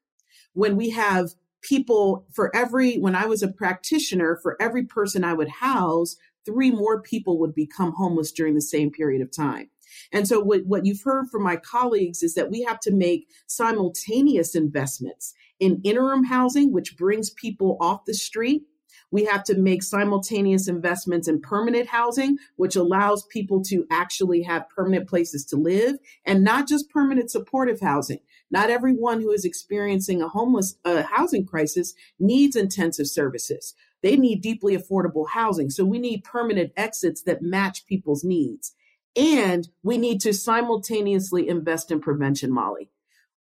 When 0.55 0.77
we 0.77 0.91
have 0.91 1.35
people 1.63 2.27
for 2.33 2.55
every, 2.55 2.97
when 2.97 3.15
I 3.15 3.27
was 3.27 3.43
a 3.43 3.49
practitioner, 3.49 4.39
for 4.43 4.61
every 4.61 4.85
person 4.85 5.25
I 5.25 5.35
would 5.35 5.49
house, 5.49 6.17
three 6.47 6.71
more 6.71 7.03
people 7.03 7.39
would 7.39 7.55
become 7.55 7.93
homeless 7.93 8.33
during 8.33 8.55
the 8.55 8.61
same 8.61 8.91
period 8.91 9.23
of 9.23 9.35
time. 9.35 9.71
And 10.13 10.27
so 10.27 10.41
what, 10.41 10.65
what 10.67 10.87
you've 10.87 11.03
heard 11.03 11.27
from 11.31 11.43
my 11.43 11.57
colleagues 11.57 12.23
is 12.23 12.35
that 12.35 12.51
we 12.51 12.63
have 12.63 12.81
to 12.81 12.93
make 12.93 13.29
simultaneous 13.47 14.55
investments 14.55 15.35
in 15.59 15.81
interim 15.85 16.25
housing, 16.25 16.73
which 16.73 16.97
brings 16.97 17.31
people 17.31 17.77
off 17.81 18.05
the 18.07 18.15
street 18.15 18.63
we 19.11 19.25
have 19.25 19.43
to 19.45 19.59
make 19.59 19.83
simultaneous 19.83 20.69
investments 20.69 21.27
in 21.27 21.41
permanent 21.41 21.89
housing, 21.89 22.39
which 22.57 22.77
allows 22.77 23.25
people 23.25 23.63
to 23.65 23.87
actually 23.91 24.43
have 24.43 24.69
permanent 24.69 25.09
places 25.09 25.45
to 25.47 25.57
live 25.57 25.97
and 26.25 26.45
not 26.45 26.69
just 26.69 26.91
permanent 26.91 27.31
supportive 27.31 27.81
housing. 27.81 28.21
Not 28.51 28.71
everyone 28.71 29.21
who 29.21 29.31
is 29.31 29.45
experiencing 29.45 30.23
a 30.23 30.29
homeless 30.29 30.77
uh, 30.85 31.03
housing 31.03 31.45
crisis 31.45 31.95
needs 32.19 32.57
intensive 32.57 33.07
services. 33.07 33.75
They 34.03 34.17
need 34.17 34.43
deeply 34.43 34.77
affordable 34.77 35.29
housing. 35.31 35.71
So 35.71 35.85
we 35.85 35.99
need 35.99 36.25
permanent 36.25 36.73
exits 36.77 37.23
that 37.23 37.43
match 37.43 37.87
people's 37.87 38.25
needs. 38.25 38.73
And 39.17 39.69
we 39.83 39.99
need 39.99 40.21
to 40.23 40.33
simultaneously 40.33 41.49
invest 41.49 41.91
in 41.91 42.01
prevention, 42.01 42.53
Molly 42.53 42.91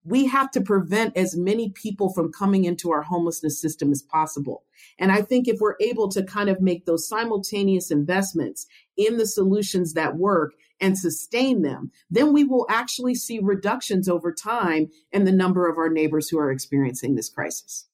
we 0.08 0.26
have 0.26 0.50
to 0.52 0.60
prevent 0.60 1.16
as 1.16 1.36
many 1.36 1.70
people 1.70 2.12
from 2.12 2.32
coming 2.32 2.64
into 2.64 2.90
our 2.90 3.02
homelessness 3.02 3.60
system 3.60 3.92
as 3.92 4.02
possible. 4.02 4.64
And 4.98 5.12
I 5.12 5.20
think 5.20 5.46
if 5.46 5.60
we're 5.60 5.76
able 5.80 6.08
to 6.10 6.22
kind 6.22 6.48
of 6.48 6.60
make 6.60 6.86
those 6.86 7.08
simultaneous 7.08 7.90
investments 7.90 8.66
in 8.96 9.18
the 9.18 9.26
solutions 9.26 9.92
that 9.94 10.16
work 10.16 10.52
and 10.80 10.96
sustain 10.96 11.62
them, 11.62 11.90
then 12.10 12.32
we 12.32 12.44
will 12.44 12.66
actually 12.70 13.14
see 13.14 13.38
reductions 13.38 14.08
over 14.08 14.32
time 14.32 14.88
in 15.12 15.24
the 15.24 15.32
number 15.32 15.68
of 15.68 15.76
our 15.76 15.90
neighbors 15.90 16.28
who 16.28 16.38
are 16.38 16.50
experiencing 16.50 17.14
this 17.14 17.28
crisis. 17.28 17.86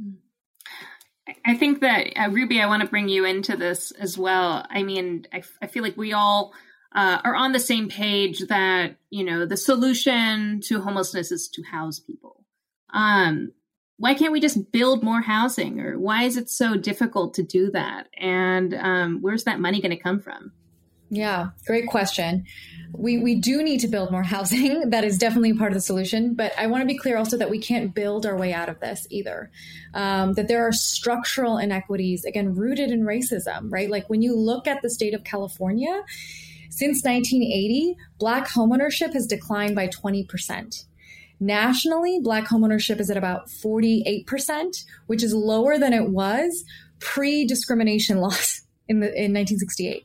Hmm. 0.00 0.14
I 1.44 1.54
think 1.54 1.80
that, 1.80 2.12
uh, 2.16 2.30
Ruby, 2.30 2.60
I 2.60 2.66
want 2.66 2.82
to 2.82 2.88
bring 2.88 3.08
you 3.08 3.24
into 3.24 3.56
this 3.56 3.92
as 3.92 4.18
well. 4.18 4.66
I 4.68 4.82
mean, 4.82 5.26
I, 5.32 5.42
I 5.62 5.66
feel 5.68 5.82
like 5.82 5.96
we 5.96 6.12
all 6.12 6.52
uh, 6.94 7.18
are 7.24 7.34
on 7.34 7.52
the 7.52 7.60
same 7.60 7.88
page 7.88 8.40
that 8.48 8.96
you 9.10 9.24
know 9.24 9.46
the 9.46 9.56
solution 9.56 10.60
to 10.62 10.80
homelessness 10.80 11.32
is 11.32 11.48
to 11.48 11.62
house 11.62 11.98
people. 11.98 12.44
Um, 12.92 13.52
why 13.96 14.14
can't 14.14 14.32
we 14.32 14.40
just 14.40 14.70
build 14.70 15.02
more 15.02 15.20
housing, 15.20 15.80
or 15.80 15.98
why 15.98 16.24
is 16.24 16.36
it 16.36 16.48
so 16.48 16.76
difficult 16.76 17.34
to 17.34 17.42
do 17.42 17.70
that? 17.72 18.08
And 18.16 18.74
um, 18.74 19.18
where's 19.22 19.44
that 19.44 19.60
money 19.60 19.80
going 19.80 19.96
to 19.96 20.02
come 20.02 20.20
from? 20.20 20.52
Yeah, 21.14 21.50
great 21.64 21.86
question. 21.86 22.44
We 22.92 23.18
we 23.18 23.36
do 23.36 23.62
need 23.62 23.80
to 23.80 23.88
build 23.88 24.10
more 24.10 24.22
housing. 24.34 24.90
That 24.90 25.04
is 25.04 25.16
definitely 25.16 25.54
part 25.54 25.70
of 25.70 25.74
the 25.74 25.80
solution. 25.80 26.34
But 26.34 26.52
I 26.58 26.66
want 26.66 26.82
to 26.82 26.86
be 26.86 26.98
clear 26.98 27.16
also 27.16 27.36
that 27.36 27.50
we 27.50 27.60
can't 27.60 27.94
build 27.94 28.26
our 28.26 28.36
way 28.36 28.52
out 28.52 28.68
of 28.68 28.80
this 28.80 29.06
either. 29.10 29.50
Um, 29.94 30.32
that 30.32 30.48
there 30.48 30.66
are 30.66 30.72
structural 30.72 31.56
inequities 31.58 32.24
again 32.24 32.54
rooted 32.54 32.90
in 32.90 33.02
racism, 33.02 33.70
right? 33.70 33.88
Like 33.88 34.10
when 34.10 34.22
you 34.22 34.36
look 34.36 34.66
at 34.66 34.82
the 34.82 34.90
state 34.90 35.14
of 35.14 35.22
California, 35.22 36.02
since 36.68 37.04
1980, 37.04 37.96
Black 38.18 38.48
homeownership 38.48 39.12
has 39.12 39.26
declined 39.26 39.76
by 39.76 39.86
20%. 39.86 40.84
Nationally, 41.38 42.18
Black 42.20 42.48
homeownership 42.48 42.98
is 42.98 43.10
at 43.10 43.16
about 43.16 43.48
48%, 43.48 44.84
which 45.06 45.22
is 45.22 45.32
lower 45.32 45.78
than 45.78 45.92
it 45.92 46.10
was 46.10 46.64
pre 46.98 47.44
discrimination 47.44 48.18
laws 48.20 48.62
in, 48.88 48.98
the, 48.98 49.06
in 49.06 49.32
1968. 49.32 50.04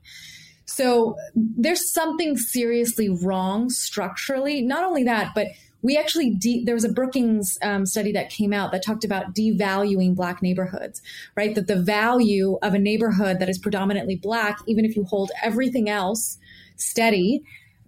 So 0.70 1.18
there's 1.34 1.92
something 1.92 2.38
seriously 2.38 3.10
wrong 3.10 3.70
structurally. 3.70 4.62
Not 4.62 4.84
only 4.84 5.04
that, 5.04 5.32
but 5.34 5.48
we 5.82 5.98
actually 5.98 6.36
de- 6.36 6.64
there 6.64 6.76
was 6.76 6.84
a 6.84 6.92
Brookings 6.92 7.58
um, 7.64 7.86
study 7.86 8.12
that 8.12 8.30
came 8.30 8.54
out 8.54 8.72
that 8.72 8.84
talked 8.86 9.04
about 9.04 9.34
devaluing 9.34 10.16
black 10.16 10.42
neighborhoods, 10.42 11.02
right? 11.36 11.56
That 11.56 11.68
the 11.68 11.76
value 11.76 12.60
of 12.62 12.74
a 12.74 12.80
neighborhood 12.80 13.40
that 13.40 13.50
is 13.50 13.58
predominantly 13.58 14.16
black, 14.16 14.60
even 14.68 14.86
if 14.86 14.96
you 14.96 15.06
hold 15.06 15.32
everything 15.42 15.90
else 15.90 16.38
steady, 16.76 17.42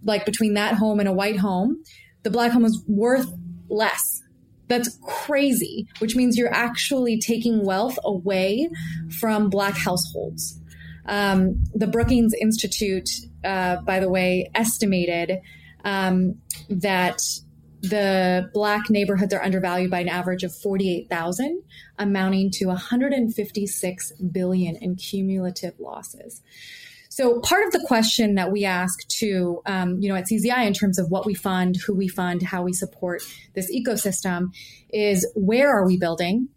like 0.04 0.26
between 0.26 0.56
that 0.56 0.76
home 0.76 1.00
and 1.00 1.08
a 1.08 1.14
white 1.14 1.38
home, 1.38 1.84
the 2.24 2.32
black 2.32 2.52
home 2.52 2.66
is 2.66 2.84
worth 2.88 3.32
less. 3.70 4.24
That's 4.70 4.98
crazy, 5.04 5.88
which 6.00 6.16
means 6.16 6.38
you're 6.38 6.54
actually 6.54 7.20
taking 7.20 7.64
wealth 7.64 8.00
away 8.04 8.70
from 9.20 9.50
black 9.50 9.76
households. 9.76 10.61
Um, 11.06 11.64
the 11.74 11.88
Brookings 11.88 12.34
Institute, 12.40 13.10
uh, 13.44 13.78
by 13.78 14.00
the 14.00 14.10
way, 14.10 14.50
estimated 14.54 15.40
um, 15.84 16.36
that 16.70 17.22
the 17.82 18.50
black 18.54 18.90
neighborhoods 18.90 19.34
are 19.34 19.42
undervalued 19.42 19.90
by 19.90 20.00
an 20.00 20.10
average 20.10 20.44
of 20.44 20.54
48,000 20.56 21.64
amounting 21.98 22.52
to 22.52 22.68
156 22.68 24.12
billion 24.32 24.76
in 24.76 24.96
cumulative 24.96 25.80
losses. 25.80 26.42
So 27.10 27.42
part 27.42 27.66
of 27.66 27.74
the 27.74 27.84
question 27.88 28.36
that 28.36 28.52
we 28.52 28.64
ask 28.64 29.06
to, 29.20 29.62
um, 29.66 30.00
you 30.00 30.08
know, 30.08 30.16
at 30.16 30.28
CZI 30.30 30.66
in 30.66 30.74
terms 30.74 30.98
of 30.98 31.10
what 31.10 31.26
we 31.26 31.34
fund, 31.34 31.76
who 31.76 31.94
we 31.94 32.08
fund, 32.08 32.42
how 32.42 32.64
we 32.64 32.72
support 32.72 33.22
this 33.54 33.70
ecosystem 33.70 34.54
is 34.94 35.30
where 35.36 35.70
are 35.70 35.86
we 35.86 35.98
building? 35.98 36.48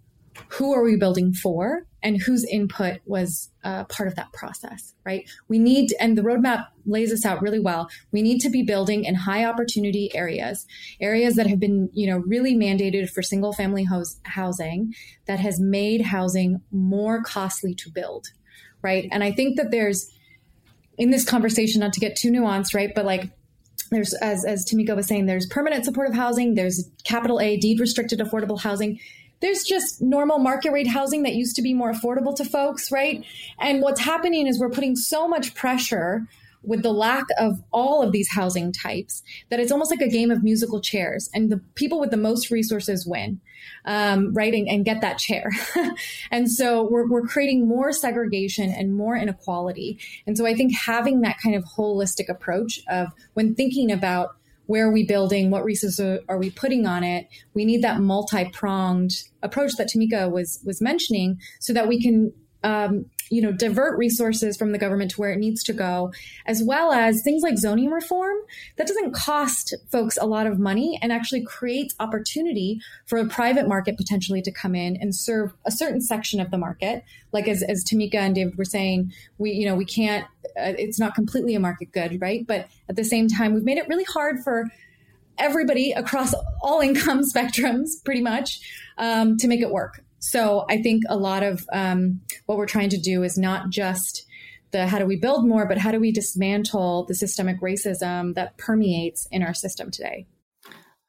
Who 0.48 0.72
are 0.72 0.82
we 0.82 0.96
building 0.96 1.32
for? 1.32 1.86
And 2.02 2.20
whose 2.20 2.44
input 2.44 3.00
was 3.06 3.50
uh, 3.62 3.84
part 3.84 4.08
of 4.08 4.14
that 4.16 4.32
process, 4.32 4.94
right? 5.06 5.28
We 5.48 5.58
need, 5.58 5.94
and 5.98 6.18
the 6.18 6.22
roadmap 6.22 6.66
lays 6.84 7.10
this 7.10 7.24
out 7.24 7.40
really 7.40 7.60
well. 7.60 7.88
We 8.12 8.20
need 8.20 8.40
to 8.40 8.50
be 8.50 8.62
building 8.62 9.04
in 9.04 9.14
high 9.14 9.44
opportunity 9.46 10.14
areas, 10.14 10.66
areas 11.00 11.36
that 11.36 11.46
have 11.46 11.58
been, 11.58 11.88
you 11.94 12.06
know, 12.06 12.18
really 12.18 12.54
mandated 12.54 13.08
for 13.08 13.22
single 13.22 13.54
family 13.54 13.86
housing 14.24 14.94
that 15.26 15.40
has 15.40 15.58
made 15.58 16.02
housing 16.02 16.60
more 16.70 17.22
costly 17.22 17.74
to 17.76 17.90
build, 17.90 18.26
right? 18.82 19.08
And 19.10 19.24
I 19.24 19.32
think 19.32 19.56
that 19.56 19.70
there's, 19.70 20.10
in 20.98 21.10
this 21.10 21.24
conversation, 21.24 21.80
not 21.80 21.94
to 21.94 22.00
get 22.00 22.16
too 22.16 22.30
nuanced, 22.30 22.74
right? 22.74 22.90
But 22.94 23.06
like 23.06 23.30
there's 23.90 24.14
as 24.14 24.44
as 24.44 24.66
Tamika 24.66 24.94
was 24.94 25.06
saying, 25.06 25.26
there's 25.26 25.46
permanent 25.46 25.84
supportive 25.84 26.14
housing, 26.14 26.54
there's 26.54 26.90
capital 27.04 27.40
A 27.40 27.56
deed 27.56 27.80
restricted 27.80 28.20
affordable 28.20 28.60
housing. 28.60 29.00
There's 29.44 29.62
just 29.62 30.00
normal 30.00 30.38
market 30.38 30.72
rate 30.72 30.86
housing 30.86 31.22
that 31.24 31.34
used 31.34 31.54
to 31.56 31.62
be 31.62 31.74
more 31.74 31.92
affordable 31.92 32.34
to 32.36 32.46
folks, 32.46 32.90
right? 32.90 33.22
And 33.60 33.82
what's 33.82 34.00
happening 34.00 34.46
is 34.46 34.58
we're 34.58 34.70
putting 34.70 34.96
so 34.96 35.28
much 35.28 35.54
pressure 35.54 36.26
with 36.62 36.82
the 36.82 36.94
lack 36.94 37.26
of 37.38 37.62
all 37.70 38.02
of 38.02 38.10
these 38.10 38.26
housing 38.30 38.72
types 38.72 39.22
that 39.50 39.60
it's 39.60 39.70
almost 39.70 39.90
like 39.90 40.00
a 40.00 40.08
game 40.08 40.30
of 40.30 40.42
musical 40.42 40.80
chairs 40.80 41.28
and 41.34 41.52
the 41.52 41.58
people 41.74 42.00
with 42.00 42.10
the 42.10 42.16
most 42.16 42.50
resources 42.50 43.06
win 43.06 43.38
um, 43.84 44.32
right 44.32 44.54
and, 44.54 44.66
and, 44.66 44.86
get 44.86 45.02
that 45.02 45.18
chair 45.18 45.50
and 46.30 46.50
so 46.50 46.88
we're, 46.90 47.06
we're 47.06 47.26
creating 47.26 47.68
more 47.68 47.92
segregation 47.92 48.70
and 48.70 48.96
more 48.96 49.14
inequality 49.14 49.98
and 50.26 50.38
so 50.38 50.46
i 50.46 50.54
think 50.54 50.74
having 50.74 51.20
that 51.20 51.36
kind 51.38 51.54
of 51.54 51.64
holistic 51.76 52.30
approach 52.30 52.80
of 52.88 53.08
when 53.34 53.54
thinking 53.54 53.92
about 53.92 54.36
where 54.66 54.88
are 54.88 54.92
we 54.92 55.04
building 55.04 55.50
what 55.50 55.64
resources 55.64 56.20
are 56.28 56.38
we 56.38 56.50
putting 56.50 56.86
on 56.86 57.04
it? 57.04 57.28
We 57.52 57.64
need 57.64 57.82
that 57.82 58.00
multi-pronged 58.00 59.12
approach 59.42 59.72
that 59.78 59.88
tamika 59.88 60.30
was 60.30 60.60
was 60.64 60.80
mentioning 60.80 61.38
so 61.60 61.72
that 61.72 61.88
we 61.88 62.00
can 62.00 62.32
um, 62.62 63.06
you 63.30 63.40
know, 63.40 63.52
divert 63.52 63.98
resources 63.98 64.56
from 64.56 64.72
the 64.72 64.78
government 64.78 65.10
to 65.12 65.20
where 65.20 65.32
it 65.32 65.38
needs 65.38 65.62
to 65.64 65.72
go, 65.72 66.12
as 66.46 66.62
well 66.62 66.92
as 66.92 67.22
things 67.22 67.42
like 67.42 67.56
zoning 67.56 67.90
reform 67.90 68.36
that 68.76 68.86
doesn't 68.86 69.14
cost 69.14 69.74
folks 69.90 70.16
a 70.20 70.26
lot 70.26 70.46
of 70.46 70.58
money 70.58 70.98
and 71.02 71.12
actually 71.12 71.42
creates 71.44 71.94
opportunity 72.00 72.80
for 73.06 73.18
a 73.18 73.26
private 73.26 73.66
market 73.66 73.96
potentially 73.96 74.42
to 74.42 74.52
come 74.52 74.74
in 74.74 74.96
and 74.96 75.14
serve 75.14 75.52
a 75.64 75.70
certain 75.70 76.00
section 76.00 76.40
of 76.40 76.50
the 76.50 76.58
market. 76.58 77.04
Like 77.32 77.48
as, 77.48 77.62
as 77.62 77.84
Tamika 77.84 78.16
and 78.16 78.34
David 78.34 78.56
were 78.56 78.64
saying, 78.64 79.12
we, 79.38 79.52
you 79.52 79.66
know, 79.66 79.74
we 79.74 79.84
can't, 79.84 80.26
uh, 80.56 80.74
it's 80.78 80.98
not 80.98 81.14
completely 81.14 81.54
a 81.54 81.60
market 81.60 81.92
good, 81.92 82.20
right? 82.20 82.46
But 82.46 82.68
at 82.88 82.96
the 82.96 83.04
same 83.04 83.28
time, 83.28 83.54
we've 83.54 83.64
made 83.64 83.78
it 83.78 83.88
really 83.88 84.04
hard 84.04 84.42
for 84.44 84.66
everybody 85.38 85.92
across 85.92 86.34
all 86.62 86.80
income 86.80 87.22
spectrums 87.34 88.04
pretty 88.04 88.20
much 88.22 88.60
um, 88.98 89.36
to 89.38 89.48
make 89.48 89.60
it 89.60 89.70
work 89.70 90.04
so 90.24 90.64
I 90.70 90.80
think 90.80 91.02
a 91.10 91.18
lot 91.18 91.42
of 91.42 91.66
um, 91.70 92.22
what 92.46 92.56
we're 92.56 92.64
trying 92.64 92.88
to 92.88 92.98
do 92.98 93.22
is 93.22 93.36
not 93.36 93.68
just 93.68 94.24
the 94.70 94.86
how 94.86 94.98
do 94.98 95.04
we 95.04 95.16
build 95.16 95.46
more, 95.46 95.66
but 95.66 95.76
how 95.76 95.92
do 95.92 96.00
we 96.00 96.12
dismantle 96.12 97.04
the 97.04 97.14
systemic 97.14 97.60
racism 97.60 98.34
that 98.34 98.56
permeates 98.56 99.28
in 99.30 99.42
our 99.42 99.52
system 99.52 99.90
today. 99.90 100.26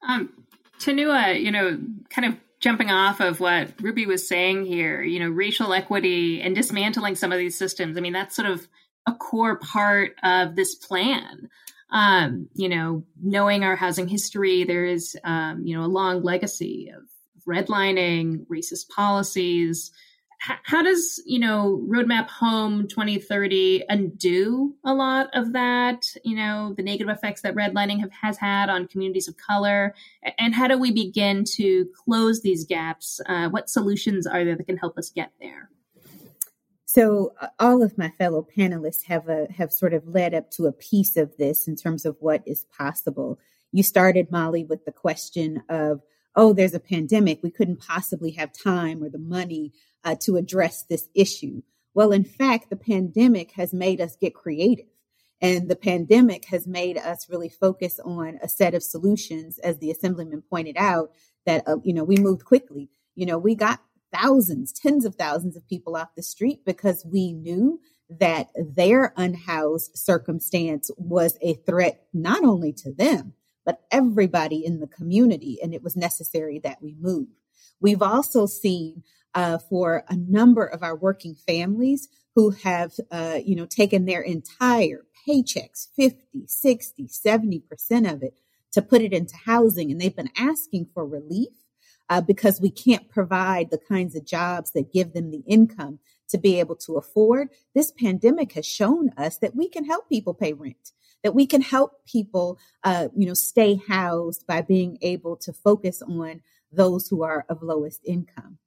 Um, 0.06 0.34
Tunua, 0.80 1.42
you 1.42 1.50
know, 1.50 1.80
kind 2.10 2.26
of 2.26 2.36
jumping 2.60 2.92
off 2.92 3.22
of 3.22 3.40
what 3.40 3.70
Ruby 3.82 4.06
was 4.06 4.28
saying 4.28 4.66
here, 4.66 5.02
you 5.02 5.20
know, 5.20 5.30
racial 5.30 5.72
equity 5.72 6.42
and 6.42 6.54
dismantling 6.54 7.16
some 7.16 7.32
of 7.32 7.38
these 7.38 7.58
systems. 7.58 7.98
I 7.98 8.02
mean, 8.02 8.12
that's 8.12 8.36
sort 8.36 8.50
of 8.50 8.68
a 9.08 9.14
core 9.14 9.58
part 9.60 10.16
of 10.24 10.58
this 10.58 10.76
plan. 10.76 11.48
Um, 11.90 12.50
you 12.54 12.68
know, 12.68 13.06
knowing 13.24 13.64
our 13.64 13.78
housing 13.78 14.10
history, 14.10 14.66
there 14.66 14.84
is, 14.84 15.16
um, 15.24 15.62
you 15.66 15.78
know, 15.78 15.86
a 15.86 15.88
long 15.88 16.22
legacy 16.22 16.92
of 16.94 17.04
redlining, 17.48 18.46
racist 18.48 18.90
policies. 18.90 19.92
H- 20.50 20.58
how 20.64 20.84
does, 20.84 21.22
you 21.26 21.40
know, 21.40 21.84
Roadmap 21.88 22.28
Home 22.30 22.88
2030 22.88 23.86
undo 23.90 24.76
a 24.86 24.94
lot 24.94 25.30
of 25.34 25.54
that, 25.54 26.06
you 26.24 26.36
know, 26.36 26.74
the 26.76 26.84
negative 26.84 27.10
effects 27.10 27.42
that 27.42 27.56
redlining 27.56 28.00
have, 28.00 28.12
has 28.12 28.38
had 28.38 28.70
on 28.70 28.88
communities 28.88 29.28
of 29.28 29.38
color? 29.38 29.94
And 30.38 30.54
how 30.54 30.68
do 30.68 30.78
we 30.78 30.92
begin 30.92 31.44
to 31.56 31.88
close 32.06 32.42
these 32.42 32.66
gaps? 32.66 33.22
Uh, 33.26 33.50
what 33.50 33.70
solutions 33.70 34.28
are 34.28 34.44
there 34.44 34.56
that 34.56 34.68
can 34.68 34.78
help 34.78 34.98
us 34.98 35.10
get 35.10 35.32
there? 35.40 35.70
So 36.96 37.34
uh, 37.42 37.48
all 37.60 37.84
of 37.84 37.98
my 37.98 38.10
fellow 38.12 38.48
panelists 38.58 39.04
have 39.08 39.28
a, 39.28 39.48
have 39.58 39.74
sort 39.74 39.94
of 39.94 40.08
led 40.08 40.34
up 40.34 40.50
to 40.52 40.66
a 40.66 40.72
piece 40.72 41.18
of 41.18 41.36
this 41.38 41.68
in 41.68 41.76
terms 41.76 42.06
of 42.06 42.16
what 42.22 42.42
is 42.46 42.66
possible. 42.78 43.38
You 43.74 43.84
started 43.84 44.32
Molly 44.32 44.64
with 44.64 44.86
the 44.86 44.94
question 44.94 45.62
of, 45.68 46.02
oh, 46.36 46.54
there's 46.54 46.74
a 46.74 46.80
pandemic. 46.80 47.42
We 47.42 47.52
couldn't 47.52 47.80
possibly 47.80 48.32
have 48.32 48.52
time 48.52 49.04
or 49.04 49.10
the 49.10 49.18
money 49.18 49.74
uh, 50.04 50.16
to 50.22 50.38
address 50.38 50.84
this 50.84 51.08
issue. 51.16 51.62
Well, 51.94 52.12
in 52.12 52.24
fact, 52.26 52.70
the 52.70 52.76
pandemic 52.76 53.52
has 53.54 53.74
made 53.74 54.02
us 54.02 54.16
get 54.16 54.34
creative. 54.34 54.88
And 55.42 55.70
the 55.70 55.76
pandemic 55.76 56.46
has 56.46 56.66
made 56.66 56.98
us 56.98 57.30
really 57.30 57.50
focus 57.50 58.00
on 58.04 58.40
a 58.42 58.48
set 58.48 58.74
of 58.74 58.84
solutions, 58.84 59.60
as 59.60 59.78
the 59.78 59.92
assemblyman 59.92 60.42
pointed 60.50 60.78
out, 60.78 61.12
that, 61.46 61.68
uh, 61.68 61.78
you 61.84 61.94
know, 61.94 62.04
we 62.04 62.18
moved 62.18 62.46
quickly. 62.46 62.90
You 63.16 63.26
know, 63.26 63.38
we 63.38 63.56
got 63.56 63.82
thousands, 64.14 64.72
tens 64.72 65.06
of 65.06 65.16
thousands 65.16 65.56
of 65.56 65.68
people 65.68 65.96
off 65.96 66.16
the 66.16 66.24
street 66.24 66.64
because 66.66 67.06
we 67.06 67.34
knew 67.34 67.80
that 68.10 68.50
their 68.56 69.14
unhoused 69.18 69.92
circumstance 69.96 70.90
was 70.98 71.38
a 71.42 71.56
threat 71.66 72.06
not 72.14 72.44
only 72.44 72.72
to 72.72 72.94
them, 72.94 73.34
but 73.66 73.82
everybody 73.92 74.66
in 74.66 74.80
the 74.80 74.88
community. 74.88 75.60
And 75.62 75.74
it 75.74 75.84
was 75.84 75.96
necessary 75.96 76.60
that 76.60 76.82
we 76.82 76.96
move. 77.00 77.28
We've 77.80 78.02
also 78.02 78.46
seen 78.46 79.04
uh, 79.34 79.58
for 79.58 80.06
a 80.08 80.16
number 80.16 80.66
of 80.66 80.84
our 80.84 80.96
working 80.96 81.36
families 81.36 82.08
who 82.36 82.52
have, 82.52 82.94
uh, 83.12 83.40
you 83.44 83.56
know, 83.56 83.66
taken 83.66 84.06
their 84.06 84.22
entire 84.22 85.06
paychecks, 85.28 85.88
50, 85.96 86.46
60, 86.48 87.08
70% 87.08 88.12
of 88.12 88.24
it 88.24 88.40
to 88.72 88.82
put 88.82 89.02
it 89.02 89.14
into 89.14 89.36
housing. 89.36 89.92
And 89.92 90.00
they've 90.00 90.16
been 90.16 90.32
asking 90.38 90.88
for 90.94 91.06
relief 91.06 91.54
uh, 92.10 92.22
because 92.22 92.62
we 92.62 92.70
can't 92.70 93.10
provide 93.10 93.72
the 93.72 93.80
kinds 93.90 94.16
of 94.16 94.26
jobs 94.26 94.72
that 94.72 94.94
give 94.94 95.14
them 95.14 95.32
the 95.32 95.44
income 95.48 96.00
to 96.30 96.38
be 96.38 96.60
able 96.60 96.76
to 96.76 96.98
afford. 96.98 97.50
This 97.74 97.92
pandemic 97.92 98.54
has 98.54 98.66
shown 98.66 99.12
us 99.18 99.38
that 99.38 99.56
we 99.56 99.70
can 99.70 99.86
help 99.86 100.10
people 100.10 100.34
pay 100.34 100.54
rent, 100.54 100.92
that 101.24 101.36
we 101.36 101.46
can 101.46 101.62
help 101.62 102.06
people, 102.06 102.60
uh, 102.84 103.08
you 103.16 103.26
know, 103.26 103.34
stay 103.34 103.80
housed 103.88 104.46
by 104.46 104.62
being 104.62 104.98
able 105.02 105.36
to 105.38 105.54
focus 105.54 106.02
on 106.02 106.42
those 106.72 107.08
who 107.08 107.24
are 107.24 107.46
of 107.50 107.64
lowest 107.64 108.02
income. 108.06 108.58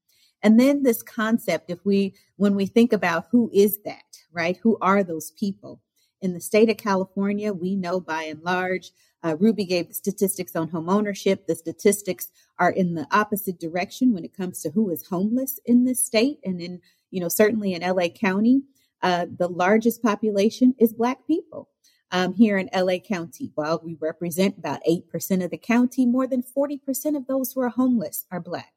And 0.43 0.59
then 0.59 0.83
this 0.83 1.03
concept, 1.03 1.71
if 1.71 1.85
we, 1.85 2.15
when 2.37 2.55
we 2.55 2.67
think 2.67 2.93
about 2.93 3.27
who 3.31 3.51
is 3.53 3.81
that, 3.85 4.19
right? 4.33 4.57
Who 4.63 4.79
are 4.81 5.03
those 5.03 5.33
people? 5.33 5.81
In 6.21 6.35
the 6.35 6.41
state 6.41 6.71
of 6.71 6.77
California, 6.77 7.53
we 7.53 7.77
know 7.77 8.01
by 8.01 8.25
and 8.25 8.43
large, 8.43 8.93
uh, 9.23 9.37
Ruby 9.39 9.65
gave 9.65 9.89
the 9.89 9.95
statistics 9.95 10.55
on 10.55 10.69
home 10.69 10.89
ownership. 10.89 11.47
The 11.47 11.55
statistics 11.57 12.31
are 12.59 12.71
in 12.71 12.95
the 12.95 13.07
opposite 13.11 13.59
direction 13.59 14.13
when 14.13 14.25
it 14.25 14.37
comes 14.37 14.63
to 14.63 14.71
who 14.71 14.91
is 14.91 15.07
homeless 15.07 15.59
in 15.65 15.85
this 15.85 16.05
state. 16.05 16.39
And 16.45 16.61
in, 16.61 16.81
you 17.11 17.21
know, 17.21 17.29
certainly 17.29 17.75
in 17.75 17.83
LA 17.83 18.09
County, 18.09 18.63
uh, 19.03 19.27
the 19.37 19.49
largest 19.49 20.03
population 20.03 20.75
is 20.79 20.93
Black 20.93 21.27
people. 21.27 21.69
Um, 22.11 22.33
here 22.33 22.57
in 22.57 22.71
LA 22.75 22.99
County, 22.99 23.53
while 23.55 23.83
we 23.85 23.97
represent 24.01 24.57
about 24.57 24.81
8% 24.89 25.45
of 25.45 25.51
the 25.51 25.59
county, 25.59 26.07
more 26.07 26.27
than 26.27 26.43
40% 26.43 26.81
of 27.17 27.27
those 27.27 27.53
who 27.53 27.61
are 27.61 27.69
homeless 27.69 28.25
are 28.31 28.41
Black. 28.41 28.73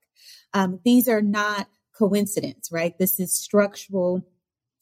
Um, 0.54 0.82
these 0.84 1.08
are 1.08 1.22
not 1.22 1.70
coincidence, 1.94 2.72
right? 2.72 2.98
This 2.98 3.20
is 3.20 3.34
structural, 3.34 4.22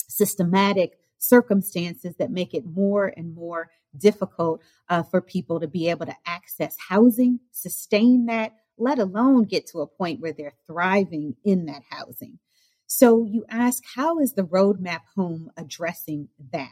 systematic 0.08 0.98
circumstances 1.20 2.16
that 2.18 2.32
make 2.32 2.54
it 2.54 2.66
more 2.66 3.14
and 3.16 3.36
more 3.36 3.70
difficult 3.98 4.62
uh, 4.90 5.04
for 5.04 5.22
people 5.22 5.60
to 5.60 5.68
be 5.68 5.90
able 5.90 6.06
to 6.06 6.16
access 6.26 6.76
housing, 6.90 7.40
sustain 7.52 8.26
that, 8.28 8.54
let 8.78 9.00
alone 9.00 9.44
get 9.44 9.68
to 9.68 9.82
a 9.82 9.88
point 9.88 10.22
where 10.22 10.34
they're 10.34 10.54
thriving 10.66 11.36
in 11.44 11.66
that 11.66 11.84
housing. 11.90 12.40
So 12.88 13.26
you 13.26 13.46
ask, 13.50 13.84
how 13.96 14.20
is 14.20 14.34
the 14.34 14.44
roadmap 14.44 15.02
home 15.16 15.52
addressing 15.58 16.30
that? 16.52 16.70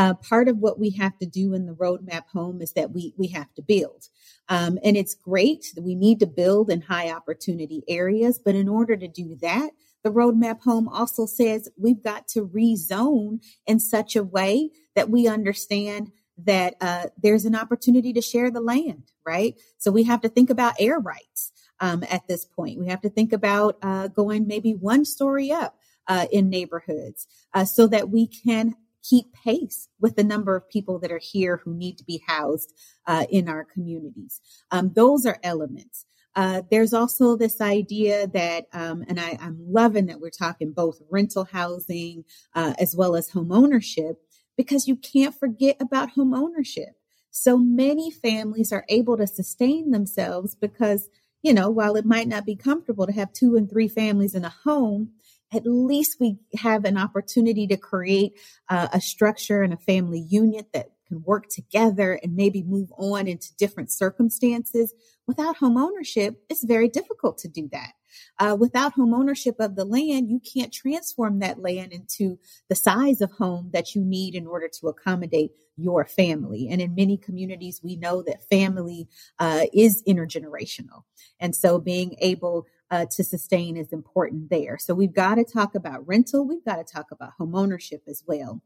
Uh, 0.00 0.14
part 0.14 0.48
of 0.48 0.56
what 0.56 0.78
we 0.78 0.88
have 0.88 1.18
to 1.18 1.26
do 1.26 1.52
in 1.52 1.66
the 1.66 1.74
roadmap 1.74 2.26
home 2.32 2.62
is 2.62 2.72
that 2.72 2.90
we 2.90 3.12
we 3.18 3.26
have 3.28 3.52
to 3.52 3.60
build, 3.60 4.08
um, 4.48 4.78
and 4.82 4.96
it's 4.96 5.14
great 5.14 5.72
that 5.74 5.84
we 5.84 5.94
need 5.94 6.18
to 6.18 6.26
build 6.26 6.70
in 6.70 6.80
high 6.80 7.10
opportunity 7.10 7.82
areas. 7.86 8.40
But 8.42 8.54
in 8.54 8.66
order 8.66 8.96
to 8.96 9.06
do 9.06 9.36
that, 9.42 9.72
the 10.02 10.10
roadmap 10.10 10.62
home 10.62 10.88
also 10.88 11.26
says 11.26 11.68
we've 11.76 12.02
got 12.02 12.26
to 12.28 12.48
rezone 12.48 13.44
in 13.66 13.78
such 13.78 14.16
a 14.16 14.24
way 14.24 14.70
that 14.94 15.10
we 15.10 15.28
understand 15.28 16.12
that 16.38 16.76
uh, 16.80 17.08
there's 17.22 17.44
an 17.44 17.54
opportunity 17.54 18.14
to 18.14 18.22
share 18.22 18.50
the 18.50 18.62
land, 18.62 19.12
right? 19.26 19.54
So 19.76 19.92
we 19.92 20.04
have 20.04 20.22
to 20.22 20.30
think 20.30 20.48
about 20.48 20.76
air 20.78 20.98
rights 20.98 21.52
um, 21.78 22.04
at 22.08 22.26
this 22.26 22.46
point. 22.46 22.78
We 22.78 22.86
have 22.86 23.02
to 23.02 23.10
think 23.10 23.34
about 23.34 23.76
uh, 23.82 24.08
going 24.08 24.46
maybe 24.46 24.72
one 24.72 25.04
story 25.04 25.52
up 25.52 25.76
uh, 26.08 26.26
in 26.32 26.48
neighborhoods 26.48 27.26
uh, 27.52 27.66
so 27.66 27.86
that 27.88 28.08
we 28.08 28.26
can 28.26 28.74
keep 29.02 29.32
pace 29.32 29.88
with 30.00 30.16
the 30.16 30.24
number 30.24 30.56
of 30.56 30.68
people 30.68 30.98
that 30.98 31.12
are 31.12 31.20
here 31.22 31.60
who 31.64 31.74
need 31.74 31.98
to 31.98 32.04
be 32.04 32.22
housed 32.26 32.72
uh, 33.06 33.26
in 33.30 33.48
our 33.48 33.64
communities. 33.64 34.40
Um, 34.70 34.92
those 34.94 35.26
are 35.26 35.38
elements. 35.42 36.04
Uh, 36.36 36.62
there's 36.70 36.92
also 36.92 37.36
this 37.36 37.60
idea 37.60 38.26
that, 38.28 38.66
um, 38.72 39.04
and 39.08 39.18
I, 39.18 39.36
am 39.40 39.58
loving 39.68 40.06
that 40.06 40.20
we're 40.20 40.30
talking 40.30 40.72
both 40.72 41.00
rental 41.10 41.44
housing 41.44 42.24
uh, 42.54 42.74
as 42.78 42.94
well 42.94 43.16
as 43.16 43.30
home 43.30 43.50
ownership, 43.50 44.16
because 44.56 44.86
you 44.86 44.96
can't 44.96 45.34
forget 45.34 45.76
about 45.80 46.10
home 46.10 46.32
ownership. 46.32 46.90
So 47.30 47.56
many 47.56 48.10
families 48.10 48.72
are 48.72 48.84
able 48.88 49.16
to 49.16 49.26
sustain 49.26 49.90
themselves 49.90 50.54
because, 50.54 51.08
you 51.42 51.52
know, 51.52 51.70
while 51.70 51.96
it 51.96 52.04
might 52.04 52.28
not 52.28 52.44
be 52.44 52.56
comfortable 52.56 53.06
to 53.06 53.12
have 53.12 53.32
two 53.32 53.56
and 53.56 53.68
three 53.68 53.88
families 53.88 54.34
in 54.34 54.44
a 54.44 54.54
home, 54.64 55.12
at 55.52 55.66
least 55.66 56.18
we 56.20 56.36
have 56.56 56.84
an 56.84 56.96
opportunity 56.96 57.66
to 57.66 57.76
create 57.76 58.38
uh, 58.68 58.88
a 58.92 59.00
structure 59.00 59.62
and 59.62 59.72
a 59.72 59.78
family 59.78 60.20
unit 60.20 60.72
that 60.72 60.90
can 61.08 61.22
work 61.22 61.48
together 61.48 62.20
and 62.22 62.36
maybe 62.36 62.62
move 62.62 62.92
on 62.96 63.26
into 63.26 63.54
different 63.56 63.90
circumstances. 63.90 64.94
Without 65.26 65.56
home 65.56 65.76
ownership, 65.76 66.42
it's 66.48 66.64
very 66.64 66.88
difficult 66.88 67.38
to 67.38 67.48
do 67.48 67.68
that. 67.72 67.92
Uh, 68.38 68.56
without 68.58 68.92
home 68.92 69.14
ownership 69.14 69.56
of 69.58 69.76
the 69.76 69.84
land, 69.84 70.30
you 70.30 70.40
can't 70.40 70.72
transform 70.72 71.40
that 71.40 71.60
land 71.60 71.92
into 71.92 72.38
the 72.68 72.74
size 72.74 73.20
of 73.20 73.30
home 73.32 73.70
that 73.72 73.94
you 73.94 74.04
need 74.04 74.34
in 74.34 74.46
order 74.46 74.68
to 74.68 74.88
accommodate 74.88 75.52
your 75.76 76.04
family. 76.04 76.68
And 76.70 76.80
in 76.80 76.94
many 76.94 77.16
communities, 77.16 77.80
we 77.82 77.96
know 77.96 78.22
that 78.22 78.48
family 78.48 79.08
uh, 79.38 79.66
is 79.72 80.02
intergenerational. 80.06 81.04
And 81.38 81.54
so 81.54 81.78
being 81.78 82.16
able 82.20 82.66
uh, 82.90 83.06
to 83.10 83.24
sustain 83.24 83.76
is 83.76 83.92
important 83.92 84.50
there. 84.50 84.78
So 84.78 84.94
we've 84.94 85.14
got 85.14 85.36
to 85.36 85.44
talk 85.44 85.74
about 85.74 86.06
rental. 86.06 86.46
We've 86.46 86.64
got 86.64 86.76
to 86.76 86.92
talk 86.92 87.10
about 87.10 87.32
home 87.38 87.54
ownership 87.54 88.02
as 88.08 88.24
well. 88.26 88.62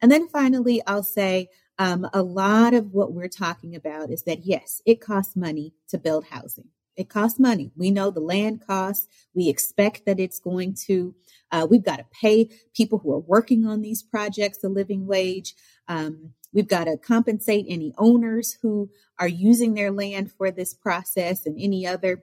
And 0.00 0.10
then 0.10 0.28
finally, 0.28 0.82
I'll 0.86 1.02
say 1.02 1.48
um, 1.78 2.08
a 2.12 2.22
lot 2.22 2.74
of 2.74 2.92
what 2.92 3.12
we're 3.12 3.28
talking 3.28 3.74
about 3.74 4.10
is 4.10 4.24
that 4.24 4.44
yes, 4.44 4.82
it 4.84 5.00
costs 5.00 5.36
money 5.36 5.74
to 5.88 5.98
build 5.98 6.26
housing. 6.26 6.68
It 6.96 7.08
costs 7.08 7.40
money. 7.40 7.70
We 7.74 7.90
know 7.90 8.10
the 8.10 8.20
land 8.20 8.66
costs. 8.66 9.08
We 9.34 9.48
expect 9.48 10.04
that 10.04 10.20
it's 10.20 10.38
going 10.38 10.76
to, 10.86 11.14
uh, 11.50 11.66
we've 11.70 11.84
got 11.84 11.96
to 11.96 12.06
pay 12.12 12.50
people 12.74 12.98
who 12.98 13.12
are 13.12 13.20
working 13.20 13.64
on 13.64 13.80
these 13.80 14.02
projects 14.02 14.62
a 14.62 14.68
living 14.68 15.06
wage. 15.06 15.54
Um, 15.88 16.34
we've 16.52 16.68
got 16.68 16.84
to 16.84 16.98
compensate 16.98 17.64
any 17.68 17.94
owners 17.96 18.58
who 18.60 18.90
are 19.18 19.28
using 19.28 19.72
their 19.72 19.90
land 19.90 20.32
for 20.32 20.50
this 20.50 20.74
process 20.74 21.46
and 21.46 21.58
any 21.58 21.86
other 21.86 22.22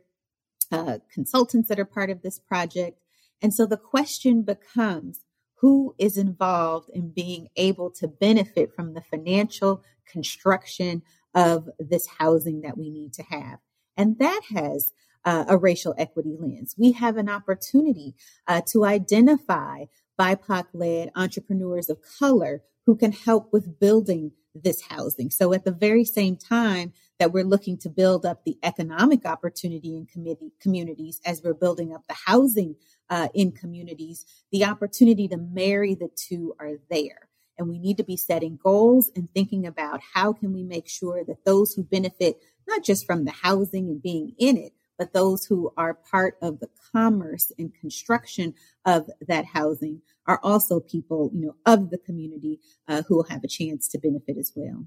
uh, 0.71 0.99
consultants 1.12 1.69
that 1.69 1.79
are 1.79 1.86
part 1.86 2.10
of 2.10 2.21
this 2.21 2.39
project. 2.39 2.99
And 3.41 3.53
so 3.53 3.65
the 3.65 3.77
question 3.77 4.43
becomes 4.43 5.21
who 5.62 5.93
is 5.97 6.17
involved 6.17 6.89
in 6.93 7.10
being 7.10 7.49
able 7.55 7.91
to 7.91 8.08
benefit 8.08 8.73
from 8.73 8.93
the 8.93 9.01
financial 9.01 9.84
construction 10.05 11.01
of 11.36 11.69
this 11.79 12.08
housing 12.17 12.62
that 12.62 12.77
we 12.77 12.89
need 12.89 13.13
to 13.13 13.23
have. 13.23 13.60
And 13.97 14.17
that 14.19 14.41
has 14.55 14.93
uh, 15.25 15.45
a 15.47 15.58
racial 15.58 15.93
equity 15.97 16.38
lens. 16.39 16.75
We 16.77 16.93
have 16.93 17.17
an 17.17 17.29
opportunity 17.29 18.15
uh, 18.47 18.62
to 18.67 18.86
identify 18.86 19.86
BIPOC 20.19 20.65
led 20.73 21.12
entrepreneurs 21.15 21.89
of 21.89 21.99
color 22.19 22.63
who 22.86 22.95
can 22.95 23.12
help 23.12 23.51
with 23.51 23.79
building 23.79 24.32
this 24.63 24.82
housing. 24.82 25.30
So 25.30 25.54
at 25.54 25.65
the 25.65 25.72
very 25.72 26.06
same 26.06 26.36
time 26.36 26.93
that 27.19 27.32
we're 27.32 27.43
looking 27.43 27.78
to 27.80 27.89
build 27.89 28.26
up 28.26 28.43
the 28.43 28.58
economic 28.63 29.26
opportunity 29.26 29.95
in 29.95 30.08
communities 30.62 31.19
as 31.26 31.41
we're 31.43 31.54
building 31.54 31.93
up 31.93 32.04
the 32.08 32.15
housing 32.26 32.76
uh, 33.10 33.28
in 33.34 33.52
communities, 33.52 34.26
the 34.52 34.65
opportunity 34.65 35.28
to 35.28 35.38
marry 35.38 35.95
the 35.95 36.10
two 36.15 36.56
are 36.60 36.76
there. 36.89 37.30
And 37.58 37.67
we 37.67 37.78
need 37.78 37.98
to 37.98 38.04
be 38.04 38.15
setting 38.15 38.58
goals 38.62 39.12
and 39.15 39.28
thinking 39.34 39.67
about 39.67 40.00
how 40.13 40.32
can 40.32 40.54
we 40.54 40.63
make 40.63 40.88
sure 40.88 41.26
that 41.26 41.43
those 41.43 41.74
who 41.74 41.84
benefit 41.84 42.38
not 42.67 42.84
just 42.84 43.06
from 43.06 43.26
the 43.26 43.32
housing 43.32 43.89
and 43.89 44.02
being 44.02 44.34
in 44.39 44.56
it, 44.56 44.72
but 45.00 45.14
those 45.14 45.46
who 45.46 45.72
are 45.78 45.96
part 45.96 46.36
of 46.42 46.60
the 46.60 46.68
commerce 46.92 47.52
and 47.58 47.74
construction 47.74 48.54
of 48.86 49.10
that 49.28 49.46
housing 49.46 50.02
are 50.28 50.40
also 50.44 50.80
people, 50.80 51.32
you 51.34 51.42
know, 51.42 51.56
of 51.66 51.90
the 51.90 51.98
community 51.98 52.60
uh, 52.88 53.02
who 53.08 53.16
will 53.16 53.24
have 53.24 53.44
a 53.44 53.48
chance 53.48 53.88
to 53.88 53.98
benefit 53.98 54.38
as 54.38 54.52
well. 54.56 54.86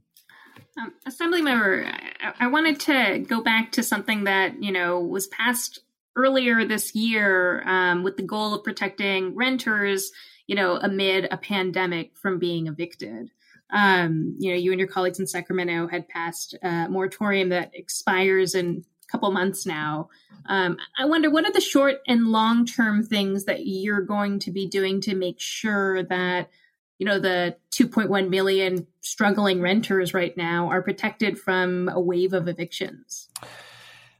Um, 0.78 0.92
Assembly 1.06 1.42
member, 1.42 1.84
I, 2.20 2.34
I 2.40 2.46
wanted 2.48 2.78
to 2.80 3.24
go 3.26 3.42
back 3.42 3.72
to 3.72 3.82
something 3.82 4.24
that 4.24 4.62
you 4.62 4.70
know 4.70 5.00
was 5.00 5.26
passed 5.28 5.80
earlier 6.14 6.64
this 6.64 6.94
year 6.94 7.66
um, 7.66 8.02
with 8.02 8.18
the 8.18 8.22
goal 8.22 8.54
of 8.54 8.62
protecting 8.62 9.34
renters, 9.34 10.12
you 10.46 10.54
know, 10.54 10.76
amid 10.76 11.26
a 11.30 11.38
pandemic 11.38 12.16
from 12.16 12.38
being 12.38 12.66
evicted. 12.66 13.30
Um, 13.72 14.36
you 14.38 14.50
know, 14.50 14.58
you 14.58 14.72
and 14.72 14.78
your 14.78 14.88
colleagues 14.88 15.18
in 15.18 15.26
Sacramento 15.26 15.88
had 15.88 16.06
passed 16.08 16.54
a 16.62 16.88
moratorium 16.90 17.48
that 17.48 17.70
expires 17.72 18.54
in 18.54 18.84
couple 19.12 19.30
months 19.30 19.66
now. 19.66 20.08
Um, 20.46 20.78
I 20.98 21.04
wonder 21.04 21.30
what 21.30 21.44
are 21.44 21.52
the 21.52 21.60
short 21.60 21.98
and 22.08 22.28
long 22.28 22.66
term 22.66 23.04
things 23.04 23.44
that 23.44 23.66
you're 23.66 24.00
going 24.00 24.40
to 24.40 24.50
be 24.50 24.66
doing 24.66 25.00
to 25.02 25.14
make 25.14 25.38
sure 25.38 26.02
that 26.04 26.50
you 26.98 27.06
know 27.06 27.18
the 27.18 27.56
2.1 27.72 28.28
million 28.28 28.86
struggling 29.00 29.60
renters 29.60 30.14
right 30.14 30.36
now 30.36 30.68
are 30.68 30.82
protected 30.82 31.38
from 31.38 31.88
a 31.88 32.00
wave 32.00 32.32
of 32.32 32.48
evictions 32.48 33.28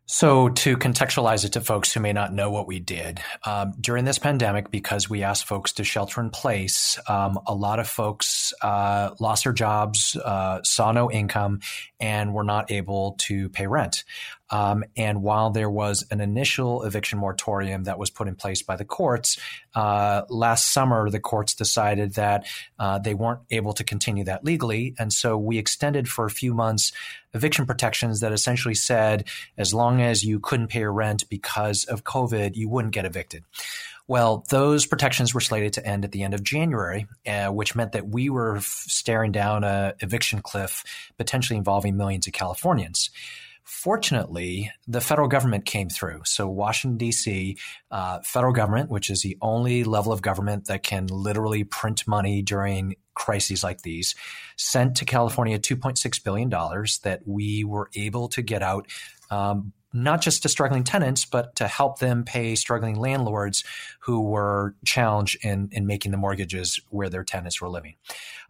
so, 0.07 0.51
to 0.51 0.77
contextualize 0.77 1.47
it 1.47 1.53
to 1.53 1.63
folks 1.63 1.91
who 1.91 2.01
may 2.01 2.13
not 2.13 2.35
know 2.35 2.51
what 2.51 2.67
we 2.67 2.81
did, 2.81 3.21
um, 3.47 3.73
during 3.81 4.05
this 4.05 4.19
pandemic, 4.19 4.71
because 4.71 5.09
we 5.09 5.23
asked 5.23 5.47
folks 5.47 5.73
to 5.75 5.85
shelter 5.85 6.21
in 6.21 6.29
place, 6.29 6.99
um, 7.09 7.41
a 7.47 7.55
lot 7.55 7.79
of 7.79 7.89
folks 7.89 8.53
uh, 8.61 9.15
lost 9.21 9.45
their 9.45 9.55
jobs, 9.55 10.15
uh, 10.17 10.63
saw 10.65 10.93
no 10.93 11.11
income, 11.11 11.61
and 11.99 12.35
were 12.35 12.45
not 12.45 12.71
able 12.71 13.13
to 13.21 13.49
pay 13.49 13.67
rent. 13.67 14.05
Um, 14.53 14.85
and 14.97 15.23
while 15.23 15.51
there 15.51 15.71
was 15.71 16.05
an 16.11 16.21
initial 16.21 16.83
eviction 16.83 17.19
moratorium 17.19 17.85
that 17.85 17.99
was 17.99 18.11
put 18.11 18.29
in 18.29 18.37
place 18.37 18.63
by 18.63 18.77
the 18.77 18.85
courts, 18.85 19.39
uh, 19.75 20.23
last 20.29 20.73
summer 20.73 21.09
the 21.09 21.19
courts 21.19 21.55
decided 21.55 22.15
that 22.15 22.47
uh, 22.79 22.99
they 22.99 23.15
weren't 23.15 23.41
able 23.51 23.73
to 23.73 23.83
continue 23.83 24.25
that 24.25 24.45
legally. 24.45 24.95
And 24.99 25.13
so 25.13 25.39
we 25.39 25.57
extended 25.57 26.07
for 26.09 26.27
a 26.27 26.31
few 26.31 26.53
months 26.53 26.93
eviction 27.35 27.65
protections 27.65 28.21
that 28.21 28.33
essentially 28.33 28.75
said 28.75 29.27
as 29.57 29.73
long 29.73 30.03
as 30.03 30.23
you 30.23 30.39
couldn't 30.39 30.69
pay 30.69 30.81
your 30.81 30.93
rent 30.93 31.25
because 31.31 31.85
of 31.85 32.05
COVID, 32.05 32.55
you 32.55 32.69
wouldn't 32.69 32.93
get 32.93 33.07
evicted. 33.07 33.45
Well, 34.09 34.45
those 34.51 34.85
protections 34.85 35.33
were 35.33 35.41
slated 35.41 35.73
to 35.75 35.87
end 35.87 36.05
at 36.05 36.13
the 36.13 36.23
end 36.23 36.35
of 36.35 36.43
January, 36.43 37.07
uh, 37.27 37.49
which 37.49 37.75
meant 37.75 37.93
that 37.93 38.09
we 38.09 38.29
were 38.29 38.57
f- 38.59 38.65
staring 38.65 39.33
down 39.33 39.65
a 39.65 39.95
eviction 40.01 40.43
cliff 40.43 40.85
potentially 41.17 41.57
involving 41.57 41.97
millions 41.97 42.27
of 42.27 42.33
Californians. 42.35 43.11
Fortunately, 43.65 44.71
the 44.89 45.01
federal 45.01 45.29
government 45.29 45.65
came 45.65 45.89
through. 45.89 46.23
So, 46.25 46.49
Washington, 46.49 46.99
D.C., 46.99 47.57
uh, 47.91 48.21
federal 48.25 48.53
government, 48.53 48.91
which 48.91 49.09
is 49.09 49.23
the 49.23 49.39
only 49.41 49.85
level 49.85 50.13
of 50.13 50.21
government 50.21 50.67
that 50.67 50.83
can 50.83 51.07
literally 51.07 51.65
print 51.65 52.07
money 52.07 52.43
during 52.43 52.97
crises 53.15 53.63
like 53.63 53.83
these, 53.83 54.15
sent 54.57 54.97
to 54.97 55.05
California 55.05 55.59
$2.6 55.59 56.25
billion 56.25 56.49
that 56.49 57.21
we 57.25 57.65
were 57.65 57.89
able 57.95 58.29
to 58.29 58.43
get 58.43 58.63
out. 58.63 58.87
Um, 59.31 59.73
not 59.93 60.23
just 60.23 60.43
to 60.43 60.49
struggling 60.49 60.85
tenants, 60.85 61.27
but 61.27 61.55
to 61.57 61.69
help 61.69 61.99
them 61.99 62.25
pay 62.25 62.55
struggling 62.55 62.97
landlords 62.97 63.63
who 64.01 64.23
were 64.23 64.75
challenged 64.85 65.45
in, 65.45 65.69
in 65.73 65.87
making 65.87 66.13
the 66.13 66.17
mortgages 66.17 66.81
where 66.89 67.11
their 67.11 67.25
tenants 67.25 67.61
were 67.61 67.69
living. 67.69 67.97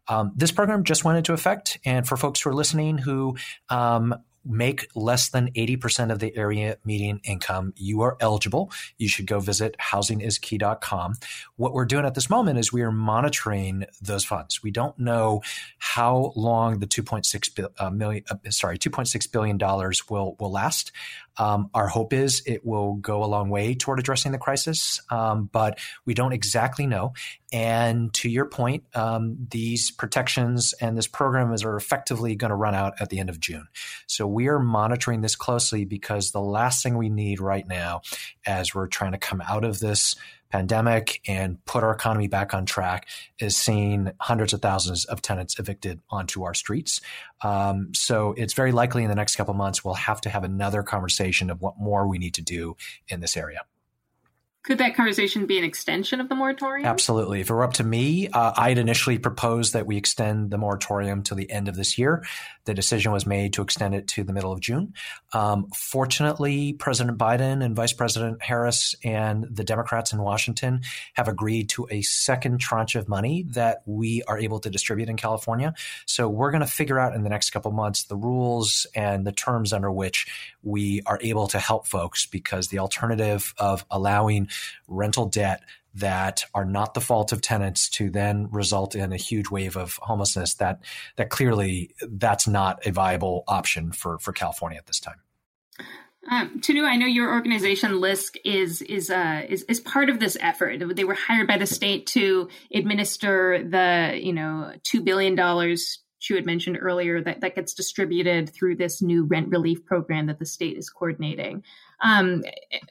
Um, 0.08 0.32
this 0.36 0.52
program 0.52 0.84
just 0.84 1.04
went 1.04 1.18
into 1.18 1.32
effect. 1.32 1.78
And 1.84 2.06
for 2.06 2.16
folks 2.16 2.40
who 2.40 2.50
are 2.50 2.54
listening 2.54 2.98
who 2.98 3.36
um, 3.68 4.14
make 4.44 4.88
less 4.94 5.30
than 5.30 5.50
80% 5.52 6.10
of 6.10 6.18
the 6.18 6.36
area 6.36 6.76
median 6.84 7.20
income, 7.24 7.72
you 7.76 8.02
are 8.02 8.16
eligible. 8.20 8.70
You 8.98 9.08
should 9.08 9.26
go 9.26 9.40
visit 9.40 9.76
housingiskey.com. 9.80 11.14
What 11.56 11.72
we're 11.72 11.84
doing 11.84 12.04
at 12.04 12.14
this 12.14 12.28
moment 12.28 12.58
is 12.58 12.72
we 12.72 12.82
are 12.82 12.92
monitoring 12.92 13.84
those 14.00 14.24
funds. 14.24 14.62
We 14.62 14.70
don't 14.70 14.98
know 14.98 15.42
how 15.78 16.32
long 16.36 16.78
the 16.80 16.86
2.6 16.86 17.68
uh, 17.78 17.90
million, 17.90 18.24
uh, 18.30 18.36
sorry, 18.50 18.78
2.6 18.78 19.30
billion 19.32 19.58
dollars 19.58 20.08
will 20.08 20.36
will 20.38 20.50
last. 20.50 20.92
Um, 21.38 21.70
our 21.74 21.88
hope 21.88 22.12
is 22.12 22.42
it 22.46 22.64
will 22.64 22.94
go 22.94 23.24
a 23.24 23.26
long 23.26 23.48
way 23.48 23.74
toward 23.74 23.98
addressing 23.98 24.32
the 24.32 24.38
crisis, 24.38 25.00
um, 25.10 25.48
but 25.52 25.78
we 26.04 26.14
don't 26.14 26.32
exactly 26.32 26.86
know. 26.86 27.12
And 27.52 28.12
to 28.14 28.30
your 28.30 28.46
point, 28.46 28.84
um, 28.94 29.36
these 29.50 29.90
protections 29.90 30.72
and 30.80 30.96
this 30.96 31.06
program 31.06 31.52
is 31.52 31.64
are 31.64 31.76
effectively 31.76 32.34
going 32.34 32.50
to 32.50 32.56
run 32.56 32.74
out 32.74 32.94
at 33.00 33.10
the 33.10 33.18
end 33.18 33.28
of 33.28 33.40
June. 33.40 33.68
So 34.06 34.26
we 34.26 34.48
are 34.48 34.58
monitoring 34.58 35.20
this 35.20 35.36
closely 35.36 35.84
because 35.84 36.30
the 36.30 36.40
last 36.40 36.82
thing 36.82 36.96
we 36.96 37.08
need 37.08 37.40
right 37.40 37.66
now, 37.66 38.02
as 38.46 38.74
we're 38.74 38.88
trying 38.88 39.12
to 39.12 39.18
come 39.18 39.42
out 39.42 39.64
of 39.64 39.80
this 39.80 40.16
pandemic 40.52 41.20
and 41.26 41.64
put 41.64 41.82
our 41.82 41.92
economy 41.92 42.28
back 42.28 42.52
on 42.52 42.66
track 42.66 43.08
is 43.40 43.56
seeing 43.56 44.12
hundreds 44.20 44.52
of 44.52 44.60
thousands 44.60 45.06
of 45.06 45.22
tenants 45.22 45.58
evicted 45.58 46.00
onto 46.10 46.44
our 46.44 46.54
streets. 46.54 47.00
Um, 47.40 47.92
so 47.94 48.34
it's 48.36 48.52
very 48.52 48.70
likely 48.70 49.02
in 49.02 49.08
the 49.08 49.16
next 49.16 49.36
couple 49.36 49.54
months 49.54 49.84
we'll 49.84 49.94
have 49.94 50.20
to 50.20 50.28
have 50.28 50.44
another 50.44 50.82
conversation 50.82 51.50
of 51.50 51.62
what 51.62 51.78
more 51.78 52.06
we 52.06 52.18
need 52.18 52.34
to 52.34 52.42
do 52.42 52.76
in 53.08 53.20
this 53.20 53.36
area. 53.36 53.62
Could 54.64 54.78
that 54.78 54.94
conversation 54.94 55.46
be 55.46 55.58
an 55.58 55.64
extension 55.64 56.20
of 56.20 56.28
the 56.28 56.36
moratorium? 56.36 56.86
Absolutely. 56.86 57.40
If 57.40 57.50
it 57.50 57.52
were 57.52 57.64
up 57.64 57.72
to 57.74 57.84
me, 57.84 58.28
uh, 58.28 58.52
I'd 58.56 58.78
initially 58.78 59.18
proposed 59.18 59.72
that 59.72 59.86
we 59.86 59.96
extend 59.96 60.52
the 60.52 60.58
moratorium 60.58 61.24
to 61.24 61.34
the 61.34 61.50
end 61.50 61.66
of 61.66 61.74
this 61.74 61.98
year. 61.98 62.24
The 62.64 62.72
decision 62.72 63.10
was 63.10 63.26
made 63.26 63.54
to 63.54 63.62
extend 63.62 63.96
it 63.96 64.06
to 64.08 64.22
the 64.22 64.32
middle 64.32 64.52
of 64.52 64.60
June. 64.60 64.94
Um, 65.32 65.66
fortunately, 65.74 66.74
President 66.74 67.18
Biden 67.18 67.64
and 67.64 67.74
Vice 67.74 67.92
President 67.92 68.40
Harris 68.40 68.94
and 69.02 69.44
the 69.50 69.64
Democrats 69.64 70.12
in 70.12 70.22
Washington 70.22 70.82
have 71.14 71.26
agreed 71.26 71.68
to 71.70 71.88
a 71.90 72.02
second 72.02 72.60
tranche 72.60 72.94
of 72.94 73.08
money 73.08 73.44
that 73.48 73.82
we 73.84 74.22
are 74.28 74.38
able 74.38 74.60
to 74.60 74.70
distribute 74.70 75.08
in 75.08 75.16
California. 75.16 75.74
So 76.06 76.28
we're 76.28 76.52
going 76.52 76.60
to 76.60 76.68
figure 76.68 77.00
out 77.00 77.16
in 77.16 77.24
the 77.24 77.30
next 77.30 77.50
couple 77.50 77.72
months 77.72 78.04
the 78.04 78.16
rules 78.16 78.86
and 78.94 79.26
the 79.26 79.32
terms 79.32 79.72
under 79.72 79.90
which 79.90 80.28
we 80.62 81.02
are 81.06 81.18
able 81.20 81.48
to 81.48 81.58
help 81.58 81.88
folks 81.88 82.26
because 82.26 82.68
the 82.68 82.78
alternative 82.78 83.54
of 83.58 83.84
allowing 83.90 84.46
rental 84.88 85.26
debt 85.26 85.62
that 85.94 86.44
are 86.54 86.64
not 86.64 86.94
the 86.94 87.00
fault 87.00 87.32
of 87.32 87.40
tenants 87.40 87.88
to 87.90 88.10
then 88.10 88.48
result 88.50 88.94
in 88.94 89.12
a 89.12 89.16
huge 89.16 89.50
wave 89.50 89.76
of 89.76 89.98
homelessness 90.02 90.54
that 90.54 90.80
that 91.16 91.28
clearly 91.28 91.94
that's 92.08 92.48
not 92.48 92.86
a 92.86 92.90
viable 92.90 93.44
option 93.46 93.92
for 93.92 94.18
for 94.18 94.32
California 94.32 94.78
at 94.78 94.86
this 94.86 95.00
time. 95.00 95.20
Um, 96.30 96.60
I 96.68 96.96
know 96.96 97.06
your 97.06 97.32
organization 97.32 98.00
LISC 98.00 98.36
is 98.44 98.80
is 98.82 99.10
uh, 99.10 99.42
is 99.48 99.64
is 99.64 99.80
part 99.80 100.08
of 100.08 100.20
this 100.20 100.36
effort. 100.40 100.78
They 100.94 101.04
were 101.04 101.14
hired 101.14 101.48
by 101.48 101.58
the 101.58 101.66
state 101.66 102.06
to 102.08 102.48
administer 102.72 103.62
the 103.68 104.18
you 104.22 104.32
know 104.32 104.72
two 104.84 105.00
billion 105.00 105.34
dollars 105.34 105.98
you 106.28 106.36
had 106.36 106.46
mentioned 106.46 106.78
earlier 106.80 107.20
that 107.20 107.40
that 107.40 107.56
gets 107.56 107.74
distributed 107.74 108.50
through 108.50 108.76
this 108.76 109.02
new 109.02 109.24
rent 109.24 109.48
relief 109.48 109.84
program 109.84 110.26
that 110.26 110.38
the 110.38 110.46
state 110.46 110.76
is 110.76 110.88
coordinating. 110.88 111.64
Um, 112.02 112.42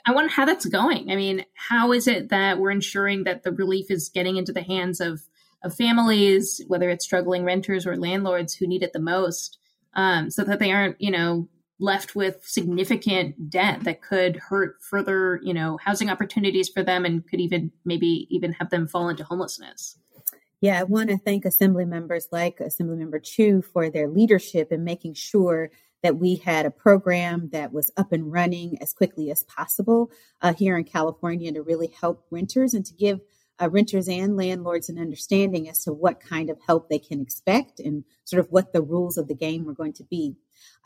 I 0.06 0.14
wonder 0.14 0.32
how 0.32 0.46
that's 0.46 0.66
going. 0.66 1.12
I 1.12 1.16
mean, 1.16 1.46
how 1.54 1.92
is 1.92 2.08
it 2.08 2.30
that 2.30 2.60
we're 2.60 2.72
ensuring 2.72 3.26
that 3.26 3.44
the 3.44 3.52
relief 3.52 3.92
is 3.92 4.10
getting 4.10 4.38
into 4.38 4.54
the 4.54 4.64
hands 4.64 5.02
of 5.02 5.22
of 5.64 5.76
families, 5.76 6.62
whether 6.68 6.90
it's 6.90 7.06
struggling 7.06 7.44
renters 7.44 7.86
or 7.86 7.96
landlords 7.96 8.56
who 8.56 8.66
need 8.66 8.82
it 8.82 8.94
the 8.94 9.00
most, 9.00 9.60
um, 9.94 10.32
so 10.32 10.44
that 10.44 10.58
they 10.58 10.72
aren't, 10.72 11.00
you 11.00 11.12
know, 11.12 11.48
left 11.80 12.16
with 12.16 12.44
significant 12.44 13.50
debt 13.50 13.84
that 13.84 14.02
could 14.02 14.38
hurt 14.38 14.78
further, 14.82 15.40
you 15.44 15.54
know, 15.54 15.78
housing 15.84 16.10
opportunities 16.10 16.70
for 16.70 16.84
them 16.84 17.06
and 17.06 17.28
could 17.28 17.40
even 17.40 17.72
maybe 17.86 18.28
even 18.30 18.54
have 18.54 18.70
them 18.70 18.88
fall 18.88 19.10
into 19.10 19.24
homelessness. 19.24 19.98
Yeah, 20.62 20.80
I 20.80 20.84
want 20.84 21.10
to 21.10 21.18
thank 21.18 21.44
Assembly 21.44 21.86
members 21.86 22.28
like 22.32 22.60
Assembly 22.60 22.98
Member 22.98 23.20
Chiu 23.20 23.64
for 23.64 23.90
their 23.90 24.08
leadership 24.08 24.72
in 24.72 24.84
making 24.84 25.16
sure 25.16 25.72
that 26.04 26.18
we 26.18 26.36
had 26.36 26.66
a 26.66 26.72
program 26.72 27.50
that 27.52 27.72
was 27.72 27.92
up 27.98 28.12
and 28.12 28.32
running 28.32 28.82
as 28.82 28.94
quickly 28.94 29.30
as 29.32 29.44
possible 29.44 30.12
uh, 30.42 30.54
here 30.54 30.78
in 30.78 30.84
California 30.84 31.52
to 31.52 31.62
really 31.62 31.94
help 32.00 32.26
renters 32.32 32.74
and 32.74 32.86
to 32.86 32.94
give 32.94 33.20
uh, 33.62 33.70
renters 33.70 34.08
and 34.08 34.36
landlords 34.36 34.90
an 34.90 34.98
understanding 34.98 35.70
as 35.70 35.84
to 35.84 35.94
what 35.94 36.20
kind 36.20 36.50
of 36.50 36.58
help 36.66 36.90
they 36.90 37.00
can 37.00 37.22
expect 37.22 37.80
and 37.80 38.04
sort 38.24 38.40
of 38.40 38.52
what 38.52 38.74
the 38.74 38.82
rules 38.82 39.18
of 39.18 39.28
the 39.28 39.36
game 39.36 39.66
were 39.66 39.74
going 39.74 39.94
to 39.94 40.04
be. 40.04 40.36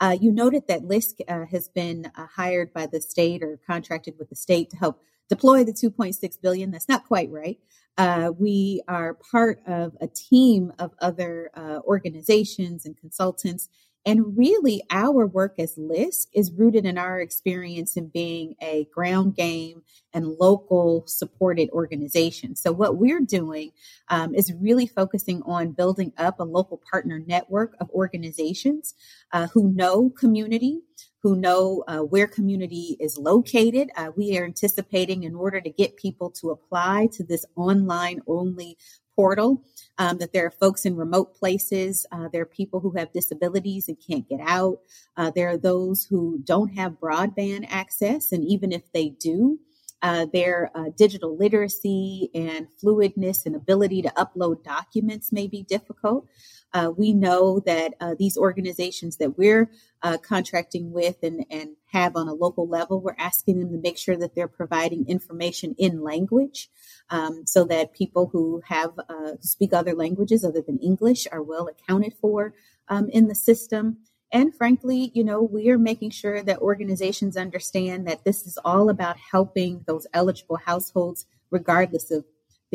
Uh, 0.00 0.16
you 0.20 0.30
noted 0.30 0.64
that 0.68 0.84
LISC 0.84 1.16
uh, 1.28 1.46
has 1.50 1.68
been 1.68 2.10
uh, 2.14 2.26
hired 2.26 2.72
by 2.72 2.86
the 2.86 3.00
state 3.00 3.42
or 3.42 3.58
contracted 3.66 4.14
with 4.18 4.28
the 4.28 4.36
state 4.36 4.70
to 4.70 4.76
help 4.76 5.00
deploy 5.28 5.64
the 5.64 5.72
2.6 5.72 6.40
billion. 6.40 6.70
That's 6.70 6.88
not 6.88 7.06
quite 7.06 7.30
right. 7.30 7.58
Uh, 7.98 8.30
we 8.38 8.82
are 8.88 9.14
part 9.14 9.60
of 9.66 9.96
a 10.00 10.06
team 10.06 10.72
of 10.78 10.92
other 11.00 11.50
uh, 11.54 11.80
organizations 11.86 12.84
and 12.84 12.96
consultants 12.96 13.70
and 14.06 14.38
really, 14.38 14.84
our 14.88 15.26
work 15.26 15.56
as 15.58 15.76
LISC 15.76 16.28
is 16.32 16.52
rooted 16.52 16.86
in 16.86 16.96
our 16.96 17.20
experience 17.20 17.96
in 17.96 18.06
being 18.06 18.54
a 18.62 18.84
ground 18.94 19.34
game 19.34 19.82
and 20.14 20.36
local 20.38 21.02
supported 21.08 21.68
organization. 21.70 22.54
So, 22.54 22.70
what 22.70 22.98
we're 22.98 23.20
doing 23.20 23.72
um, 24.08 24.32
is 24.32 24.52
really 24.60 24.86
focusing 24.86 25.42
on 25.42 25.72
building 25.72 26.12
up 26.18 26.38
a 26.38 26.44
local 26.44 26.80
partner 26.88 27.18
network 27.18 27.74
of 27.80 27.90
organizations 27.90 28.94
uh, 29.32 29.48
who 29.48 29.72
know 29.72 30.08
community, 30.10 30.82
who 31.24 31.34
know 31.34 31.82
uh, 31.88 31.98
where 31.98 32.28
community 32.28 32.96
is 33.00 33.18
located. 33.18 33.90
Uh, 33.96 34.12
we 34.16 34.38
are 34.38 34.44
anticipating 34.44 35.24
in 35.24 35.34
order 35.34 35.60
to 35.60 35.70
get 35.70 35.96
people 35.96 36.30
to 36.30 36.50
apply 36.50 37.08
to 37.14 37.24
this 37.24 37.44
online 37.56 38.20
only 38.28 38.78
portal. 39.16 39.62
Um, 39.98 40.18
that 40.18 40.34
there 40.34 40.44
are 40.44 40.50
folks 40.50 40.84
in 40.84 40.94
remote 40.94 41.34
places. 41.34 42.04
Uh, 42.12 42.28
there 42.30 42.42
are 42.42 42.44
people 42.44 42.80
who 42.80 42.92
have 42.98 43.14
disabilities 43.14 43.88
and 43.88 43.96
can't 44.06 44.28
get 44.28 44.40
out. 44.42 44.80
Uh, 45.16 45.30
there 45.34 45.48
are 45.48 45.56
those 45.56 46.04
who 46.04 46.38
don't 46.44 46.74
have 46.74 47.00
broadband 47.00 47.66
access, 47.70 48.30
and 48.30 48.44
even 48.44 48.72
if 48.72 48.82
they 48.92 49.08
do, 49.08 49.58
uh, 50.02 50.26
their 50.32 50.70
uh, 50.74 50.90
digital 50.96 51.36
literacy 51.36 52.30
and 52.34 52.68
fluidness 52.82 53.46
and 53.46 53.56
ability 53.56 54.02
to 54.02 54.10
upload 54.10 54.62
documents 54.62 55.32
may 55.32 55.46
be 55.46 55.62
difficult. 55.62 56.26
Uh, 56.72 56.90
we 56.94 57.12
know 57.12 57.60
that 57.60 57.94
uh, 58.00 58.14
these 58.18 58.36
organizations 58.36 59.16
that 59.16 59.38
we're 59.38 59.70
uh, 60.02 60.18
contracting 60.18 60.92
with 60.92 61.16
and, 61.22 61.44
and 61.50 61.70
have 61.92 62.16
on 62.16 62.28
a 62.28 62.34
local 62.34 62.68
level, 62.68 63.00
we're 63.00 63.14
asking 63.18 63.60
them 63.60 63.70
to 63.70 63.78
make 63.78 63.96
sure 63.96 64.16
that 64.16 64.34
they're 64.34 64.48
providing 64.48 65.08
information 65.08 65.74
in 65.78 66.02
language 66.02 66.68
um, 67.10 67.44
so 67.46 67.64
that 67.64 67.94
people 67.94 68.28
who 68.32 68.62
have 68.66 68.92
uh, 69.08 69.32
speak 69.40 69.72
other 69.72 69.94
languages 69.94 70.44
other 70.44 70.60
than 70.60 70.78
English 70.78 71.26
are 71.32 71.42
well 71.42 71.68
accounted 71.68 72.14
for 72.20 72.54
um, 72.88 73.08
in 73.10 73.28
the 73.28 73.34
system. 73.34 73.98
And 74.32 74.54
frankly, 74.54 75.12
you 75.14 75.24
know, 75.24 75.40
we 75.40 75.70
are 75.70 75.78
making 75.78 76.10
sure 76.10 76.42
that 76.42 76.58
organizations 76.58 77.36
understand 77.36 78.06
that 78.06 78.24
this 78.24 78.46
is 78.46 78.58
all 78.64 78.90
about 78.90 79.16
helping 79.16 79.84
those 79.86 80.06
eligible 80.12 80.56
households, 80.56 81.26
regardless 81.50 82.10
of 82.10 82.24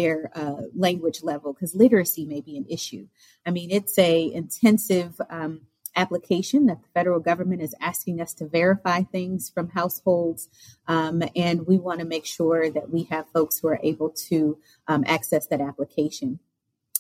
their 0.02 0.32
uh, 0.36 0.64
language 0.76 1.22
level 1.24 1.54
because 1.54 1.76
literacy 1.76 2.26
may 2.26 2.42
be 2.42 2.58
an 2.58 2.66
issue. 2.70 3.08
I 3.46 3.52
mean, 3.52 3.70
it's 3.72 3.98
a 4.00 4.34
intensive 4.34 5.20
um, 5.30 5.62
application 5.96 6.66
that 6.68 6.82
the 6.82 6.88
federal 6.94 7.20
government 7.20 7.62
is 7.62 7.76
asking 7.82 8.22
us 8.22 8.34
to 8.36 8.48
verify 8.48 9.04
things 9.04 9.50
from 9.50 9.70
households, 9.70 10.50
um, 10.88 11.22
and 11.36 11.68
we 11.68 11.78
want 11.78 12.00
to 12.00 12.06
make 12.06 12.26
sure 12.26 12.70
that 12.70 12.90
we 12.90 13.04
have 13.04 13.26
folks 13.30 13.60
who 13.60 13.68
are 13.68 13.80
able 13.84 14.10
to 14.10 14.58
um, 14.88 15.04
access 15.08 15.48
that 15.48 15.62
application. 15.62 16.40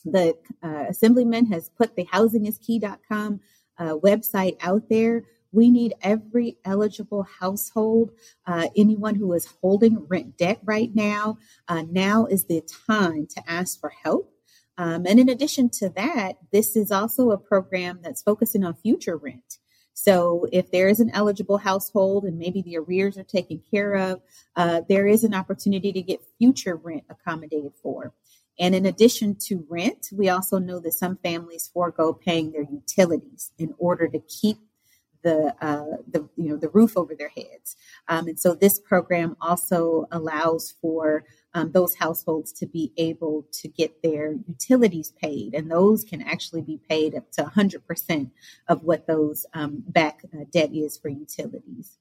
The 0.05 0.35
uh, 0.63 0.85
Assemblyman 0.89 1.45
has 1.47 1.69
put 1.69 1.95
the 1.95 2.05
housingiskey.com 2.05 3.39
uh, 3.77 3.95
website 3.97 4.57
out 4.61 4.89
there 4.89 5.23
we 5.51 5.69
need 5.69 5.93
every 6.01 6.57
eligible 6.63 7.23
household, 7.23 8.11
uh, 8.45 8.67
anyone 8.75 9.15
who 9.15 9.33
is 9.33 9.53
holding 9.61 10.05
rent 10.07 10.37
debt 10.37 10.59
right 10.63 10.93
now. 10.93 11.37
Uh, 11.67 11.83
now 11.89 12.25
is 12.25 12.45
the 12.45 12.61
time 12.87 13.27
to 13.35 13.41
ask 13.49 13.79
for 13.79 13.91
help. 14.03 14.33
Um, 14.77 15.05
and 15.05 15.19
in 15.19 15.29
addition 15.29 15.69
to 15.69 15.89
that, 15.89 16.37
this 16.51 16.75
is 16.75 16.91
also 16.91 17.31
a 17.31 17.37
program 17.37 17.99
that's 18.01 18.21
focusing 18.21 18.63
on 18.63 18.73
future 18.75 19.17
rent. 19.17 19.57
So 19.93 20.47
if 20.51 20.71
there 20.71 20.87
is 20.87 20.99
an 20.99 21.11
eligible 21.13 21.59
household 21.59 22.23
and 22.23 22.39
maybe 22.39 22.61
the 22.61 22.77
arrears 22.77 23.17
are 23.17 23.23
taken 23.23 23.61
care 23.69 23.93
of, 23.95 24.21
uh, 24.55 24.81
there 24.87 25.05
is 25.05 25.23
an 25.23 25.35
opportunity 25.35 25.91
to 25.91 26.01
get 26.01 26.25
future 26.39 26.75
rent 26.75 27.03
accommodated 27.09 27.73
for. 27.83 28.13
And 28.59 28.73
in 28.73 28.85
addition 28.85 29.35
to 29.47 29.65
rent, 29.69 30.07
we 30.11 30.29
also 30.29 30.59
know 30.59 30.79
that 30.79 30.93
some 30.93 31.17
families 31.17 31.69
forego 31.73 32.13
paying 32.13 32.51
their 32.51 32.63
utilities 32.63 33.51
in 33.57 33.73
order 33.77 34.07
to 34.07 34.19
keep 34.19 34.57
the 35.23 35.55
uh, 35.61 35.97
the 36.07 36.27
you 36.35 36.49
know 36.49 36.57
the 36.57 36.69
roof 36.69 36.97
over 36.97 37.15
their 37.15 37.29
heads. 37.29 37.75
Um, 38.07 38.27
and 38.27 38.39
so 38.39 38.53
this 38.53 38.79
program 38.79 39.37
also 39.41 40.07
allows 40.11 40.73
for 40.81 41.23
um, 41.53 41.71
those 41.71 41.95
households 41.95 42.51
to 42.53 42.65
be 42.65 42.93
able 42.97 43.45
to 43.51 43.67
get 43.67 44.01
their 44.01 44.33
utilities 44.47 45.11
paid, 45.21 45.53
and 45.53 45.69
those 45.69 46.03
can 46.03 46.21
actually 46.21 46.61
be 46.61 46.79
paid 46.89 47.15
up 47.15 47.31
to 47.33 47.43
100% 47.43 48.31
of 48.67 48.83
what 48.83 49.07
those 49.07 49.45
um, 49.53 49.83
back 49.87 50.21
uh, 50.33 50.45
debt 50.51 50.71
is 50.73 50.97
for 50.97 51.09
utilities. 51.09 51.97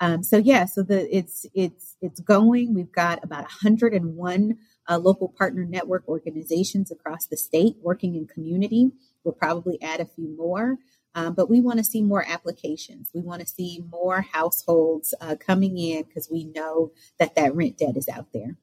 Um, 0.00 0.22
so 0.22 0.36
yeah, 0.36 0.64
so 0.66 0.82
the 0.82 1.14
it's 1.14 1.46
it's 1.54 1.96
it's 2.00 2.20
going. 2.20 2.74
We've 2.74 2.92
got 2.92 3.24
about 3.24 3.44
101 3.44 4.58
uh, 4.88 4.98
local 4.98 5.28
partner 5.28 5.64
network 5.64 6.06
organizations 6.08 6.90
across 6.90 7.26
the 7.26 7.36
state 7.36 7.76
working 7.82 8.14
in 8.14 8.26
community. 8.26 8.90
We'll 9.24 9.34
probably 9.34 9.80
add 9.82 10.00
a 10.00 10.06
few 10.06 10.34
more. 10.36 10.78
Um, 11.14 11.34
but 11.34 11.50
we 11.50 11.60
want 11.60 11.78
to 11.78 11.84
see 11.84 12.02
more 12.02 12.24
applications. 12.26 13.10
We 13.14 13.20
want 13.20 13.40
to 13.42 13.46
see 13.46 13.84
more 13.90 14.22
households 14.22 15.14
uh, 15.20 15.36
coming 15.36 15.78
in 15.78 16.04
because 16.04 16.28
we 16.30 16.44
know 16.44 16.92
that 17.18 17.34
that 17.34 17.54
rent 17.54 17.78
debt 17.78 17.96
is 17.96 18.08
out 18.08 18.32
there. 18.32 18.56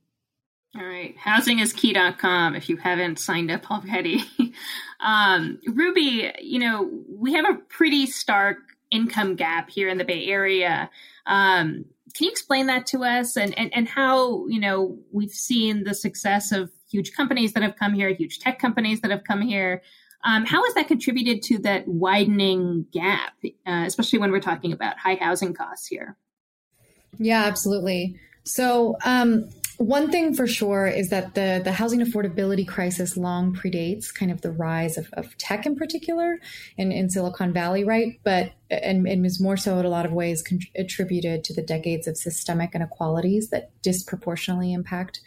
All 0.75 0.85
right. 0.85 1.15
Housingiskey.com 1.17 2.55
if 2.55 2.69
you 2.69 2.77
haven't 2.77 3.19
signed 3.19 3.49
up 3.49 3.69
already. 3.71 4.23
um, 4.99 5.59
Ruby, 5.67 6.31
you 6.39 6.59
know, 6.59 6.89
we 7.09 7.33
have 7.33 7.45
a 7.49 7.55
pretty 7.55 8.05
stark 8.05 8.57
income 8.91 9.35
gap 9.35 9.69
here 9.69 9.89
in 9.89 9.97
the 9.97 10.05
Bay 10.05 10.25
Area. 10.27 10.89
Um, 11.25 11.85
can 12.15 12.25
you 12.25 12.31
explain 12.31 12.67
that 12.67 12.85
to 12.87 13.03
us 13.03 13.35
and, 13.35 13.57
and, 13.57 13.73
and 13.73 13.87
how, 13.87 14.47
you 14.47 14.59
know, 14.59 14.97
we've 15.11 15.31
seen 15.31 15.83
the 15.83 15.93
success 15.93 16.51
of 16.51 16.71
huge 16.89 17.13
companies 17.13 17.53
that 17.53 17.63
have 17.63 17.75
come 17.75 17.93
here, 17.93 18.09
huge 18.09 18.39
tech 18.39 18.59
companies 18.59 19.01
that 19.01 19.11
have 19.11 19.23
come 19.23 19.41
here, 19.41 19.81
um, 20.23 20.45
how 20.45 20.63
has 20.63 20.73
that 20.73 20.87
contributed 20.87 21.41
to 21.43 21.59
that 21.59 21.87
widening 21.87 22.85
gap, 22.91 23.33
uh, 23.65 23.83
especially 23.85 24.19
when 24.19 24.31
we're 24.31 24.41
talking 24.41 24.73
about 24.73 24.97
high 24.97 25.15
housing 25.15 25.53
costs 25.53 25.87
here? 25.87 26.17
Yeah, 27.17 27.43
absolutely. 27.45 28.19
So, 28.43 28.97
um, 29.05 29.49
one 29.77 30.11
thing 30.11 30.33
for 30.33 30.45
sure 30.45 30.87
is 30.87 31.09
that 31.09 31.35
the 31.35 31.61
the 31.63 31.71
housing 31.71 32.01
affordability 32.01 32.67
crisis 32.67 33.15
long 33.15 33.55
predates 33.55 34.13
kind 34.13 34.29
of 34.29 34.41
the 34.41 34.51
rise 34.51 34.97
of, 34.97 35.09
of 35.13 35.37
tech 35.37 35.65
in 35.65 35.77
particular 35.77 36.39
in, 36.75 36.91
in 36.91 37.09
Silicon 37.09 37.53
Valley, 37.53 37.85
right? 37.85 38.19
But 38.25 38.51
and, 38.69 39.07
and 39.07 39.25
is 39.25 39.39
more 39.39 39.55
so 39.55 39.79
in 39.79 39.85
a 39.85 39.89
lot 39.89 40.05
of 40.05 40.11
ways 40.11 40.43
attributed 40.75 41.45
to 41.45 41.53
the 41.53 41.61
decades 41.61 42.07
of 42.07 42.17
systemic 42.17 42.75
inequalities 42.75 43.51
that 43.51 43.71
disproportionately 43.81 44.73
impact 44.73 45.21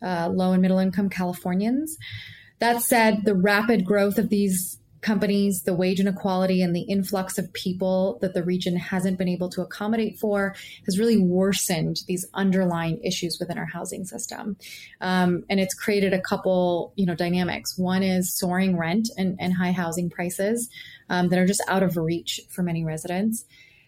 uh, 0.00 0.28
low 0.28 0.52
and 0.52 0.62
middle 0.62 0.78
income 0.78 1.10
Californians. 1.10 1.98
That 2.60 2.82
said, 2.82 3.24
the 3.24 3.34
rapid 3.34 3.84
growth 3.84 4.18
of 4.18 4.28
these 4.28 4.78
companies, 5.00 5.62
the 5.62 5.74
wage 5.74 6.00
inequality, 6.00 6.60
and 6.60 6.74
the 6.74 6.82
influx 6.82 7.38
of 7.38 7.52
people 7.52 8.18
that 8.20 8.34
the 8.34 8.42
region 8.42 8.76
hasn't 8.76 9.16
been 9.16 9.28
able 9.28 9.48
to 9.50 9.62
accommodate 9.62 10.18
for 10.18 10.54
has 10.86 10.98
really 10.98 11.18
worsened 11.18 11.98
these 12.08 12.26
underlying 12.34 13.00
issues 13.04 13.38
within 13.38 13.58
our 13.58 13.66
housing 13.66 14.04
system. 14.04 14.56
Um, 15.00 15.44
and 15.48 15.60
it's 15.60 15.74
created 15.74 16.12
a 16.12 16.20
couple, 16.20 16.92
you 16.96 17.06
know, 17.06 17.14
dynamics. 17.14 17.78
One 17.78 18.02
is 18.02 18.36
soaring 18.36 18.76
rent 18.76 19.08
and, 19.16 19.36
and 19.38 19.54
high 19.54 19.72
housing 19.72 20.10
prices 20.10 20.68
um, 21.08 21.28
that 21.28 21.38
are 21.38 21.46
just 21.46 21.62
out 21.68 21.82
of 21.82 21.96
reach 21.96 22.40
for 22.48 22.62
many 22.62 22.84
residents. 22.84 23.44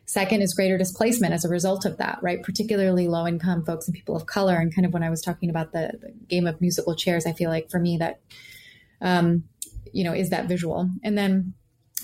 Second 0.06 0.42
is 0.42 0.54
greater 0.54 0.76
displacement 0.76 1.32
as 1.32 1.44
a 1.44 1.48
result 1.48 1.84
of 1.84 1.96
that, 1.98 2.18
right? 2.20 2.42
Particularly 2.42 3.06
low 3.06 3.26
income 3.26 3.64
folks 3.64 3.86
and 3.86 3.94
people 3.94 4.16
of 4.16 4.26
color. 4.26 4.56
And 4.56 4.74
kind 4.74 4.84
of 4.84 4.92
when 4.92 5.04
I 5.04 5.10
was 5.10 5.22
talking 5.22 5.50
about 5.50 5.72
the, 5.72 5.92
the 6.00 6.12
game 6.28 6.46
of 6.46 6.60
musical 6.60 6.96
chairs, 6.96 7.26
I 7.26 7.32
feel 7.32 7.48
like 7.48 7.70
for 7.70 7.78
me 7.78 7.96
that 7.98 8.20
um, 9.00 9.44
you 9.92 10.04
know, 10.04 10.12
is 10.12 10.30
that 10.30 10.46
visual. 10.46 10.88
And 11.02 11.16
then 11.16 11.54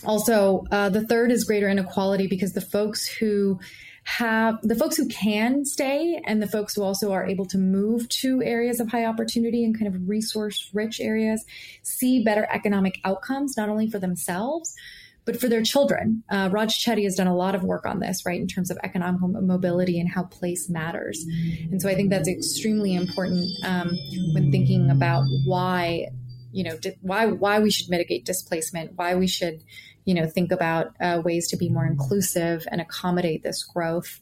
also 0.05 0.65
uh, 0.71 0.89
the 0.89 1.07
third 1.07 1.31
is 1.31 1.45
greater 1.45 1.69
inequality 1.69 2.27
because 2.27 2.53
the 2.53 2.61
folks 2.61 3.07
who 3.07 3.59
have 4.05 4.61
the 4.63 4.77
folks 4.77 4.97
who 4.97 5.09
can 5.09 5.65
stay 5.65 6.21
and 6.27 6.41
the 6.41 6.47
folks 6.47 6.75
who 6.75 6.83
also 6.83 7.13
are 7.13 7.27
able 7.27 7.45
to 7.45 7.59
move 7.59 8.09
to 8.09 8.41
areas 8.43 8.79
of 8.79 8.89
high 8.89 9.05
opportunity 9.05 9.65
and 9.65 9.77
kind 9.77 9.93
of 9.93 10.09
resource 10.09 10.71
rich 10.73 11.01
areas 11.01 11.45
see 11.83 12.23
better 12.23 12.47
economic 12.53 13.01
outcomes 13.05 13.57
not 13.57 13.69
only 13.69 13.91
for 13.91 13.99
themselves 13.99 14.77
but 15.25 15.41
for 15.41 15.49
their 15.49 15.63
children. 15.63 16.23
Uh, 16.31 16.49
Raj 16.53 16.73
Chetty 16.83 17.03
has 17.03 17.17
done 17.17 17.27
a 17.27 17.35
lot 17.35 17.57
of 17.57 17.65
work 17.65 17.85
on 17.85 17.99
this, 17.99 18.25
right, 18.25 18.41
in 18.41 18.47
terms 18.47 18.71
of 18.71 18.79
economic 18.85 19.21
mobility 19.21 19.99
and 19.99 20.09
how 20.09 20.23
place 20.23 20.71
matters. 20.71 21.27
And 21.71 21.83
so 21.83 21.89
I 21.89 21.97
think 21.97 22.11
that's 22.11 22.29
extremely 22.29 22.95
important 22.95 23.49
um, 23.65 23.91
when 24.35 24.53
thinking 24.53 24.89
about 24.89 25.25
why 25.45 26.11
you 26.57 26.65
know 26.65 26.77
di- 26.79 26.97
why 27.03 27.27
why 27.27 27.59
we 27.59 27.71
should 27.71 27.91
mitigate 27.91 28.25
displacement, 28.25 28.93
why 28.97 29.15
we 29.15 29.27
should 29.27 29.63
you 30.07 30.15
know 30.15 30.27
think 30.27 30.51
about 30.51 30.97
uh, 31.01 31.21
ways 31.23 31.49
to 31.49 31.57
be 31.57 31.69
more 31.69 31.85
inclusive 31.85 32.67
and 32.71 32.81
accommodate 32.81 33.43
this 33.43 33.63
growth. 33.63 34.21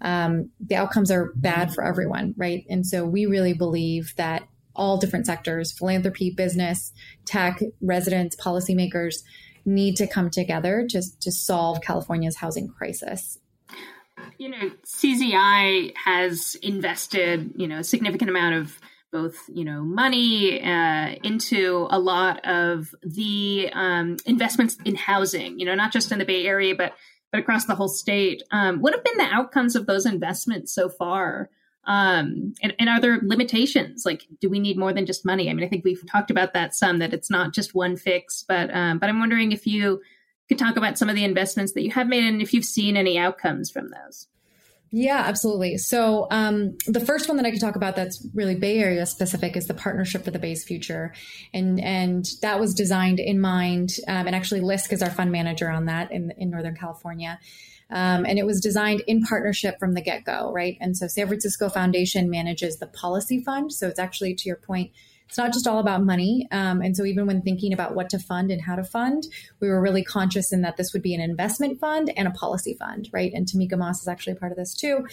Um, 0.00 0.50
the 0.58 0.76
outcomes 0.76 1.10
are 1.10 1.32
bad 1.36 1.74
for 1.74 1.84
everyone, 1.84 2.34
right? 2.38 2.64
And 2.70 2.86
so 2.86 3.04
we 3.04 3.26
really 3.26 3.52
believe 3.52 4.14
that 4.16 4.48
all 4.74 4.96
different 4.96 5.26
sectors 5.26 5.72
philanthropy, 5.72 6.30
business, 6.30 6.92
tech, 7.26 7.60
residents, 7.82 8.34
policymakers 8.34 9.22
need 9.66 9.96
to 9.96 10.06
come 10.06 10.30
together 10.30 10.86
to, 10.88 11.02
to 11.20 11.30
solve 11.30 11.80
California's 11.82 12.36
housing 12.36 12.68
crisis. 12.68 13.38
You 14.38 14.48
know, 14.48 14.70
CZI 14.86 15.96
has 15.96 16.56
invested, 16.56 17.52
you 17.56 17.68
know, 17.68 17.78
a 17.78 17.84
significant 17.84 18.30
amount 18.30 18.56
of 18.56 18.78
both 19.14 19.38
you 19.48 19.64
know 19.64 19.82
money 19.82 20.60
uh, 20.60 21.14
into 21.22 21.86
a 21.88 21.98
lot 21.98 22.44
of 22.44 22.92
the 23.02 23.70
um, 23.72 24.16
investments 24.26 24.76
in 24.84 24.96
housing 24.96 25.58
you 25.58 25.64
know 25.64 25.76
not 25.76 25.92
just 25.92 26.10
in 26.10 26.18
the 26.18 26.24
bay 26.24 26.44
area 26.44 26.74
but 26.74 26.92
but 27.30 27.40
across 27.40 27.64
the 27.64 27.74
whole 27.74 27.88
state. 27.88 28.44
Um, 28.52 28.78
what 28.80 28.94
have 28.94 29.02
been 29.02 29.16
the 29.16 29.34
outcomes 29.34 29.74
of 29.74 29.86
those 29.86 30.06
investments 30.06 30.72
so 30.72 30.88
far? 30.88 31.50
Um, 31.84 32.54
and, 32.62 32.72
and 32.78 32.88
are 32.88 33.00
there 33.00 33.18
limitations? 33.24 34.04
Like 34.06 34.22
do 34.40 34.48
we 34.48 34.60
need 34.60 34.78
more 34.78 34.92
than 34.92 35.04
just 35.04 35.24
money? 35.24 35.48
I 35.48 35.54
mean 35.54 35.64
i 35.64 35.68
think 35.68 35.84
we've 35.84 36.04
talked 36.10 36.30
about 36.30 36.52
that 36.54 36.74
some 36.74 36.98
that 36.98 37.14
it's 37.14 37.30
not 37.30 37.54
just 37.54 37.74
one 37.74 37.96
fix 37.96 38.44
but 38.46 38.74
um, 38.74 38.98
but 38.98 39.08
i'm 39.08 39.20
wondering 39.20 39.52
if 39.52 39.66
you 39.66 40.00
could 40.48 40.58
talk 40.58 40.76
about 40.76 40.98
some 40.98 41.08
of 41.08 41.16
the 41.16 41.24
investments 41.24 41.72
that 41.72 41.82
you 41.82 41.90
have 41.90 42.06
made 42.06 42.24
and 42.24 42.42
if 42.42 42.52
you've 42.52 42.64
seen 42.64 42.96
any 42.96 43.18
outcomes 43.18 43.70
from 43.70 43.88
those 43.88 44.28
Yeah, 44.96 45.24
absolutely. 45.26 45.76
So 45.78 46.28
um, 46.30 46.78
the 46.86 47.00
first 47.00 47.26
one 47.26 47.36
that 47.38 47.44
I 47.44 47.50
could 47.50 47.60
talk 47.60 47.74
about 47.74 47.96
that's 47.96 48.24
really 48.32 48.54
Bay 48.54 48.78
Area 48.78 49.04
specific 49.06 49.56
is 49.56 49.66
the 49.66 49.74
Partnership 49.74 50.24
for 50.24 50.30
the 50.30 50.38
Bay's 50.38 50.62
Future, 50.62 51.12
and 51.52 51.80
and 51.80 52.24
that 52.42 52.60
was 52.60 52.74
designed 52.74 53.18
in 53.18 53.40
mind, 53.40 53.96
um, 54.06 54.28
and 54.28 54.36
actually 54.36 54.60
LISC 54.60 54.92
is 54.92 55.02
our 55.02 55.10
fund 55.10 55.32
manager 55.32 55.68
on 55.68 55.86
that 55.86 56.12
in 56.12 56.32
in 56.38 56.48
Northern 56.48 56.76
California. 56.76 57.40
Um, 57.90 58.24
and 58.24 58.38
it 58.38 58.46
was 58.46 58.60
designed 58.60 59.02
in 59.08 59.22
partnership 59.22 59.80
from 59.80 59.94
the 59.94 60.00
get 60.00 60.24
go, 60.24 60.52
right? 60.52 60.78
And 60.80 60.96
so 60.96 61.08
San 61.08 61.26
Francisco 61.26 61.68
Foundation 61.68 62.30
manages 62.30 62.76
the 62.76 62.86
policy 62.86 63.42
fund. 63.42 63.72
So 63.72 63.88
it's 63.88 63.98
actually, 63.98 64.34
to 64.36 64.48
your 64.48 64.56
point, 64.56 64.92
it's 65.26 65.38
not 65.38 65.52
just 65.52 65.66
all 65.66 65.78
about 65.78 66.04
money. 66.04 66.46
Um, 66.52 66.80
and 66.82 66.96
so 66.96 67.04
even 67.04 67.26
when 67.26 67.42
thinking 67.42 67.72
about 67.72 67.94
what 67.94 68.10
to 68.10 68.18
fund 68.18 68.50
and 68.50 68.60
how 68.60 68.76
to 68.76 68.84
fund, 68.84 69.24
we 69.58 69.68
were 69.68 69.80
really 69.80 70.04
conscious 70.04 70.52
in 70.52 70.62
that 70.62 70.76
this 70.76 70.92
would 70.92 71.02
be 71.02 71.14
an 71.14 71.20
investment 71.20 71.80
fund 71.80 72.12
and 72.16 72.28
a 72.28 72.30
policy 72.30 72.76
fund, 72.78 73.08
right? 73.12 73.32
And 73.32 73.46
Tamika 73.46 73.78
Moss 73.78 74.02
is 74.02 74.08
actually 74.08 74.34
part 74.34 74.52
of 74.52 74.58
this 74.58 74.74
too. 74.74 75.06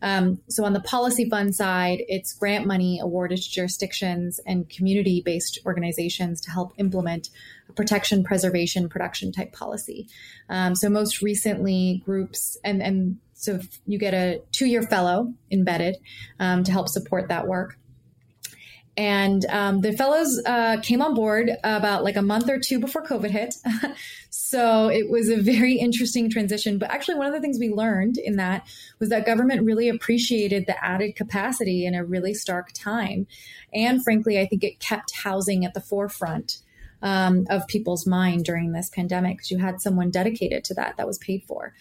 Um, 0.00 0.40
so 0.48 0.64
on 0.64 0.72
the 0.72 0.80
policy 0.80 1.28
fund 1.28 1.54
side, 1.54 1.98
it's 2.08 2.32
grant 2.32 2.66
money 2.66 2.98
awarded 3.00 3.38
to 3.38 3.50
jurisdictions 3.50 4.40
and 4.46 4.68
community 4.68 5.22
based 5.24 5.60
organizations 5.66 6.40
to 6.42 6.50
help 6.50 6.72
implement 6.78 7.28
protection, 7.76 8.24
preservation, 8.24 8.88
production 8.88 9.32
type 9.32 9.52
policy. 9.52 10.08
Um, 10.48 10.74
so 10.74 10.88
most 10.88 11.22
recently, 11.22 12.02
groups 12.04 12.56
and 12.64 12.82
and 12.82 13.18
so 13.34 13.60
you 13.86 13.98
get 13.98 14.14
a 14.14 14.42
two 14.50 14.66
year 14.66 14.82
fellow 14.82 15.32
embedded 15.52 15.96
um, 16.40 16.64
to 16.64 16.72
help 16.72 16.88
support 16.88 17.28
that 17.28 17.46
work. 17.46 17.78
And 18.98 19.46
um, 19.46 19.80
the 19.80 19.92
fellows 19.92 20.42
uh, 20.44 20.80
came 20.82 21.00
on 21.00 21.14
board 21.14 21.52
about 21.62 22.02
like 22.02 22.16
a 22.16 22.22
month 22.22 22.50
or 22.50 22.58
two 22.58 22.80
before 22.80 23.04
COVID 23.04 23.30
hit. 23.30 23.54
so 24.30 24.88
it 24.88 25.08
was 25.08 25.28
a 25.28 25.40
very 25.40 25.74
interesting 25.74 26.28
transition. 26.28 26.78
But 26.78 26.90
actually, 26.90 27.14
one 27.14 27.28
of 27.28 27.32
the 27.32 27.40
things 27.40 27.60
we 27.60 27.68
learned 27.70 28.18
in 28.18 28.36
that 28.36 28.66
was 28.98 29.10
that 29.10 29.24
government 29.24 29.64
really 29.64 29.88
appreciated 29.88 30.66
the 30.66 30.84
added 30.84 31.14
capacity 31.14 31.86
in 31.86 31.94
a 31.94 32.04
really 32.04 32.34
stark 32.34 32.72
time. 32.72 33.28
And 33.72 34.02
frankly, 34.02 34.40
I 34.40 34.46
think 34.46 34.64
it 34.64 34.80
kept 34.80 35.14
housing 35.14 35.64
at 35.64 35.74
the 35.74 35.80
forefront 35.80 36.58
um, 37.00 37.46
of 37.50 37.68
people's 37.68 38.04
mind 38.04 38.44
during 38.44 38.72
this 38.72 38.90
pandemic 38.90 39.36
because 39.36 39.52
you 39.52 39.58
had 39.58 39.80
someone 39.80 40.10
dedicated 40.10 40.64
to 40.64 40.74
that 40.74 40.96
that 40.96 41.06
was 41.06 41.18
paid 41.18 41.44
for. 41.44 41.72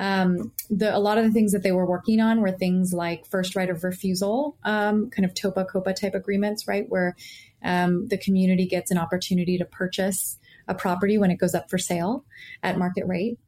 Um, 0.00 0.50
the, 0.70 0.96
a 0.96 0.98
lot 0.98 1.18
of 1.18 1.24
the 1.24 1.30
things 1.30 1.52
that 1.52 1.62
they 1.62 1.72
were 1.72 1.84
working 1.84 2.20
on 2.20 2.40
were 2.40 2.50
things 2.50 2.94
like 2.94 3.26
first 3.26 3.54
right 3.54 3.68
of 3.68 3.84
refusal, 3.84 4.56
um, 4.64 5.10
kind 5.10 5.26
of 5.26 5.34
TOPA 5.34 5.66
COPA 5.66 5.92
type 5.92 6.14
agreements, 6.14 6.66
right, 6.66 6.88
where 6.88 7.14
um, 7.62 8.08
the 8.08 8.16
community 8.16 8.66
gets 8.66 8.90
an 8.90 8.96
opportunity 8.96 9.58
to 9.58 9.66
purchase 9.66 10.38
a 10.66 10.74
property 10.74 11.18
when 11.18 11.30
it 11.30 11.36
goes 11.36 11.54
up 11.54 11.68
for 11.68 11.76
sale 11.76 12.24
at 12.62 12.78
market 12.78 13.06
rate. 13.06 13.38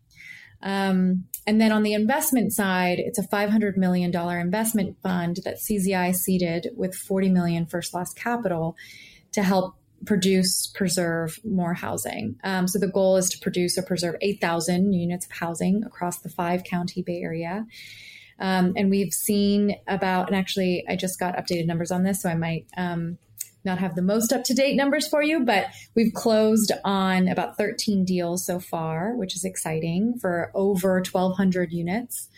Um, 0.61 1.25
and 1.47 1.59
then 1.59 1.73
on 1.73 1.85
the 1.85 1.95
investment 1.95 2.53
side, 2.53 2.99
it's 2.99 3.19
a 3.19 3.27
$500 3.27 3.79
million 3.79 4.15
investment 4.15 4.99
fund 5.03 5.39
that 5.45 5.57
CZI 5.57 6.15
seeded 6.15 6.69
with 6.77 6.95
40 6.95 7.31
million 7.31 7.65
first 7.65 7.95
loss 7.95 8.13
capital 8.13 8.77
to 9.33 9.43
help 9.43 9.75
produce, 10.05 10.67
preserve 10.67 11.39
more 11.45 11.75
housing. 11.75 12.37
Um, 12.45 12.67
so 12.67 12.79
the 12.79 12.89
goal 12.89 13.17
is 13.17 13.29
to 13.31 13.39
produce 13.39 13.79
or 13.79 13.83
preserve 13.83 14.17
8,000 14.21 14.93
units 14.93 15.27
of 15.27 15.33
housing 15.33 15.85
across 15.85 16.19
the 16.21 16.29
five 16.29 16.65
county 16.65 17.03
Bay 17.03 17.21
Area. 17.23 17.67
Um, 18.39 18.73
and 18.77 18.91
we've 18.91 19.13
seen 19.13 19.77
about, 19.87 20.29
and 20.29 20.37
actually, 20.37 20.85
I 20.89 20.97
just 20.97 21.21
got 21.21 21.37
updated 21.37 21.67
numbers 21.67 21.93
on 21.93 22.03
this, 22.03 22.23
so 22.23 22.29
I 22.29 22.35
might 22.35 22.67
um, 22.77 23.19
not 23.65 23.79
have 23.79 23.95
the 23.95 24.03
most 24.03 24.33
up 24.33 24.45
to 24.45 24.55
date 24.55 24.75
numbers 24.75 25.07
for 25.07 25.23
you, 25.23 25.45
but 25.45 25.67
we've 25.95 26.13
closed 26.13 26.73
on 26.85 27.29
about 27.29 27.57
13 27.57 28.05
deals 28.05 28.45
so 28.45 28.59
far, 28.59 29.15
which 29.15 29.37
is 29.37 29.45
exciting 29.45 30.19
for 30.21 30.51
over 30.55 30.95
1,200 30.95 31.73
units. 31.73 32.29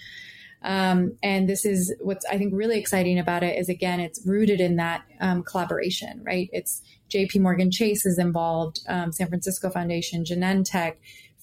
Um, 0.62 1.16
and 1.22 1.46
this 1.46 1.66
is 1.66 1.94
what's 2.00 2.24
I 2.24 2.38
think 2.38 2.54
really 2.54 2.78
exciting 2.78 3.18
about 3.18 3.42
it 3.42 3.58
is 3.58 3.68
again, 3.68 4.00
it's 4.00 4.26
rooted 4.26 4.60
in 4.60 4.76
that 4.76 5.04
um, 5.20 5.42
collaboration, 5.42 6.22
right? 6.24 6.48
It's 6.52 6.80
JP 7.10 7.40
Morgan 7.40 7.70
Chase 7.70 8.06
is 8.06 8.18
involved, 8.18 8.80
um, 8.88 9.12
San 9.12 9.28
Francisco 9.28 9.70
Foundation, 9.70 10.24
Genentech, 10.24 10.96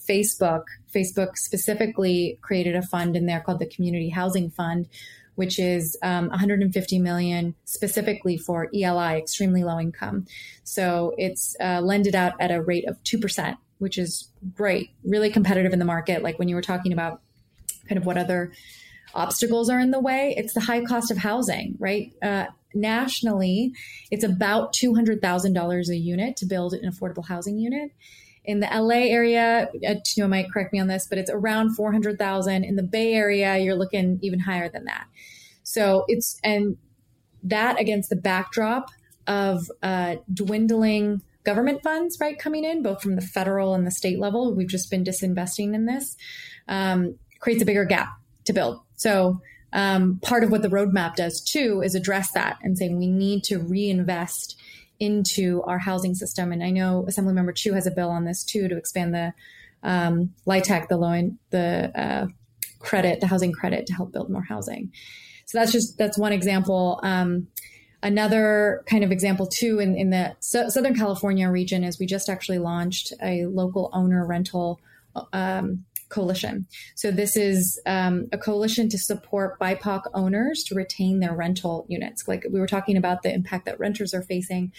Facebook. 0.07 0.63
Facebook 0.93 1.37
specifically 1.37 2.37
created 2.41 2.75
a 2.75 2.81
fund 2.81 3.15
in 3.15 3.25
there 3.25 3.39
called 3.39 3.59
the 3.59 3.65
Community 3.65 4.09
Housing 4.09 4.49
Fund, 4.49 4.87
which 5.35 5.59
is 5.59 5.97
um, 6.03 6.27
150 6.29 6.99
million 6.99 7.55
specifically 7.65 8.37
for 8.37 8.69
ELI, 8.75 9.17
extremely 9.17 9.63
low 9.63 9.79
income. 9.79 10.25
So 10.63 11.13
it's 11.17 11.55
uh, 11.61 11.81
lended 11.81 12.15
out 12.15 12.33
at 12.39 12.51
a 12.51 12.61
rate 12.61 12.87
of 12.87 13.01
2%, 13.03 13.57
which 13.77 13.97
is 13.97 14.29
great, 14.53 14.91
really 15.03 15.29
competitive 15.29 15.73
in 15.73 15.79
the 15.79 15.85
market. 15.85 16.23
Like 16.23 16.37
when 16.39 16.49
you 16.49 16.55
were 16.55 16.61
talking 16.61 16.91
about 16.91 17.21
kind 17.87 17.97
of 17.97 18.05
what 18.05 18.17
other 18.17 18.51
obstacles 19.13 19.69
are 19.69 19.79
in 19.79 19.91
the 19.91 19.99
way, 19.99 20.33
it's 20.37 20.53
the 20.53 20.61
high 20.61 20.83
cost 20.83 21.11
of 21.11 21.17
housing, 21.17 21.75
right? 21.79 22.13
Uh, 22.21 22.45
nationally, 22.73 23.73
it's 24.09 24.23
about 24.23 24.73
$200,000 24.73 25.89
a 25.89 25.95
unit 25.95 26.35
to 26.37 26.45
build 26.45 26.73
an 26.73 26.89
affordable 26.89 27.27
housing 27.27 27.57
unit. 27.57 27.91
In 28.43 28.59
the 28.59 28.67
LA 28.67 29.07
area, 29.11 29.69
uh, 29.87 29.95
Tino 30.03 30.27
might 30.27 30.51
correct 30.51 30.73
me 30.73 30.79
on 30.79 30.87
this, 30.87 31.07
but 31.07 31.17
it's 31.17 31.29
around 31.29 31.75
400,000. 31.75 32.63
In 32.63 32.75
the 32.75 32.83
Bay 32.83 33.13
Area, 33.13 33.57
you're 33.57 33.75
looking 33.75 34.17
even 34.21 34.39
higher 34.39 34.67
than 34.67 34.85
that. 34.85 35.05
So 35.63 36.05
it's, 36.07 36.39
and 36.43 36.77
that 37.43 37.79
against 37.79 38.09
the 38.09 38.15
backdrop 38.15 38.89
of 39.27 39.69
uh, 39.83 40.15
dwindling 40.33 41.21
government 41.43 41.81
funds, 41.83 42.17
right, 42.19 42.37
coming 42.37 42.63
in, 42.63 42.83
both 42.83 43.01
from 43.01 43.15
the 43.15 43.21
federal 43.21 43.73
and 43.73 43.85
the 43.85 43.91
state 43.91 44.19
level. 44.19 44.53
We've 44.53 44.67
just 44.67 44.89
been 44.89 45.03
disinvesting 45.03 45.73
in 45.73 45.85
this, 45.85 46.15
um, 46.67 47.15
creates 47.39 47.61
a 47.61 47.65
bigger 47.65 47.85
gap 47.85 48.09
to 48.45 48.53
build. 48.53 48.81
So 48.95 49.41
um, 49.73 50.19
part 50.21 50.43
of 50.43 50.51
what 50.51 50.61
the 50.61 50.69
roadmap 50.69 51.15
does 51.15 51.41
too 51.41 51.81
is 51.83 51.95
address 51.95 52.31
that 52.31 52.57
and 52.61 52.77
saying 52.77 52.97
we 52.97 53.07
need 53.07 53.43
to 53.45 53.59
reinvest 53.59 54.59
into 54.99 55.63
our 55.63 55.79
housing 55.79 56.13
system. 56.13 56.51
And 56.51 56.63
I 56.63 56.69
know 56.69 57.05
Assemblymember 57.09 57.55
Chiu 57.55 57.73
has 57.73 57.87
a 57.87 57.91
bill 57.91 58.09
on 58.09 58.25
this 58.25 58.43
too 58.43 58.67
to 58.67 58.77
expand 58.77 59.13
the 59.13 59.33
um, 59.83 60.33
LIHTC, 60.45 60.87
the 60.89 60.97
loan, 60.97 61.39
the 61.49 61.91
uh, 61.95 62.27
credit, 62.79 63.19
the 63.19 63.27
housing 63.27 63.51
credit 63.51 63.87
to 63.87 63.93
help 63.93 64.11
build 64.11 64.29
more 64.29 64.43
housing. 64.43 64.91
So 65.45 65.57
that's 65.57 65.71
just 65.71 65.97
that's 65.97 66.17
one 66.17 66.33
example. 66.33 66.99
Um, 67.03 67.47
another 68.03 68.83
kind 68.85 69.03
of 69.03 69.11
example 69.11 69.47
too 69.47 69.79
in, 69.79 69.95
in 69.95 70.09
the 70.09 70.35
so- 70.39 70.69
Southern 70.69 70.95
California 70.95 71.49
region 71.49 71.83
is 71.83 71.99
we 71.99 72.05
just 72.05 72.29
actually 72.29 72.59
launched 72.59 73.13
a 73.21 73.45
local 73.45 73.89
owner 73.93 74.25
rental 74.25 74.79
um, 75.33 75.85
coalition. 76.11 76.67
So 76.95 77.09
this 77.09 77.35
is 77.35 77.79
um, 77.85 78.27
a 78.31 78.37
coalition 78.37 78.89
to 78.89 78.97
support 78.97 79.59
BIPOC 79.59 80.03
owners 80.13 80.63
to 80.65 80.75
retain 80.75 81.19
their 81.19 81.35
rental 81.35 81.85
units. 81.89 82.27
Like 82.27 82.45
we 82.51 82.59
were 82.59 82.67
talking 82.67 82.97
about 82.97 83.23
the 83.23 83.33
impact 83.33 83.65
that 83.65 83.79
renters 83.79 84.13
are 84.13 84.21
facing. 84.21 84.71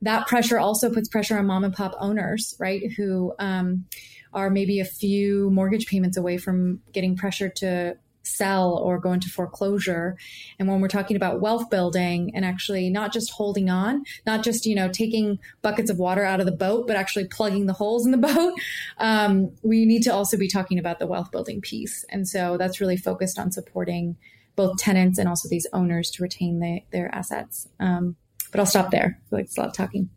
That 0.00 0.26
pressure 0.26 0.58
also 0.58 0.90
puts 0.90 1.08
pressure 1.08 1.38
on 1.38 1.46
mom 1.46 1.64
and 1.64 1.74
pop 1.74 1.94
owners, 2.00 2.54
right? 2.58 2.82
Who 2.96 3.34
um, 3.38 3.84
are 4.32 4.50
maybe 4.50 4.80
a 4.80 4.84
few 4.84 5.50
mortgage 5.50 5.86
payments 5.86 6.16
away 6.16 6.38
from 6.38 6.80
getting 6.92 7.16
pressure 7.16 7.48
to 7.48 7.96
sell 8.22 8.76
or 8.76 8.98
go 8.98 9.12
into 9.12 9.28
foreclosure. 9.28 10.16
And 10.58 10.68
when 10.68 10.80
we're 10.80 10.88
talking 10.88 11.16
about 11.16 11.40
wealth 11.40 11.70
building 11.70 12.32
and 12.34 12.44
actually 12.44 12.90
not 12.90 13.12
just 13.12 13.30
holding 13.32 13.70
on, 13.70 14.04
not 14.26 14.42
just, 14.42 14.66
you 14.66 14.74
know, 14.74 14.88
taking 14.88 15.38
buckets 15.60 15.90
of 15.90 15.98
water 15.98 16.24
out 16.24 16.40
of 16.40 16.46
the 16.46 16.52
boat, 16.52 16.86
but 16.86 16.96
actually 16.96 17.26
plugging 17.26 17.66
the 17.66 17.72
holes 17.72 18.06
in 18.06 18.12
the 18.12 18.18
boat, 18.34 18.54
um, 18.98 19.50
we 19.62 19.84
need 19.84 20.02
to 20.02 20.12
also 20.12 20.36
be 20.36 20.48
talking 20.48 20.78
about 20.78 20.98
the 20.98 21.06
wealth 21.06 21.30
building 21.30 21.60
piece. 21.60 22.04
And 22.08 22.28
so 22.28 22.56
that's 22.56 22.80
really 22.80 22.96
focused 22.96 23.38
on 23.38 23.52
supporting 23.52 24.16
both 24.54 24.76
tenants 24.78 25.18
and 25.18 25.28
also 25.28 25.48
these 25.48 25.66
owners 25.72 26.10
to 26.10 26.22
retain 26.22 26.60
the, 26.60 26.82
their 26.92 27.12
assets. 27.14 27.68
Um, 27.80 28.16
but 28.50 28.60
I'll 28.60 28.66
stop 28.66 28.90
there. 28.90 29.18
I 29.18 29.28
feel 29.30 29.38
like 29.38 29.44
it's 29.46 29.56
a 29.56 29.60
lot 29.60 29.68
of 29.70 29.74
talking. 29.74 30.10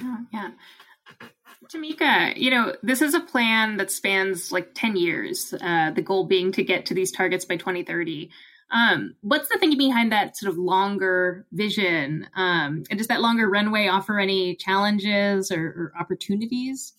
Oh, 0.00 0.18
yeah. 0.32 0.50
Tamika, 1.68 2.36
you 2.36 2.50
know, 2.50 2.74
this 2.82 3.02
is 3.02 3.14
a 3.14 3.20
plan 3.20 3.76
that 3.76 3.90
spans 3.90 4.52
like 4.52 4.74
10 4.74 4.96
years, 4.96 5.54
uh, 5.60 5.90
the 5.90 6.02
goal 6.02 6.26
being 6.26 6.52
to 6.52 6.62
get 6.62 6.86
to 6.86 6.94
these 6.94 7.12
targets 7.12 7.44
by 7.44 7.56
2030. 7.56 8.30
Um, 8.70 9.14
what's 9.20 9.48
the 9.48 9.58
thinking 9.58 9.78
behind 9.78 10.12
that 10.12 10.36
sort 10.36 10.50
of 10.50 10.58
longer 10.58 11.46
vision? 11.52 12.28
Um, 12.34 12.84
and 12.90 12.98
does 12.98 13.08
that 13.08 13.20
longer 13.20 13.48
runway 13.48 13.88
offer 13.88 14.18
any 14.18 14.56
challenges 14.56 15.52
or, 15.52 15.66
or 15.66 15.92
opportunities? 15.98 16.92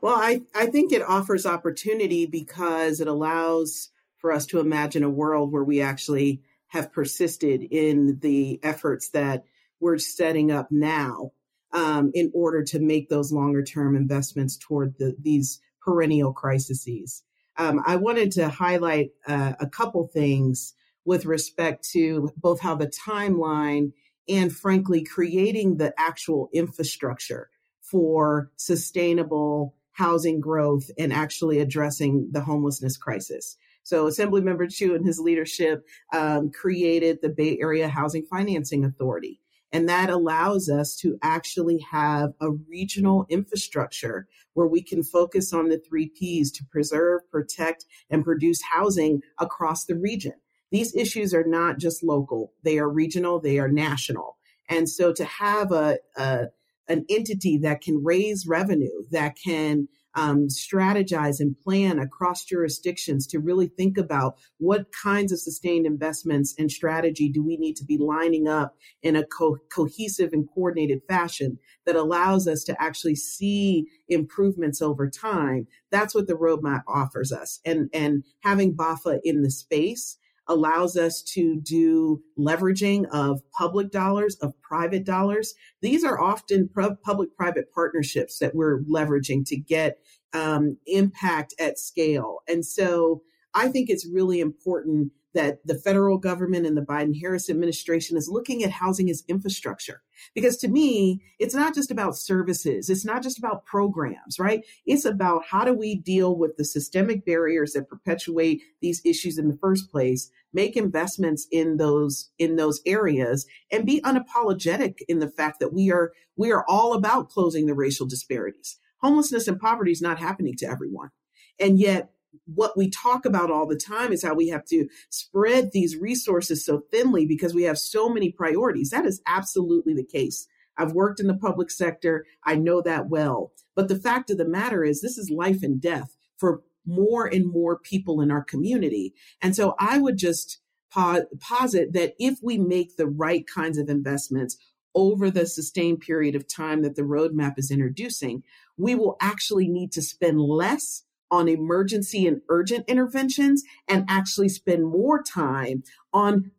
Well, 0.00 0.16
I, 0.16 0.42
I 0.54 0.66
think 0.66 0.92
it 0.92 1.02
offers 1.02 1.46
opportunity 1.46 2.26
because 2.26 3.00
it 3.00 3.08
allows 3.08 3.90
for 4.18 4.30
us 4.30 4.46
to 4.46 4.60
imagine 4.60 5.02
a 5.02 5.10
world 5.10 5.52
where 5.52 5.64
we 5.64 5.80
actually 5.80 6.42
have 6.68 6.92
persisted 6.92 7.62
in 7.62 8.18
the 8.20 8.60
efforts 8.62 9.08
that 9.10 9.44
we're 9.80 9.98
setting 9.98 10.50
up 10.50 10.70
now 10.70 11.32
um, 11.72 12.10
in 12.14 12.30
order 12.34 12.62
to 12.64 12.78
make 12.78 13.08
those 13.08 13.32
longer 13.32 13.62
term 13.62 13.96
investments 13.96 14.56
toward 14.56 14.94
the, 14.98 15.16
these 15.20 15.60
perennial 15.80 16.32
crises. 16.32 17.22
Um, 17.58 17.82
I 17.86 17.96
wanted 17.96 18.32
to 18.32 18.48
highlight 18.48 19.10
uh, 19.26 19.54
a 19.60 19.66
couple 19.66 20.06
things 20.08 20.74
with 21.04 21.24
respect 21.24 21.88
to 21.92 22.30
both 22.36 22.60
how 22.60 22.74
the 22.74 22.88
timeline 22.88 23.92
and, 24.28 24.54
frankly, 24.54 25.04
creating 25.04 25.76
the 25.76 25.94
actual 25.98 26.50
infrastructure 26.52 27.48
for 27.80 28.50
sustainable 28.56 29.76
housing 29.92 30.40
growth 30.40 30.90
and 30.98 31.12
actually 31.12 31.60
addressing 31.60 32.28
the 32.32 32.40
homelessness 32.40 32.96
crisis. 32.96 33.56
So 33.84 34.06
Assemblymember 34.08 34.68
Chiu 34.68 34.96
and 34.96 35.06
his 35.06 35.20
leadership 35.20 35.86
um, 36.12 36.50
created 36.50 37.20
the 37.22 37.28
Bay 37.28 37.56
Area 37.60 37.88
Housing 37.88 38.24
Financing 38.24 38.84
Authority. 38.84 39.40
And 39.72 39.88
that 39.88 40.10
allows 40.10 40.68
us 40.68 40.96
to 40.96 41.18
actually 41.22 41.78
have 41.90 42.34
a 42.40 42.50
regional 42.50 43.26
infrastructure 43.28 44.26
where 44.54 44.66
we 44.66 44.82
can 44.82 45.02
focus 45.02 45.52
on 45.52 45.68
the 45.68 45.78
three 45.78 46.08
P's 46.08 46.50
to 46.52 46.64
preserve, 46.64 47.22
protect, 47.30 47.84
and 48.08 48.24
produce 48.24 48.60
housing 48.72 49.22
across 49.38 49.84
the 49.84 49.96
region. 49.96 50.34
These 50.70 50.96
issues 50.96 51.34
are 51.34 51.46
not 51.46 51.78
just 51.78 52.02
local, 52.02 52.52
they 52.62 52.78
are 52.78 52.88
regional, 52.88 53.40
they 53.40 53.58
are 53.58 53.68
national. 53.68 54.36
And 54.68 54.88
so 54.88 55.12
to 55.12 55.24
have 55.24 55.72
a, 55.72 55.98
a 56.16 56.46
an 56.88 57.04
entity 57.08 57.58
that 57.58 57.80
can 57.80 58.02
raise 58.04 58.46
revenue, 58.46 59.02
that 59.10 59.36
can 59.42 59.88
um, 60.16 60.48
strategize 60.48 61.40
and 61.40 61.56
plan 61.62 61.98
across 61.98 62.44
jurisdictions 62.44 63.26
to 63.28 63.38
really 63.38 63.68
think 63.68 63.98
about 63.98 64.36
what 64.58 64.86
kinds 64.92 65.30
of 65.30 65.38
sustained 65.38 65.86
investments 65.86 66.54
and 66.58 66.70
strategy 66.70 67.28
do 67.28 67.44
we 67.44 67.56
need 67.58 67.76
to 67.76 67.84
be 67.84 67.98
lining 67.98 68.48
up 68.48 68.74
in 69.02 69.14
a 69.14 69.26
co- 69.26 69.58
cohesive 69.70 70.32
and 70.32 70.48
coordinated 70.52 71.02
fashion 71.06 71.58
that 71.84 71.96
allows 71.96 72.48
us 72.48 72.64
to 72.64 72.82
actually 72.82 73.14
see 73.14 73.86
improvements 74.08 74.80
over 74.80 75.08
time. 75.08 75.66
That's 75.90 76.14
what 76.14 76.26
the 76.26 76.34
roadmap 76.34 76.82
offers 76.88 77.30
us. 77.30 77.60
And, 77.64 77.90
and 77.92 78.24
having 78.42 78.74
BAHFA 78.74 79.20
in 79.22 79.42
the 79.42 79.50
space 79.50 80.16
allows 80.48 80.96
us 80.96 81.22
to 81.22 81.60
do 81.60 82.22
leveraging 82.38 83.06
of 83.10 83.40
public 83.52 83.90
dollars, 83.90 84.36
of 84.36 84.52
private 84.60 85.04
dollars. 85.04 85.54
These 85.82 86.04
are 86.04 86.20
often 86.20 86.68
public 86.68 87.36
private 87.36 87.72
partnerships 87.72 88.38
that 88.38 88.54
we're 88.54 88.80
leveraging 88.82 89.44
to 89.46 89.56
get 89.56 89.98
um, 90.32 90.76
impact 90.86 91.54
at 91.58 91.78
scale. 91.78 92.38
And 92.48 92.64
so 92.64 93.22
I 93.54 93.68
think 93.68 93.88
it's 93.88 94.06
really 94.06 94.40
important 94.40 95.12
that 95.34 95.58
the 95.66 95.78
federal 95.78 96.18
government 96.18 96.66
and 96.66 96.76
the 96.76 96.82
Biden 96.82 97.18
Harris 97.20 97.50
administration 97.50 98.16
is 98.16 98.28
looking 98.28 98.62
at 98.62 98.70
housing 98.70 99.10
as 99.10 99.22
infrastructure. 99.28 100.02
Because 100.34 100.56
to 100.58 100.68
me, 100.68 101.22
it's 101.38 101.54
not 101.54 101.74
just 101.74 101.90
about 101.90 102.16
services, 102.16 102.88
it's 102.90 103.04
not 103.04 103.22
just 103.22 103.38
about 103.38 103.64
programs, 103.64 104.38
right? 104.38 104.64
It's 104.84 105.04
about 105.04 105.44
how 105.48 105.64
do 105.64 105.74
we 105.74 105.96
deal 105.96 106.36
with 106.36 106.56
the 106.56 106.64
systemic 106.64 107.24
barriers 107.24 107.72
that 107.72 107.88
perpetuate 107.88 108.62
these 108.80 109.00
issues 109.04 109.38
in 109.38 109.48
the 109.48 109.58
first 109.58 109.90
place, 109.90 110.30
make 110.52 110.76
investments 110.76 111.46
in 111.50 111.76
those 111.76 112.30
in 112.38 112.56
those 112.56 112.80
areas 112.86 113.46
and 113.70 113.86
be 113.86 114.00
unapologetic 114.02 114.98
in 115.08 115.18
the 115.18 115.28
fact 115.28 115.60
that 115.60 115.72
we 115.72 115.90
are 115.90 116.12
we 116.36 116.52
are 116.52 116.64
all 116.68 116.94
about 116.94 117.28
closing 117.28 117.66
the 117.66 117.74
racial 117.74 118.06
disparities. 118.06 118.78
Homelessness 118.98 119.48
and 119.48 119.60
poverty 119.60 119.92
is 119.92 120.02
not 120.02 120.18
happening 120.18 120.54
to 120.56 120.66
everyone. 120.66 121.10
And 121.58 121.78
yet 121.78 122.10
what 122.44 122.76
we 122.76 122.90
talk 122.90 123.24
about 123.24 123.50
all 123.50 123.66
the 123.66 123.76
time 123.76 124.12
is 124.12 124.22
how 124.22 124.34
we 124.34 124.48
have 124.48 124.64
to 124.66 124.88
spread 125.10 125.70
these 125.72 125.96
resources 125.96 126.64
so 126.64 126.82
thinly 126.90 127.26
because 127.26 127.54
we 127.54 127.64
have 127.64 127.78
so 127.78 128.08
many 128.08 128.30
priorities. 128.30 128.90
That 128.90 129.06
is 129.06 129.22
absolutely 129.26 129.94
the 129.94 130.04
case. 130.04 130.46
I've 130.78 130.92
worked 130.92 131.20
in 131.20 131.26
the 131.26 131.34
public 131.34 131.70
sector. 131.70 132.26
I 132.44 132.56
know 132.56 132.82
that 132.82 133.08
well. 133.08 133.52
But 133.74 133.88
the 133.88 133.98
fact 133.98 134.30
of 134.30 134.38
the 134.38 134.48
matter 134.48 134.84
is, 134.84 135.00
this 135.00 135.18
is 135.18 135.30
life 135.30 135.62
and 135.62 135.80
death 135.80 136.16
for 136.36 136.62
more 136.86 137.26
and 137.26 137.50
more 137.50 137.78
people 137.78 138.20
in 138.20 138.30
our 138.30 138.44
community. 138.44 139.14
And 139.42 139.56
so 139.56 139.74
I 139.78 139.98
would 139.98 140.18
just 140.18 140.58
posit 140.90 141.92
that 141.92 142.14
if 142.18 142.38
we 142.42 142.58
make 142.58 142.96
the 142.96 143.08
right 143.08 143.44
kinds 143.46 143.76
of 143.76 143.88
investments 143.88 144.56
over 144.94 145.30
the 145.30 145.46
sustained 145.46 146.00
period 146.00 146.34
of 146.34 146.48
time 146.48 146.82
that 146.82 146.96
the 146.96 147.02
roadmap 147.02 147.58
is 147.58 147.70
introducing, 147.70 148.42
we 148.78 148.94
will 148.94 149.16
actually 149.20 149.68
need 149.68 149.92
to 149.92 150.00
spend 150.00 150.40
less 150.40 151.02
on 151.36 151.48
emergency 151.48 152.26
and 152.26 152.40
urgent 152.48 152.84
interventions 152.88 153.62
and 153.86 154.04
actually 154.08 154.48
spend 154.48 154.86
more 154.86 155.22
time 155.22 155.82
on 156.12 156.50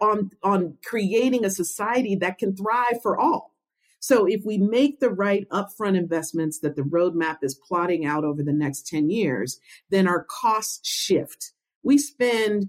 on 0.00 0.30
on 0.42 0.76
creating 0.84 1.44
a 1.44 1.50
society 1.50 2.16
that 2.16 2.38
can 2.38 2.54
thrive 2.54 3.00
for 3.02 3.18
all. 3.18 3.54
So 4.00 4.24
if 4.26 4.42
we 4.44 4.58
make 4.58 5.00
the 5.00 5.10
right 5.10 5.48
upfront 5.50 5.96
investments 5.96 6.60
that 6.60 6.76
the 6.76 6.82
roadmap 6.82 7.38
is 7.42 7.60
plotting 7.66 8.04
out 8.04 8.24
over 8.24 8.42
the 8.42 8.52
next 8.52 8.86
10 8.86 9.10
years, 9.10 9.58
then 9.90 10.06
our 10.06 10.24
costs 10.24 10.88
shift. 10.88 11.52
We 11.82 11.98
spend 11.98 12.68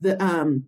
the 0.00 0.22
um, 0.22 0.66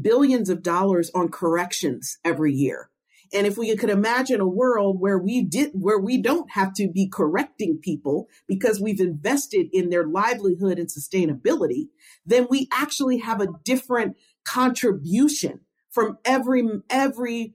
billions 0.00 0.48
of 0.48 0.62
dollars 0.62 1.10
on 1.14 1.28
corrections 1.28 2.18
every 2.24 2.52
year. 2.52 2.90
And 3.32 3.46
if 3.46 3.56
we 3.56 3.74
could 3.76 3.90
imagine 3.90 4.40
a 4.40 4.46
world 4.46 5.00
where 5.00 5.18
we 5.18 5.42
did, 5.42 5.70
where 5.72 5.98
we 5.98 6.20
don't 6.20 6.50
have 6.50 6.74
to 6.74 6.88
be 6.88 7.08
correcting 7.08 7.78
people 7.82 8.28
because 8.46 8.80
we've 8.80 9.00
invested 9.00 9.68
in 9.72 9.90
their 9.90 10.06
livelihood 10.06 10.78
and 10.78 10.88
sustainability, 10.88 11.88
then 12.26 12.46
we 12.50 12.68
actually 12.72 13.18
have 13.18 13.40
a 13.40 13.48
different 13.64 14.16
contribution 14.44 15.60
from 15.90 16.18
every 16.24 16.66
every 16.90 17.54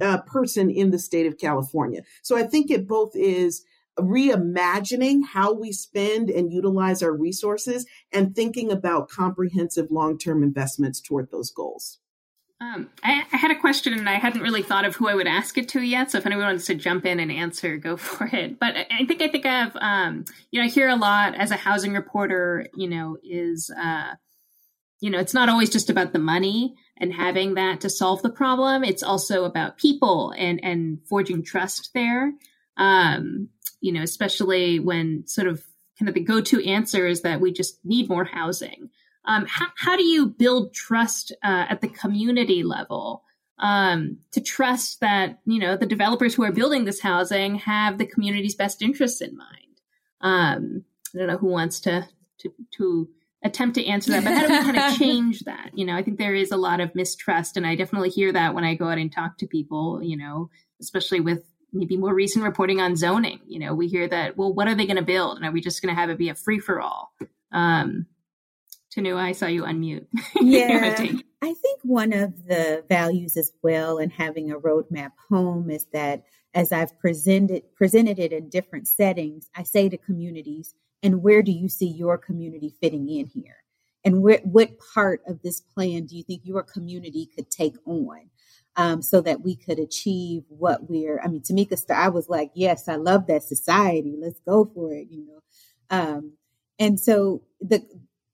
uh, 0.00 0.18
person 0.22 0.70
in 0.70 0.90
the 0.90 0.98
state 0.98 1.26
of 1.26 1.38
California. 1.38 2.02
So 2.22 2.36
I 2.36 2.42
think 2.42 2.70
it 2.70 2.86
both 2.86 3.12
is 3.14 3.64
reimagining 3.98 5.20
how 5.32 5.52
we 5.52 5.72
spend 5.72 6.30
and 6.30 6.52
utilize 6.52 7.02
our 7.02 7.12
resources 7.12 7.86
and 8.12 8.34
thinking 8.34 8.70
about 8.70 9.08
comprehensive 9.08 9.90
long-term 9.90 10.42
investments 10.42 11.00
toward 11.00 11.30
those 11.30 11.50
goals. 11.50 11.98
Um, 12.60 12.90
I, 13.04 13.24
I, 13.32 13.36
had 13.36 13.52
a 13.52 13.60
question 13.60 13.92
and 13.92 14.08
I 14.08 14.14
hadn't 14.14 14.42
really 14.42 14.62
thought 14.62 14.84
of 14.84 14.96
who 14.96 15.08
I 15.08 15.14
would 15.14 15.28
ask 15.28 15.56
it 15.58 15.68
to 15.70 15.80
yet. 15.80 16.10
So 16.10 16.18
if 16.18 16.26
anyone 16.26 16.46
wants 16.46 16.66
to 16.66 16.74
jump 16.74 17.06
in 17.06 17.20
and 17.20 17.30
answer, 17.30 17.76
go 17.76 17.96
for 17.96 18.26
it. 18.26 18.58
But 18.58 18.74
I 18.90 19.06
think 19.06 19.22
I 19.22 19.28
think 19.28 19.46
I 19.46 19.60
have, 19.60 19.76
um, 19.80 20.24
you 20.50 20.60
know, 20.60 20.66
I 20.66 20.68
hear 20.68 20.88
a 20.88 20.96
lot 20.96 21.36
as 21.36 21.52
a 21.52 21.56
housing 21.56 21.92
reporter. 21.92 22.66
You 22.74 22.88
know, 22.88 23.16
is 23.22 23.70
uh, 23.70 24.14
you 25.00 25.10
know, 25.10 25.20
it's 25.20 25.34
not 25.34 25.48
always 25.48 25.70
just 25.70 25.88
about 25.88 26.12
the 26.12 26.18
money 26.18 26.74
and 26.96 27.12
having 27.12 27.54
that 27.54 27.80
to 27.82 27.90
solve 27.90 28.22
the 28.22 28.30
problem. 28.30 28.82
It's 28.82 29.04
also 29.04 29.44
about 29.44 29.78
people 29.78 30.34
and 30.36 30.58
and 30.64 30.98
forging 31.08 31.44
trust 31.44 31.90
there. 31.94 32.32
Um, 32.76 33.50
you 33.80 33.92
know, 33.92 34.02
especially 34.02 34.80
when 34.80 35.28
sort 35.28 35.46
of 35.46 35.62
kind 35.96 36.08
of 36.08 36.14
the 36.14 36.20
go 36.20 36.40
to 36.40 36.68
answer 36.68 37.06
is 37.06 37.22
that 37.22 37.40
we 37.40 37.52
just 37.52 37.78
need 37.84 38.08
more 38.08 38.24
housing. 38.24 38.90
Um, 39.28 39.46
how, 39.46 39.66
how, 39.76 39.96
do 39.96 40.04
you 40.04 40.26
build 40.26 40.72
trust 40.72 41.32
uh, 41.44 41.66
at 41.68 41.82
the 41.82 41.88
community 41.88 42.62
level 42.62 43.22
um, 43.58 44.18
to 44.32 44.40
trust 44.40 45.00
that 45.00 45.40
you 45.44 45.58
know 45.60 45.76
the 45.76 45.86
developers 45.86 46.34
who 46.34 46.44
are 46.44 46.52
building 46.52 46.84
this 46.86 47.00
housing 47.00 47.56
have 47.56 47.98
the 47.98 48.06
community's 48.06 48.54
best 48.54 48.80
interests 48.80 49.20
in 49.20 49.36
mind? 49.36 49.80
Um, 50.22 50.84
I 51.14 51.18
don't 51.18 51.26
know 51.26 51.36
who 51.36 51.48
wants 51.48 51.80
to 51.80 52.08
to, 52.38 52.52
to 52.78 53.08
attempt 53.44 53.74
to 53.74 53.84
answer 53.84 54.12
that, 54.12 54.24
but 54.24 54.32
how 54.32 54.46
do 54.46 54.52
we 54.52 54.72
kind 54.72 54.78
of 54.78 54.98
change 54.98 55.40
that? 55.40 55.72
You 55.74 55.84
know, 55.84 55.94
I 55.94 56.02
think 56.02 56.18
there 56.18 56.34
is 56.34 56.50
a 56.50 56.56
lot 56.56 56.80
of 56.80 56.94
mistrust, 56.94 57.58
and 57.58 57.66
I 57.66 57.74
definitely 57.74 58.10
hear 58.10 58.32
that 58.32 58.54
when 58.54 58.64
I 58.64 58.76
go 58.76 58.88
out 58.88 58.98
and 58.98 59.12
talk 59.12 59.36
to 59.38 59.46
people. 59.46 60.02
You 60.02 60.16
know, 60.16 60.48
especially 60.80 61.20
with 61.20 61.44
maybe 61.70 61.98
more 61.98 62.14
recent 62.14 62.44
reporting 62.46 62.80
on 62.80 62.96
zoning. 62.96 63.40
You 63.46 63.58
know, 63.58 63.74
we 63.74 63.88
hear 63.88 64.08
that, 64.08 64.38
well, 64.38 64.54
what 64.54 64.68
are 64.68 64.74
they 64.74 64.86
going 64.86 64.96
to 64.96 65.02
build? 65.02 65.36
And 65.36 65.44
are 65.44 65.52
we 65.52 65.60
just 65.60 65.82
going 65.82 65.94
to 65.94 66.00
have 66.00 66.08
it 66.08 66.16
be 66.16 66.30
a 66.30 66.34
free 66.34 66.60
for 66.60 66.80
all? 66.80 67.12
Um, 67.52 68.06
Tunua, 68.98 69.20
I 69.20 69.32
saw 69.32 69.46
you 69.46 69.62
unmute. 69.62 70.06
Yeah. 70.40 70.96
I 71.40 71.54
think 71.54 71.80
one 71.82 72.12
of 72.12 72.46
the 72.46 72.84
values 72.88 73.36
as 73.36 73.52
well 73.62 73.98
in 73.98 74.10
having 74.10 74.50
a 74.50 74.58
roadmap 74.58 75.12
home 75.28 75.70
is 75.70 75.86
that 75.92 76.24
as 76.52 76.72
I've 76.72 76.98
presented 76.98 77.62
presented 77.76 78.18
it 78.18 78.32
in 78.32 78.48
different 78.48 78.88
settings, 78.88 79.48
I 79.54 79.62
say 79.62 79.88
to 79.88 79.96
communities, 79.96 80.74
and 81.02 81.22
where 81.22 81.42
do 81.42 81.52
you 81.52 81.68
see 81.68 81.86
your 81.86 82.18
community 82.18 82.74
fitting 82.80 83.08
in 83.08 83.26
here? 83.26 83.62
And 84.04 84.22
where, 84.22 84.40
what 84.42 84.78
part 84.94 85.22
of 85.28 85.42
this 85.42 85.60
plan 85.60 86.06
do 86.06 86.16
you 86.16 86.24
think 86.24 86.42
your 86.44 86.62
community 86.62 87.28
could 87.34 87.50
take 87.50 87.76
on? 87.86 88.30
Um, 88.76 89.02
so 89.02 89.20
that 89.22 89.40
we 89.40 89.56
could 89.56 89.80
achieve 89.80 90.44
what 90.48 90.88
we're, 90.88 91.20
I 91.20 91.26
mean, 91.26 91.40
Tamika, 91.40 91.82
I 91.90 92.10
was 92.10 92.28
like, 92.28 92.52
yes, 92.54 92.86
I 92.86 92.94
love 92.94 93.26
that 93.26 93.42
society. 93.42 94.14
Let's 94.16 94.38
go 94.46 94.70
for 94.72 94.92
it, 94.94 95.08
you 95.10 95.26
know. 95.26 95.40
Um, 95.90 96.34
and 96.78 97.00
so 97.00 97.42
the 97.60 97.84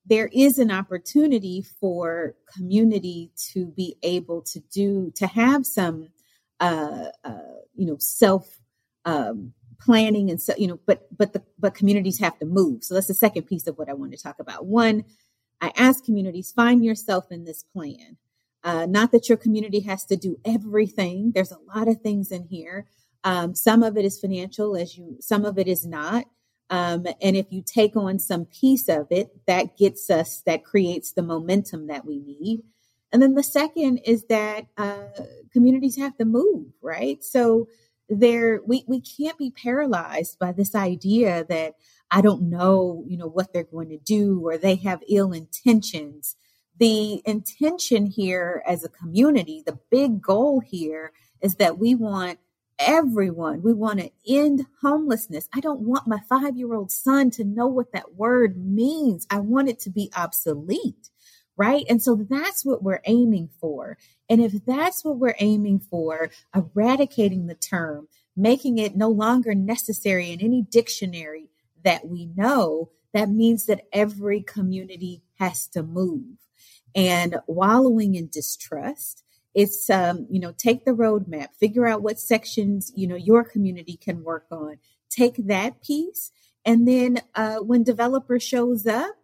there 0.07 0.29
is 0.33 0.59
an 0.59 0.71
opportunity 0.71 1.63
for 1.63 2.35
community 2.55 3.31
to 3.53 3.67
be 3.67 3.97
able 4.03 4.43
to 4.43 4.61
do 4.73 5.11
to 5.17 5.27
have 5.27 5.65
some 5.65 6.09
uh, 6.61 7.07
uh, 7.25 7.39
you 7.75 7.87
know 7.87 7.97
self 7.99 8.61
um, 9.05 9.53
planning 9.81 10.31
and 10.31 10.41
so 10.41 10.55
you 10.57 10.67
know 10.67 10.79
but 10.87 11.07
but 11.17 11.33
the 11.33 11.43
but 11.59 11.75
communities 11.75 12.19
have 12.19 12.39
to 12.39 12.47
move. 12.47 12.85
So 12.85 12.95
that's 12.95 13.07
the 13.07 13.15
second 13.15 13.45
piece 13.45 13.67
of 13.67 13.77
what 13.77 13.89
i 13.89 13.95
want 13.95 14.13
to 14.13 14.23
talk 14.23 14.39
about. 14.39 14.67
One 14.67 15.05
i 15.61 15.73
ask 15.77 16.05
communities 16.05 16.53
find 16.53 16.85
yourself 16.85 17.31
in 17.31 17.45
this 17.45 17.63
plan. 17.63 18.17
Uh, 18.63 18.87
not 18.87 19.13
that 19.13 19.29
your 19.29 19.37
community 19.37 19.81
has 19.81 20.07
to 20.07 20.17
do 20.17 20.39
everything. 20.45 21.33
There's 21.35 21.53
a 21.53 21.59
lot 21.75 21.87
of 21.87 22.01
things 22.01 22.33
in 22.33 22.45
here. 22.45 22.87
Um, 23.23 23.55
some 23.55 23.83
of 23.83 23.99
it 23.99 24.07
is 24.07 24.19
financial 24.19 24.77
as 24.77 24.97
you 24.97 25.17
some 25.21 25.45
of 25.45 25.59
it 25.59 25.67
is 25.67 25.87
not 25.87 26.27
um, 26.71 27.07
and 27.21 27.37
if 27.37 27.47
you 27.51 27.63
take 27.63 27.97
on 27.97 28.19
some 28.19 28.47
piece 28.47 28.89
of 28.89 29.07
it, 29.11 29.47
that 29.47 29.77
gets 29.77 30.11
us, 30.11 30.43
that 30.47 30.65
creates 30.65 31.13
the 31.13 31.23
momentum 31.23 31.87
that 31.89 32.05
we 32.05 32.19
need. 32.19 32.63
And 33.13 33.23
then 33.23 33.35
the 33.35 33.43
second 33.43 33.99
is 33.99 34.25
that 34.25 34.67
uh, 34.77 35.07
communities 35.53 35.97
have 35.99 36.17
to 36.17 36.25
move, 36.25 36.67
right? 36.83 37.23
So 37.23 37.69
there 38.09 38.61
we, 38.67 38.85
we 38.87 39.01
can't 39.01 39.39
be 39.39 39.51
paralyzed 39.51 40.39
by 40.39 40.53
this 40.53 40.75
idea 40.75 41.45
that 41.45 41.75
I 42.11 42.21
don't 42.21 42.51
know, 42.51 43.05
you 43.07 43.17
know, 43.17 43.29
what 43.29 43.53
they're 43.53 43.65
going 43.65 43.89
to 43.91 43.99
do 43.99 44.47
or 44.47 44.59
they 44.59 44.77
have 44.77 45.03
ill 45.09 45.33
intentions. 45.33 46.37
The 46.79 47.23
intention 47.25 48.07
here 48.07 48.63
as 48.67 48.85
a 48.85 48.89
community, 48.89 49.63
the 49.65 49.79
big 49.91 50.21
goal 50.21 50.61
here 50.61 51.13
is 51.41 51.57
that 51.57 51.79
we 51.79 51.95
want 51.95 52.39
everyone. 52.79 53.63
We 53.63 53.73
want 53.73 54.01
to 54.01 54.11
end 54.29 54.67
homelessness. 54.83 55.49
I 55.55 55.61
don't 55.61 55.81
want 55.81 56.07
my 56.07 56.21
five 56.29 56.57
year 56.57 56.75
old 56.75 56.91
son 56.91 57.31
to 57.33 57.45
know 57.45 57.67
what 57.67 57.93
that 57.93 58.15
word 58.15 58.57
means. 58.57 59.27
I 59.31 59.41
want 59.41 59.69
it 59.69 59.81
to 59.81 59.91
be 59.91 60.11
obsolete. 60.17 61.11
Right. 61.57 61.85
And 61.89 62.03
so 62.03 62.17
that's 62.29 62.65
what 62.65 62.83
we're 62.83 63.03
aiming 63.05 63.49
for. 63.61 63.97
And 64.29 64.41
if 64.41 64.65
that's 64.65 65.05
what 65.05 65.19
we're 65.19 65.37
aiming 65.39 65.81
for, 65.81 66.31
eradicating 66.55 67.47
the 67.47 67.55
term, 67.55 68.09
making 68.37 68.79
it 68.79 68.97
no 68.97 69.09
longer 69.09 69.55
necessary 69.55 70.33
in 70.33 70.41
any 70.41 70.63
dictionary 70.63 71.51
that 71.85 72.09
we 72.09 72.27
know, 72.35 72.91
that 73.13 73.29
means 73.29 73.67
that 73.67 73.87
every 73.93 74.43
community 74.43 75.23
has 75.39 75.69
to 75.69 75.83
move. 75.83 76.25
And 76.97 77.39
wallowing 77.47 78.15
in 78.15 78.29
distrust, 78.29 79.24
it's 79.55 79.89
um, 79.91 80.27
you 80.31 80.41
know 80.41 80.53
take 80.53 80.85
the 80.85 80.93
roadmap 80.93 81.49
figure 81.59 81.87
out 81.87 82.03
what 82.03 82.19
sections 82.19 82.93
you 82.95 83.07
know 83.07 83.17
your 83.17 83.45
community 83.45 83.97
can 83.97 84.25
work 84.25 84.47
on 84.51 84.77
take 85.11 85.37
that 85.37 85.83
piece 85.83 86.33
and 86.65 86.89
then 86.89 87.21
uh, 87.35 87.57
when 87.57 87.83
developer 87.83 88.39
shows 88.39 88.87
up 88.87 89.17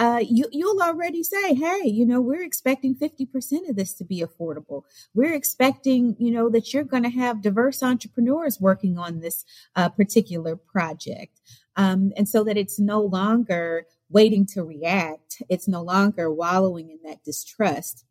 uh, 0.00 0.18
you, 0.26 0.46
you'll 0.50 0.80
already 0.80 1.22
say, 1.22 1.52
hey, 1.52 1.82
you 1.84 2.06
know, 2.06 2.22
we're 2.22 2.42
expecting 2.42 2.94
50% 2.94 3.68
of 3.68 3.76
this 3.76 3.92
to 3.92 4.02
be 4.02 4.22
affordable. 4.22 4.84
We're 5.12 5.34
expecting, 5.34 6.16
you 6.18 6.30
know, 6.30 6.48
that 6.48 6.72
you're 6.72 6.84
going 6.84 7.02
to 7.02 7.10
have 7.10 7.42
diverse 7.42 7.82
entrepreneurs 7.82 8.58
working 8.58 8.96
on 8.96 9.20
this 9.20 9.44
uh, 9.76 9.90
particular 9.90 10.56
project. 10.56 11.42
Um, 11.76 12.14
and 12.16 12.26
so 12.26 12.42
that 12.44 12.56
it's 12.56 12.78
no 12.78 13.02
longer 13.02 13.84
waiting 14.08 14.46
to 14.54 14.62
react, 14.62 15.42
it's 15.50 15.68
no 15.68 15.82
longer 15.82 16.32
wallowing 16.32 16.88
in 16.88 16.98
that 17.04 17.22
distrust 17.22 18.06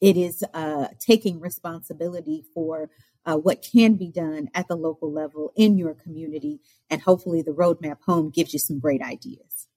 it 0.00 0.16
is 0.16 0.44
uh, 0.54 0.88
taking 0.98 1.40
responsibility 1.40 2.44
for 2.54 2.90
uh, 3.26 3.36
what 3.36 3.62
can 3.62 3.94
be 3.94 4.10
done 4.10 4.48
at 4.54 4.68
the 4.68 4.76
local 4.76 5.12
level 5.12 5.52
in 5.56 5.76
your 5.76 5.94
community. 5.94 6.60
And 6.88 7.02
hopefully, 7.02 7.42
the 7.42 7.50
roadmap 7.52 7.98
home 8.06 8.30
gives 8.30 8.52
you 8.52 8.58
some 8.58 8.78
great 8.78 9.02
ideas. 9.02 9.68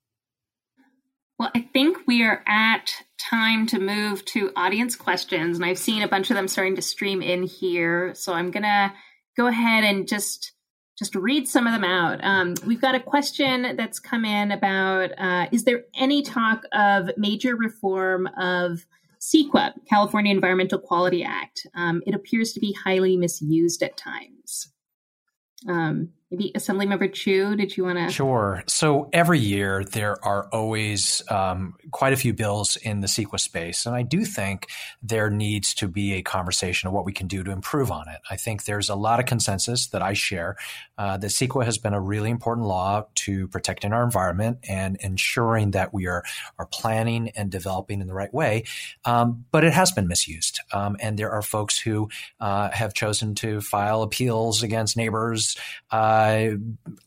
Well, 1.37 1.51
I 1.55 1.67
think 1.73 1.97
we 2.07 2.23
are 2.23 2.43
at 2.47 2.93
time 3.19 3.65
to 3.67 3.79
move 3.79 4.23
to 4.25 4.51
audience 4.55 4.95
questions. 4.95 5.57
And 5.57 5.65
I've 5.65 5.77
seen 5.77 6.03
a 6.03 6.07
bunch 6.07 6.29
of 6.29 6.35
them 6.35 6.47
starting 6.47 6.75
to 6.75 6.81
stream 6.81 7.21
in 7.21 7.43
here. 7.43 8.13
So 8.15 8.33
I'm 8.33 8.51
going 8.51 8.63
to 8.63 8.93
go 9.35 9.47
ahead 9.47 9.83
and 9.83 10.07
just 10.07 10.51
just 10.99 11.15
read 11.15 11.47
some 11.47 11.65
of 11.65 11.73
them 11.73 11.83
out. 11.83 12.23
Um, 12.23 12.53
we've 12.67 12.79
got 12.79 12.93
a 12.93 12.99
question 12.99 13.75
that's 13.75 13.99
come 13.99 14.25
in 14.25 14.51
about 14.51 15.09
uh, 15.17 15.47
Is 15.51 15.63
there 15.63 15.85
any 15.95 16.21
talk 16.21 16.65
of 16.71 17.09
major 17.17 17.55
reform 17.55 18.29
of 18.37 18.85
CEQA, 19.23 19.73
California 19.89 20.33
Environmental 20.33 20.79
Quality 20.79 21.23
Act. 21.23 21.65
Um, 21.75 22.03
it 22.05 22.13
appears 22.13 22.51
to 22.53 22.59
be 22.59 22.73
highly 22.73 23.15
misused 23.15 23.81
at 23.81 23.95
times. 23.95 24.73
Um, 25.67 26.09
maybe 26.33 26.51
Assemblymember 26.55 27.13
Chiu, 27.13 27.55
did 27.55 27.77
you 27.77 27.83
want 27.83 27.99
to? 27.99 28.09
Sure. 28.11 28.63
So 28.67 29.09
every 29.13 29.39
year 29.39 29.83
there 29.83 30.23
are 30.25 30.47
always 30.51 31.21
um, 31.29 31.75
quite 31.91 32.11
a 32.11 32.15
few 32.15 32.33
bills 32.33 32.75
in 32.77 33.01
the 33.01 33.07
CEQA 33.07 33.39
space, 33.39 33.85
and 33.85 33.95
I 33.95 34.01
do 34.01 34.25
think 34.25 34.67
there 35.01 35.29
needs 35.29 35.75
to 35.75 35.87
be 35.87 36.13
a 36.13 36.23
conversation 36.23 36.87
of 36.87 36.93
what 36.93 37.05
we 37.05 37.13
can 37.13 37.27
do 37.27 37.43
to 37.43 37.51
improve 37.51 37.91
on 37.91 38.09
it. 38.09 38.19
I 38.31 38.35
think 38.35 38.65
there's 38.65 38.89
a 38.89 38.95
lot 38.95 39.19
of 39.19 39.27
consensus 39.27 39.87
that 39.87 40.01
I 40.01 40.13
share 40.13 40.57
uh, 40.97 41.17
that 41.17 41.27
CEQA 41.27 41.65
has 41.65 41.77
been 41.77 41.93
a 41.93 42.01
really 42.01 42.31
important 42.31 42.67
law 42.67 43.05
to 43.15 43.47
protecting 43.49 43.93
our 43.93 44.03
environment 44.03 44.57
and 44.67 44.97
ensuring 45.01 45.71
that 45.71 45.93
we 45.93 46.07
are 46.07 46.23
are 46.57 46.65
planning 46.65 47.29
and 47.35 47.51
developing 47.51 48.01
in 48.01 48.07
the 48.07 48.13
right 48.13 48.33
way. 48.33 48.63
Um, 49.05 49.45
but 49.51 49.63
it 49.63 49.73
has 49.73 49.91
been 49.91 50.07
misused, 50.07 50.61
um, 50.71 50.97
and 50.99 51.19
there 51.19 51.31
are 51.31 51.43
folks 51.43 51.77
who 51.77 52.09
uh, 52.39 52.71
have 52.71 52.95
chosen 52.95 53.35
to 53.35 53.61
file 53.61 54.01
appeals 54.01 54.63
against 54.63 54.97
neighbors. 54.97 55.57
Uh, 55.91 56.22
uh, 56.23 56.55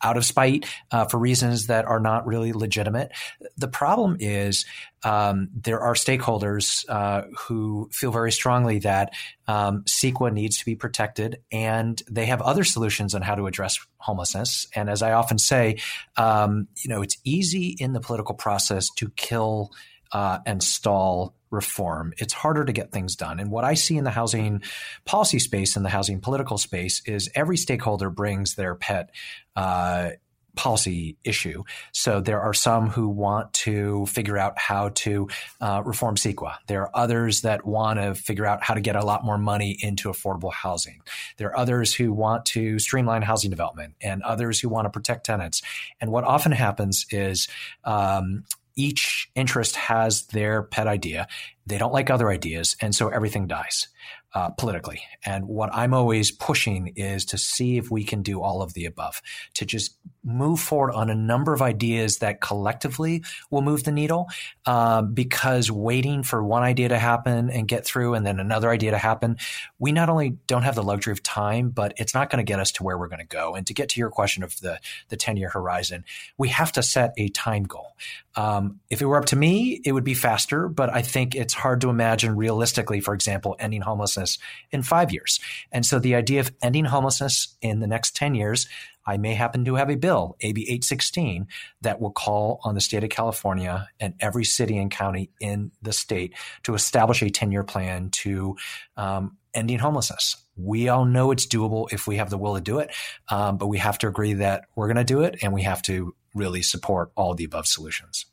out 0.03 0.17
of 0.17 0.25
spite 0.25 0.67
uh, 0.91 1.05
for 1.07 1.19
reasons 1.19 1.67
that 1.69 1.85
are 1.85 2.01
not 2.01 2.27
really 2.27 2.53
legitimate. 2.53 3.12
The 3.57 3.69
problem 3.69 4.17
is 4.21 4.67
um, 5.03 5.49
there 5.55 5.81
are 5.81 5.95
stakeholders 5.95 6.85
uh, 6.89 7.23
who 7.39 7.89
feel 7.93 8.11
very 8.11 8.33
strongly 8.33 8.81
that 8.81 9.12
um, 9.47 9.83
CEQA 9.85 10.33
needs 10.33 10.59
to 10.59 10.64
be 10.64 10.75
protected, 10.75 11.41
and 11.53 12.03
they 12.11 12.27
have 12.27 12.43
other 12.43 12.64
solutions 12.64 13.14
on 13.14 13.23
how 13.23 13.35
to 13.35 13.47
address 13.47 13.79
homelessness. 13.99 14.67
And 14.75 14.91
as 14.91 15.03
I 15.03 15.12
often 15.12 15.39
say, 15.39 15.79
um, 16.17 16.69
you 16.83 16.89
know, 16.89 17.03
it's 17.03 17.17
easy 17.25 17.77
in 17.79 17.93
the 17.93 18.01
political 18.01 18.35
process 18.35 18.91
to 18.97 19.11
kill 19.11 19.71
uh, 20.12 20.39
and 20.47 20.62
stall 20.62 21.36
reform, 21.51 22.12
it's 22.18 22.32
harder 22.32 22.64
to 22.64 22.72
get 22.72 22.92
things 22.92 23.16
done. 23.16 23.40
And 23.40 23.51
what 23.51 23.64
I 23.64 23.74
see 23.74 23.97
in 23.97 24.05
the 24.05 24.11
housing 24.11 24.62
policy 25.05 25.38
space 25.38 25.76
and 25.76 25.84
the 25.84 25.90
housing 25.90 26.20
political 26.20 26.59
space 26.59 27.03
is 27.07 27.30
every 27.34 27.57
stakeholder 27.57 28.11
brings 28.11 28.55
their 28.55 28.74
pet 28.74 29.11
uh, 29.55 30.11
policy 30.57 31.16
issue. 31.22 31.62
So 31.92 32.20
there 32.20 32.40
are 32.40 32.55
some 32.55 32.88
who 32.88 33.09
want 33.09 33.53
to 33.53 34.07
figure 34.07 34.36
out 34.38 34.59
how 34.59 34.88
to 34.88 35.28
uh, 35.61 35.82
reform 35.84 36.16
CEQA. 36.16 36.55
There 36.66 36.82
are 36.82 36.90
others 36.94 37.42
that 37.42 37.64
want 37.64 38.01
to 38.01 38.14
figure 38.14 38.47
out 38.47 38.64
how 38.64 38.74
to 38.74 38.80
get 38.80 38.97
a 38.97 39.05
lot 39.05 39.24
more 39.24 39.38
money 39.38 39.78
into 39.80 40.09
affordable 40.09 40.53
housing. 40.53 41.03
There 41.36 41.49
are 41.49 41.59
others 41.59 41.94
who 41.94 42.12
want 42.12 42.47
to 42.47 42.78
streamline 42.78 43.22
housing 43.22 43.51
development 43.51 43.94
and 44.01 44.22
others 44.22 44.59
who 44.59 44.68
want 44.68 44.86
to 44.86 44.90
protect 44.90 45.26
tenants. 45.26 45.62
And 46.01 46.11
what 46.11 46.24
often 46.24 46.53
happens 46.53 47.07
is 47.11 47.49
um, 47.84 48.44
each 48.77 49.31
interest 49.35 49.77
has 49.77 50.27
their 50.27 50.62
pet 50.62 50.87
idea. 50.87 51.27
They 51.66 51.79
don't 51.79 51.93
like 51.93 52.11
other 52.11 52.31
ideas, 52.31 52.77
and 52.81 52.95
so 52.95 53.09
everything 53.09 53.47
dies 53.47 53.89
uh, 54.35 54.51
politically. 54.51 55.01
And 55.24 55.49
what 55.49 55.70
I'm 55.72 55.95
always 55.95 56.31
pushing 56.31 56.93
is 56.95 57.24
to 57.27 57.39
see 57.39 57.79
if 57.79 57.91
we 57.91 58.05
can 58.05 58.22
do 58.22 58.43
all 58.43 58.61
of 58.62 58.74
the 58.74 58.85
above, 58.85 59.22
to 59.55 59.64
just 59.64 59.97
move 60.27 60.61
forward 60.61 60.93
on 60.93 61.09
a 61.09 61.14
number 61.14 61.55
of 61.55 61.62
ideas 61.62 62.18
that 62.18 62.41
collectively 62.41 63.22
will 63.51 63.62
move 63.62 63.85
the 63.85 63.93
needle. 63.93 64.29
Um, 64.66 65.14
because 65.14 65.70
waiting 65.70 66.24
for 66.24 66.43
one 66.43 66.64
idea 66.64 66.89
to 66.89 66.99
happen 66.99 67.49
and 67.51 67.68
get 67.68 67.87
through, 67.87 68.14
and 68.14 68.27
then 68.27 68.41
another 68.41 68.68
idea 68.68 68.91
to 68.91 68.99
happen, 68.99 69.37
we 69.79 69.93
not 69.93 70.09
only 70.09 70.31
don't 70.47 70.62
have 70.62 70.74
the 70.74 70.83
luxury 70.83 71.12
of 71.12 71.22
time, 71.22 71.70
but 71.70 71.95
it's 71.97 72.14
not 72.14 72.29
going 72.29 72.45
to 72.45 72.51
get 72.51 72.59
us 72.59 72.72
to 72.72 72.83
where 72.83 72.99
we're 72.99 73.09
going 73.09 73.20
to 73.20 73.24
go. 73.24 73.55
And 73.55 73.66
to 73.68 73.74
get 73.74 73.91
to 73.91 74.01
your 74.01 74.11
question 74.11 74.43
of 74.43 74.59
the 74.61 74.81
the 75.09 75.16
10 75.16 75.37
year 75.37 75.49
horizon, 75.49 76.05
we 76.37 76.49
have 76.49 76.72
to 76.72 76.83
set 76.83 77.14
a 77.16 77.29
time 77.29 77.62
goal. 77.62 77.97
Um, 78.35 78.81
if 78.91 79.01
it 79.01 79.07
were 79.07 79.16
up 79.16 79.27
to 79.27 79.37
me, 79.37 79.81
it 79.85 79.93
would 79.93 80.05
be 80.05 80.14
faster, 80.14 80.68
but 80.68 80.93
I 80.93 81.03
think 81.03 81.35
it's 81.35 81.55
hard 81.55 81.81
to 81.81 81.91
imagine 81.91 82.37
realistically, 82.37 83.01
for 83.01 83.14
example, 83.14 83.57
ending 83.59 83.81
homelessness 83.81 84.39
in 84.70 84.83
five 84.83 85.12
years. 85.12 85.41
And 85.72 85.87
so 85.87 85.99
the 85.99 86.14
idea 86.14 86.41
of 86.41 86.53
ending 86.61 86.85
homelessness 86.85 87.57
in 87.62 87.81
the 87.81 87.87
next 87.87 88.14
10 88.16 88.35
years, 88.35 88.68
I 89.07 89.16
may 89.16 89.34
happen 89.34 89.64
to 89.64 89.74
have 89.76 89.90
a 89.90 89.96
bill, 89.96 90.36
AB 90.40 90.62
816, 90.62 91.46
that 91.82 92.00
will 92.00 92.11
call 92.11 92.61
on 92.64 92.74
the 92.74 92.80
state 92.80 93.04
of 93.04 93.11
California 93.11 93.88
and 94.00 94.14
every 94.20 94.44
city 94.44 94.76
and 94.78 94.90
county 94.90 95.30
in 95.40 95.70
the 95.82 95.92
state 95.92 96.34
to 96.64 96.74
establish 96.74 97.22
a 97.22 97.30
10 97.30 97.52
year 97.52 97.64
plan 97.64 98.11
to 98.11 98.57
um, 98.96 99.36
ending 99.54 99.78
homelessness. 99.78 100.36
We 100.57 100.88
all 100.88 101.04
know 101.04 101.30
it's 101.30 101.46
doable 101.46 101.92
if 101.92 102.07
we 102.07 102.16
have 102.16 102.30
the 102.30 102.38
will 102.38 102.54
to 102.54 102.61
do 102.61 102.78
it, 102.78 102.90
um, 103.28 103.59
but 103.59 103.66
we 103.66 103.78
have 103.78 103.98
to 103.98 104.09
agree 104.09 104.34
that 104.34 104.64
we're 104.74 104.86
going 104.86 104.96
to 104.96 105.04
do 105.04 105.20
it 105.20 105.38
and 105.42 105.52
we 105.52 105.62
have 105.62 105.82
to 105.82 106.14
really 106.34 106.62
support 106.62 107.11
all 107.14 107.34
the 107.34 107.44
above 107.44 107.66
solutions. 107.66 108.26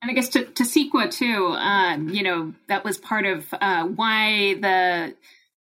And 0.00 0.10
I 0.10 0.14
guess 0.14 0.28
to, 0.30 0.44
to 0.44 0.62
CEQA 0.62 1.10
too, 1.10 1.54
um, 1.58 2.08
you 2.08 2.22
know, 2.22 2.54
that 2.68 2.84
was 2.84 2.98
part 2.98 3.26
of 3.26 3.52
uh, 3.52 3.84
why 3.84 4.54
the, 4.54 5.14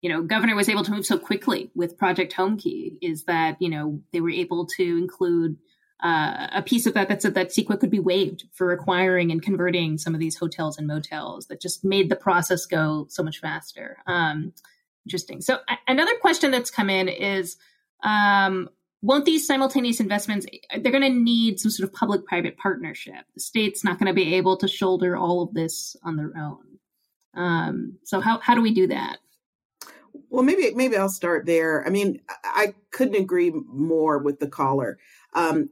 you 0.05 0.09
know, 0.09 0.21
governor 0.21 0.55
was 0.55 0.69
able 0.69 0.83
to 0.83 0.91
move 0.91 1.03
so 1.03 1.17
quickly 1.17 1.71
with 1.73 1.97
Project 1.97 2.31
Homekey 2.31 2.99
is 3.01 3.23
that, 3.23 3.59
you 3.59 3.67
know, 3.67 3.99
they 4.13 4.21
were 4.21 4.29
able 4.29 4.67
to 4.77 4.83
include 4.83 5.57
uh, 6.03 6.45
a 6.53 6.61
piece 6.61 6.85
of 6.85 6.93
that 6.93 7.09
that 7.09 7.23
said 7.23 7.33
that 7.33 7.49
CEQA 7.49 7.79
could 7.79 7.89
be 7.89 7.97
waived 7.97 8.43
for 8.53 8.71
acquiring 8.71 9.31
and 9.31 9.41
converting 9.41 9.97
some 9.97 10.13
of 10.13 10.19
these 10.19 10.37
hotels 10.37 10.77
and 10.77 10.85
motels 10.85 11.47
that 11.47 11.59
just 11.59 11.83
made 11.83 12.09
the 12.09 12.15
process 12.15 12.67
go 12.67 13.07
so 13.09 13.23
much 13.23 13.39
faster. 13.39 13.97
Um, 14.05 14.53
interesting. 15.07 15.41
So 15.41 15.57
another 15.87 16.13
question 16.21 16.51
that's 16.51 16.69
come 16.69 16.91
in 16.91 17.09
is, 17.09 17.57
um, 18.03 18.69
won't 19.01 19.25
these 19.25 19.47
simultaneous 19.47 19.99
investments 19.99 20.45
they're 20.81 20.91
going 20.91 21.01
to 21.01 21.09
need 21.09 21.59
some 21.59 21.71
sort 21.71 21.89
of 21.89 21.95
public 21.95 22.25
private 22.25 22.57
partnership 22.57 23.25
the 23.35 23.39
state's 23.39 23.83
not 23.83 23.99
going 23.99 24.07
to 24.07 24.13
be 24.13 24.35
able 24.35 24.57
to 24.57 24.67
shoulder 24.67 25.15
all 25.15 25.43
of 25.43 25.53
this 25.53 25.95
on 26.03 26.15
their 26.15 26.31
own 26.35 26.63
um, 27.35 27.99
so 28.03 28.19
how, 28.19 28.39
how 28.39 28.55
do 28.55 28.61
we 28.61 28.73
do 28.73 28.87
that 28.87 29.19
well 30.35 30.43
maybe 30.43 30.73
maybe 30.75 30.97
i'll 30.97 31.09
start 31.09 31.45
there. 31.45 31.85
I 31.87 31.89
mean 31.89 32.19
i 32.43 32.73
couldn't 32.91 33.15
agree 33.15 33.51
more 33.51 34.17
with 34.19 34.39
the 34.39 34.47
caller. 34.47 34.99
Um, 35.33 35.69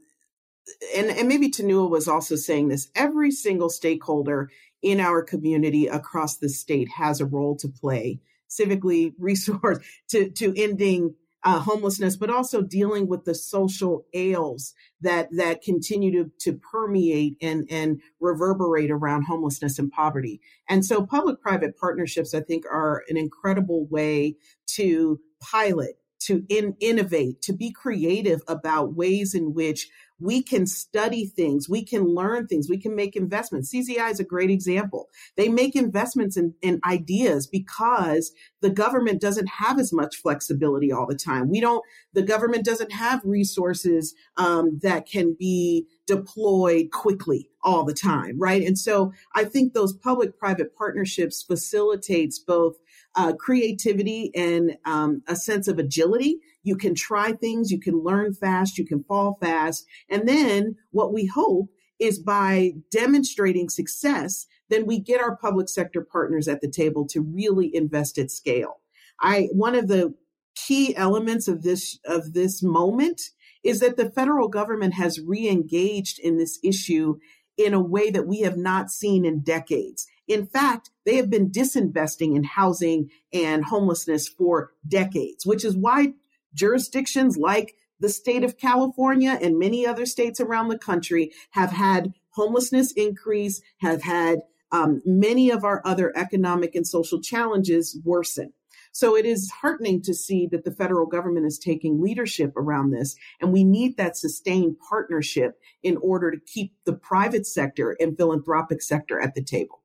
and, 0.96 1.08
and 1.08 1.28
maybe 1.28 1.50
Tunua 1.50 1.90
was 1.90 2.08
also 2.08 2.38
saying 2.38 2.70
this 2.70 2.88
every 2.96 3.32
single 3.32 3.70
stakeholder 3.70 4.50
in 4.82 5.02
our 5.02 5.22
community 5.22 5.88
across 5.88 6.38
the 6.38 6.48
state 6.48 6.90
has 6.90 7.20
a 7.20 7.26
role 7.26 7.56
to 7.58 7.68
play 7.68 8.22
civically 8.50 9.14
resource 9.20 9.80
to 10.10 10.30
to 10.30 10.54
ending 10.56 11.16
uh, 11.44 11.60
homelessness, 11.60 12.16
but 12.16 12.30
also 12.30 12.62
dealing 12.62 13.08
with 13.08 13.26
the 13.26 13.36
social 13.36 14.06
ails 14.14 14.74
that 15.02 15.28
that 15.36 15.62
continue 15.62 16.12
to, 16.12 16.32
to 16.40 16.54
permeate 16.54 17.38
and, 17.42 17.68
and 17.70 18.02
reverberate 18.20 18.90
around 18.90 19.24
homelessness 19.24 19.78
and 19.78 19.92
poverty. 19.92 20.40
And 20.70 20.86
so 20.86 21.06
public 21.06 21.42
private 21.42 21.78
partnerships, 21.78 22.34
I 22.34 22.42
think, 22.42 22.66
are 22.72 23.04
an 23.10 23.18
incredible 23.18 23.86
way 23.88 24.38
to 24.76 25.20
pilot 25.42 25.98
to 26.26 26.44
in, 26.50 26.76
innovate, 26.80 27.42
to 27.44 27.54
be 27.54 27.72
creative 27.72 28.42
about 28.48 28.96
ways 28.96 29.34
in 29.34 29.54
which 29.54 29.88
we 30.20 30.42
can 30.42 30.66
study 30.66 31.26
things, 31.26 31.68
we 31.68 31.84
can 31.84 32.06
learn 32.06 32.48
things, 32.48 32.70
we 32.70 32.78
can 32.78 32.96
make 32.96 33.16
investments. 33.16 33.74
CZI 33.74 34.12
is 34.12 34.20
a 34.20 34.24
great 34.24 34.50
example. 34.50 35.10
They 35.36 35.50
make 35.50 35.76
investments 35.76 36.38
in, 36.38 36.54
in 36.62 36.80
ideas 36.86 37.46
because 37.46 38.32
the 38.62 38.70
government 38.70 39.20
doesn't 39.20 39.48
have 39.48 39.80
as 39.80 39.92
much 39.92 40.16
flexibility 40.16 40.92
all 40.92 41.08
the 41.08 41.16
time. 41.16 41.50
We 41.50 41.60
don't, 41.60 41.84
the 42.14 42.22
government 42.22 42.64
doesn't 42.64 42.94
have 42.94 43.22
resources 43.26 44.14
um, 44.38 44.80
that 44.82 45.08
can 45.08 45.36
be 45.38 45.88
deployed 46.08 46.92
quickly 46.92 47.50
all 47.64 47.84
the 47.84 47.94
time, 47.94 48.40
right? 48.40 48.66
And 48.66 48.78
so 48.78 49.12
I 49.36 49.44
think 49.46 49.74
those 49.74 49.94
public 49.94 50.38
private 50.38 50.76
partnerships 50.76 51.44
facilitates 51.44 52.40
both 52.40 52.76
uh, 53.16 53.34
creativity 53.34 54.32
and 54.36 54.78
um, 54.86 55.22
a 55.28 55.36
sense 55.36 55.68
of 55.68 55.80
agility. 55.80 56.40
You 56.64 56.76
can 56.76 56.96
try 56.96 57.34
things, 57.34 57.72
you 57.72 57.80
can 57.80 58.04
learn 58.04 58.34
fast, 58.34 58.78
you 58.78 58.86
can 58.86 59.04
fall 59.04 59.38
fast. 59.42 59.86
And 60.10 60.28
then 60.28 60.76
what 60.92 61.14
we 61.14 61.26
hope 61.26 61.70
is 62.00 62.20
by 62.20 62.74
demonstrating 62.92 63.70
success, 63.70 64.48
then 64.70 64.86
we 64.86 65.00
get 65.00 65.22
our 65.22 65.36
public 65.36 65.70
sector 65.70 66.02
partners 66.02 66.48
at 66.48 66.62
the 66.62 66.70
table 66.70 67.06
to 67.08 67.22
really 67.22 67.74
invest 67.74 68.18
at 68.18 68.32
scale. 68.32 68.82
I, 69.22 69.50
one 69.52 69.76
of 69.76 69.88
the 69.88 70.16
key 70.56 70.96
elements 70.96 71.48
of 71.48 71.64
this, 71.64 72.00
of 72.06 72.34
this 72.34 72.64
moment 72.64 73.22
is 73.64 73.80
that 73.80 73.98
the 73.98 74.10
federal 74.10 74.48
government 74.48 74.94
has 74.96 75.22
re-engaged 75.22 76.20
in 76.20 76.38
this 76.38 76.60
issue 76.64 77.18
in 77.58 77.74
a 77.74 77.82
way 77.82 78.10
that 78.10 78.28
we 78.28 78.42
have 78.42 78.58
not 78.58 78.90
seen 78.90 79.26
in 79.26 79.40
decades. 79.42 80.08
In 80.34 80.48
fact, 80.48 80.90
they 81.06 81.18
have 81.18 81.30
been 81.30 81.52
disinvesting 81.52 82.36
in 82.36 82.44
housing 82.44 83.12
and 83.32 83.64
homelessness 83.64 84.28
for 84.28 84.72
decades, 84.88 85.46
which 85.46 85.64
is 85.64 85.78
why 85.78 86.14
jurisdictions 86.56 87.38
like 87.38 87.76
the 88.00 88.10
state 88.10 88.44
of 88.44 88.58
California 88.58 89.38
and 89.40 89.60
many 89.60 89.86
other 89.86 90.08
states 90.08 90.40
around 90.40 90.70
the 90.70 90.78
country 90.80 91.32
have 91.52 91.70
had 91.70 92.16
homelessness 92.32 92.92
increase, 92.94 93.62
have 93.78 94.02
had 94.02 94.40
um, 94.72 95.04
many 95.06 95.52
of 95.52 95.64
our 95.64 95.84
other 95.86 96.12
economic 96.18 96.74
and 96.74 96.88
social 96.88 97.22
challenges 97.22 97.96
worsen. 98.04 98.54
So 98.92 99.16
it 99.16 99.28
is 99.28 99.52
heartening 99.62 100.02
to 100.02 100.16
see 100.16 100.48
that 100.48 100.64
the 100.64 100.72
federal 100.72 101.06
government 101.06 101.46
is 101.46 101.60
taking 101.60 102.02
leadership 102.02 102.58
around 102.58 102.90
this. 102.90 103.16
And 103.40 103.54
we 103.54 103.64
need 103.64 103.98
that 103.98 104.18
sustained 104.18 104.78
partnership 104.90 105.60
in 105.84 105.98
order 105.98 106.32
to 106.32 106.40
keep 106.40 106.74
the 106.86 106.94
private 106.94 107.46
sector 107.46 107.96
and 108.00 108.18
philanthropic 108.18 108.82
sector 108.82 109.20
at 109.20 109.36
the 109.36 109.44
table. 109.44 109.83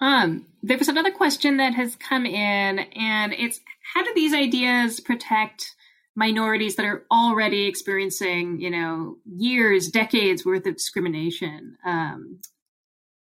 Um, 0.00 0.46
there 0.62 0.78
was 0.78 0.88
another 0.88 1.10
question 1.10 1.56
that 1.56 1.74
has 1.74 1.96
come 1.96 2.26
in, 2.26 2.78
and 2.78 3.32
it's 3.32 3.60
how 3.94 4.02
do 4.02 4.12
these 4.14 4.34
ideas 4.34 5.00
protect 5.00 5.74
minorities 6.14 6.76
that 6.76 6.86
are 6.86 7.04
already 7.10 7.66
experiencing, 7.66 8.60
you 8.60 8.70
know, 8.70 9.16
years, 9.26 9.88
decades 9.88 10.44
worth 10.44 10.66
of 10.66 10.74
discrimination, 10.74 11.76
um, 11.84 12.40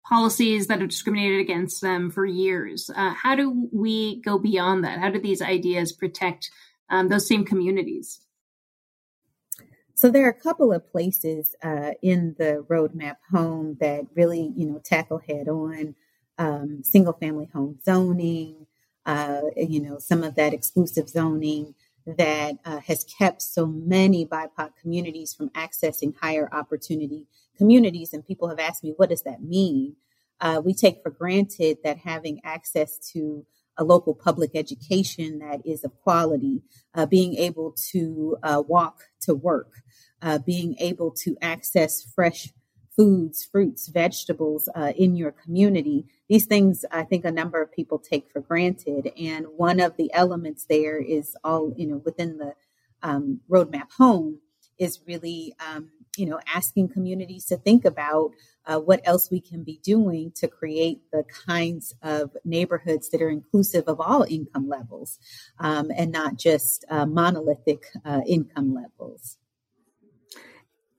policies 0.08 0.66
that 0.68 0.80
have 0.80 0.90
discriminated 0.90 1.40
against 1.40 1.82
them 1.82 2.10
for 2.10 2.24
years? 2.24 2.90
Uh, 2.94 3.10
how 3.10 3.34
do 3.34 3.68
we 3.72 4.22
go 4.22 4.38
beyond 4.38 4.84
that? 4.84 4.98
How 4.98 5.10
do 5.10 5.20
these 5.20 5.42
ideas 5.42 5.92
protect 5.92 6.50
um, 6.90 7.08
those 7.08 7.26
same 7.26 7.44
communities? 7.44 8.20
So 9.96 10.10
there 10.10 10.26
are 10.26 10.30
a 10.30 10.34
couple 10.34 10.74
of 10.74 10.86
places 10.92 11.56
uh, 11.62 11.92
in 12.02 12.36
the 12.38 12.66
roadmap 12.68 13.16
home 13.32 13.78
that 13.80 14.04
really, 14.14 14.52
you 14.54 14.66
know, 14.66 14.78
tackle 14.84 15.22
head 15.26 15.48
on 15.48 15.94
um, 16.36 16.82
single 16.84 17.14
family 17.14 17.48
home 17.50 17.78
zoning, 17.82 18.66
uh, 19.06 19.40
you 19.56 19.80
know, 19.80 19.98
some 19.98 20.22
of 20.22 20.34
that 20.34 20.52
exclusive 20.52 21.08
zoning 21.08 21.74
that 22.06 22.56
uh, 22.66 22.80
has 22.80 23.04
kept 23.04 23.40
so 23.40 23.64
many 23.64 24.26
BIPOC 24.26 24.72
communities 24.82 25.32
from 25.32 25.48
accessing 25.50 26.14
higher 26.20 26.50
opportunity 26.52 27.26
communities. 27.56 28.12
And 28.12 28.24
people 28.24 28.48
have 28.48 28.58
asked 28.58 28.84
me, 28.84 28.92
what 28.98 29.08
does 29.08 29.22
that 29.22 29.42
mean? 29.42 29.96
Uh, 30.42 30.60
we 30.62 30.74
take 30.74 31.02
for 31.02 31.08
granted 31.08 31.78
that 31.84 31.96
having 31.96 32.42
access 32.44 32.98
to 33.14 33.46
a 33.78 33.84
local 33.84 34.14
public 34.14 34.50
education 34.54 35.38
that 35.38 35.60
is 35.64 35.84
of 35.84 35.92
quality, 36.02 36.62
uh, 36.94 37.06
being 37.06 37.34
able 37.36 37.74
to 37.90 38.36
uh, 38.42 38.62
walk 38.66 39.04
to 39.20 39.34
work, 39.34 39.72
uh, 40.22 40.38
being 40.38 40.76
able 40.78 41.10
to 41.10 41.36
access 41.42 42.02
fresh 42.14 42.52
foods, 42.96 43.44
fruits, 43.44 43.88
vegetables 43.88 44.68
uh, 44.74 44.92
in 44.96 45.14
your 45.14 45.32
community. 45.32 46.06
These 46.28 46.46
things 46.46 46.84
I 46.90 47.02
think 47.04 47.24
a 47.24 47.30
number 47.30 47.60
of 47.60 47.70
people 47.70 47.98
take 47.98 48.30
for 48.30 48.40
granted. 48.40 49.12
And 49.20 49.46
one 49.56 49.80
of 49.80 49.96
the 49.96 50.10
elements 50.14 50.64
there 50.64 50.98
is 50.98 51.36
all, 51.44 51.72
you 51.76 51.86
know, 51.86 52.02
within 52.04 52.38
the 52.38 52.54
um, 53.02 53.40
roadmap 53.50 53.92
home 53.98 54.40
is 54.78 55.00
really, 55.06 55.54
um, 55.60 55.90
you 56.18 56.26
know, 56.26 56.40
asking 56.52 56.88
communities 56.88 57.44
to 57.46 57.56
think 57.56 57.84
about 57.84 58.32
uh, 58.66 58.78
what 58.78 59.00
else 59.04 59.30
we 59.30 59.40
can 59.40 59.62
be 59.62 59.78
doing 59.82 60.32
to 60.36 60.48
create 60.48 61.00
the 61.12 61.24
kinds 61.46 61.94
of 62.02 62.36
neighborhoods 62.44 63.10
that 63.10 63.22
are 63.22 63.30
inclusive 63.30 63.84
of 63.86 64.00
all 64.00 64.24
income 64.28 64.68
levels 64.68 65.18
um, 65.58 65.90
and 65.96 66.10
not 66.10 66.36
just 66.36 66.84
uh, 66.90 67.06
monolithic 67.06 67.86
uh, 68.04 68.20
income 68.26 68.74
levels. 68.74 69.38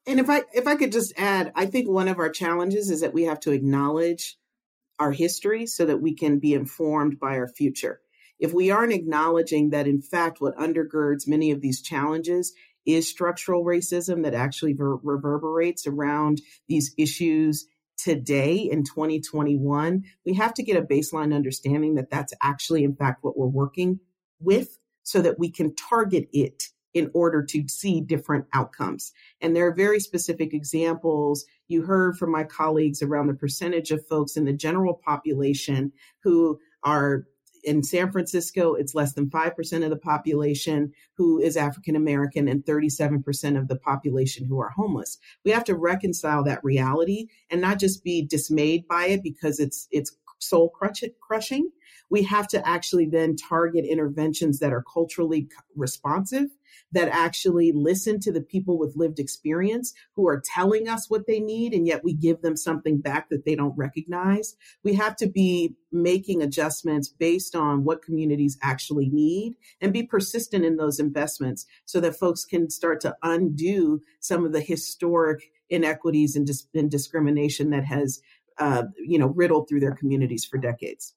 And 0.06 0.22
if 0.22 0.30
I 0.30 0.44
if 0.54 0.68
I 0.68 0.76
could 0.76 0.94
just 0.94 1.14
add, 1.18 1.52
I 1.54 1.66
think 1.66 1.90
one 1.90 2.08
of 2.08 2.18
our 2.18 2.30
challenges 2.30 2.90
is 2.90 3.02
that 3.02 3.14
we 3.14 3.24
have 3.24 3.42
to 3.42 3.52
acknowledge 3.52 4.38
our 5.00 5.12
history 5.12 5.66
so 5.66 5.86
that 5.86 6.02
we 6.02 6.14
can 6.16 6.40
be 6.40 6.54
informed 6.54 7.20
by 7.20 7.38
our 7.38 7.48
future. 7.48 8.00
If 8.40 8.54
we 8.54 8.72
aren't 8.72 8.94
acknowledging 8.94 9.72
that 9.72 9.88
in 9.88 10.02
fact 10.02 10.40
what 10.40 10.56
undergirds 10.58 11.28
many 11.28 11.52
of 11.52 11.62
these 11.62 11.82
challenges 11.82 12.54
is 12.88 13.08
structural 13.08 13.64
racism 13.64 14.24
that 14.24 14.34
actually 14.34 14.74
ver- 14.74 14.96
reverberates 15.04 15.86
around 15.86 16.42
these 16.68 16.94
issues 16.98 17.68
today 17.98 18.56
in 18.56 18.84
2021, 18.84 20.04
we 20.26 20.34
have 20.34 20.54
to 20.54 20.64
get 20.64 20.78
a 20.78 20.82
baseline 20.82 21.36
understanding 21.36 21.96
that 21.96 22.10
that's 22.10 22.34
actually 22.42 22.84
in 22.84 22.96
fact 22.96 23.24
what 23.24 23.38
we're 23.38 23.48
working 23.48 24.00
with 24.40 24.78
so 25.04 25.22
that 25.22 25.40
we 25.40 25.50
can 25.50 25.76
target 25.76 26.28
it 26.32 26.64
in 26.94 27.12
order 27.14 27.44
to 27.44 27.68
see 27.68 28.02
different 28.02 28.46
outcomes. 28.54 29.12
And 29.42 29.56
there 29.56 29.68
are 29.68 29.74
very 29.74 30.00
specific 30.00 30.54
examples. 30.54 31.46
You 31.68 31.84
heard 31.84 32.18
from 32.18 32.32
my 32.32 32.44
colleagues 32.44 33.02
around 33.02 33.28
the 33.28 33.34
percentage 33.34 33.92
of 33.92 34.06
folks 34.08 34.38
in 34.38 34.46
the 34.46 34.54
general 34.54 34.94
population 34.94 35.92
who 36.24 36.60
are 36.84 37.26
in 37.68 37.84
San 37.84 38.14
Francisco, 38.14 38.76
it's 38.76 38.96
less 38.96 39.12
than 39.12 39.30
5% 39.30 39.84
of 39.84 39.90
the 39.90 39.98
population 39.98 40.94
who 41.18 41.38
is 41.38 41.58
African 41.58 41.98
American 41.98 42.48
and 42.48 42.64
37% 42.64 43.60
of 43.60 43.68
the 43.68 43.76
population 43.76 44.46
who 44.46 44.62
are 44.62 44.70
homeless. 44.70 45.18
We 45.44 45.52
have 45.52 45.66
to 45.66 45.76
reconcile 45.76 46.46
that 46.46 46.64
reality 46.64 47.28
and 47.50 47.60
not 47.60 47.78
just 47.78 48.06
be 48.06 48.26
dismayed 48.26 48.88
by 48.88 49.08
it 49.08 49.22
because 49.22 49.60
it's 49.60 49.90
it's 49.92 50.16
soul 50.40 50.70
crushing. 50.70 51.70
We 52.10 52.24
have 52.24 52.48
to 52.50 52.66
actually 52.66 53.08
then 53.08 53.36
target 53.36 53.84
interventions 53.84 54.60
that 54.60 54.72
are 54.72 54.86
culturally 54.94 55.50
responsive 55.76 56.48
that 56.92 57.10
actually 57.10 57.72
listen 57.72 58.20
to 58.22 58.32
the 58.32 58.42
people 58.42 58.78
with 58.78 58.96
lived 58.96 59.20
experience 59.20 59.94
who 60.14 60.28
are 60.28 60.42
telling 60.44 60.88
us 60.88 61.10
what 61.10 61.28
they 61.28 61.40
need, 61.40 61.74
and 61.74 61.88
yet 61.88 62.04
we 62.04 62.14
give 62.14 62.42
them 62.42 62.56
something 62.56 63.00
back 63.00 63.30
that 63.30 63.46
they 63.46 63.56
don't 63.56 63.78
recognize. 63.78 64.56
We 64.84 64.96
have 64.96 65.16
to 65.18 65.28
be 65.28 65.76
making 65.92 66.42
adjustments 66.42 67.08
based 67.08 67.56
on 67.56 67.84
what 67.84 68.04
communities 68.04 68.58
actually 68.62 69.10
need 69.10 69.56
and 69.82 69.94
be 69.94 70.04
persistent 70.04 70.66
in 70.66 70.78
those 70.78 71.00
investments 71.00 71.66
so 71.86 72.00
that 72.02 72.18
folks 72.18 72.46
can 72.46 72.70
start 72.70 73.02
to 73.02 73.16
undo 73.24 74.02
some 74.20 74.46
of 74.46 74.52
the 74.52 74.62
historic 74.62 75.52
inequities 75.70 76.36
and, 76.36 76.46
dis- 76.48 76.68
and 76.74 76.90
discrimination 76.90 77.70
that 77.72 77.86
has 77.86 78.22
uh, 78.60 78.84
you 78.98 79.20
know 79.20 79.28
riddled 79.28 79.70
through 79.70 79.80
their 79.80 79.94
communities 79.94 80.46
for 80.46 80.58
decades. 80.58 81.14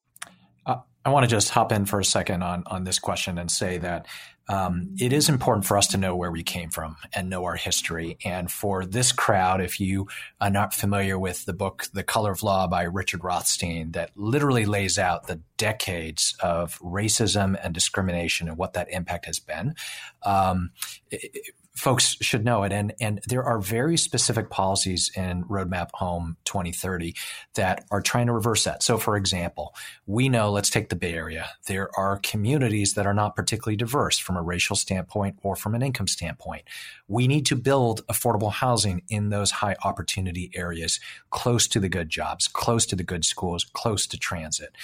Uh, 0.66 0.76
I 1.04 1.10
want 1.10 1.24
to 1.24 1.30
just 1.30 1.48
hop 1.50 1.72
in 1.72 1.86
for 1.86 2.00
a 2.00 2.04
second 2.04 2.42
on 2.42 2.64
on 2.66 2.84
this 2.84 2.98
question 2.98 3.38
and 3.38 3.50
say 3.50 3.78
that 3.78 4.06
um, 4.50 4.96
it 4.98 5.12
is 5.12 5.28
important 5.28 5.64
for 5.64 5.78
us 5.78 5.86
to 5.88 5.96
know 5.96 6.16
where 6.16 6.32
we 6.32 6.42
came 6.42 6.70
from 6.70 6.96
and 7.14 7.30
know 7.30 7.44
our 7.44 7.54
history. 7.54 8.18
And 8.24 8.50
for 8.50 8.84
this 8.84 9.12
crowd, 9.12 9.60
if 9.60 9.78
you 9.78 10.08
are 10.40 10.50
not 10.50 10.74
familiar 10.74 11.16
with 11.20 11.44
the 11.44 11.52
book 11.52 11.86
"The 11.92 12.02
Color 12.02 12.32
of 12.32 12.42
Law" 12.42 12.66
by 12.66 12.82
Richard 12.82 13.22
Rothstein, 13.22 13.92
that 13.92 14.10
literally 14.16 14.66
lays 14.66 14.98
out 14.98 15.28
the 15.28 15.40
decades 15.56 16.34
of 16.40 16.80
racism 16.80 17.56
and 17.62 17.72
discrimination 17.72 18.48
and 18.48 18.58
what 18.58 18.72
that 18.72 18.90
impact 18.90 19.26
has 19.26 19.38
been. 19.38 19.76
Um, 20.24 20.72
it, 21.12 21.54
folks 21.74 22.16
should 22.20 22.44
know 22.44 22.62
it. 22.64 22.72
And, 22.72 22.92
and 23.00 23.20
there 23.28 23.44
are 23.44 23.58
very 23.58 23.96
specific 23.96 24.50
policies 24.50 25.10
in 25.16 25.44
Roadmap 25.44 25.90
Home 25.94 26.36
2030 26.44 27.14
that 27.54 27.84
are 27.90 28.02
trying 28.02 28.26
to 28.26 28.32
reverse 28.32 28.64
that. 28.64 28.82
So, 28.82 28.98
for 28.98 29.16
example, 29.16 29.74
we 30.06 30.28
know, 30.28 30.50
let's 30.50 30.70
take 30.70 30.88
the 30.88 30.96
Bay 30.96 31.14
Area. 31.14 31.48
There 31.66 31.90
are 31.96 32.18
communities 32.22 32.94
that 32.94 33.06
are 33.06 33.14
not 33.14 33.36
particularly 33.36 33.76
diverse 33.76 34.18
from 34.18 34.36
a 34.36 34.42
racial 34.42 34.76
standpoint 34.76 35.38
or 35.42 35.56
from 35.56 35.74
an 35.74 35.82
income 35.82 36.08
standpoint. 36.08 36.64
We 37.08 37.28
need 37.28 37.46
to 37.46 37.56
build 37.56 38.06
affordable 38.08 38.52
housing 38.52 39.02
in 39.08 39.30
those 39.30 39.50
high 39.50 39.76
opportunity 39.84 40.50
areas, 40.54 41.00
close 41.30 41.68
to 41.68 41.80
the 41.80 41.88
good 41.88 42.08
jobs, 42.08 42.48
close 42.48 42.84
to 42.86 42.96
the 42.96 43.04
good 43.04 43.24
schools, 43.24 43.64
close 43.64 44.06
to 44.08 44.18
transit. 44.18 44.74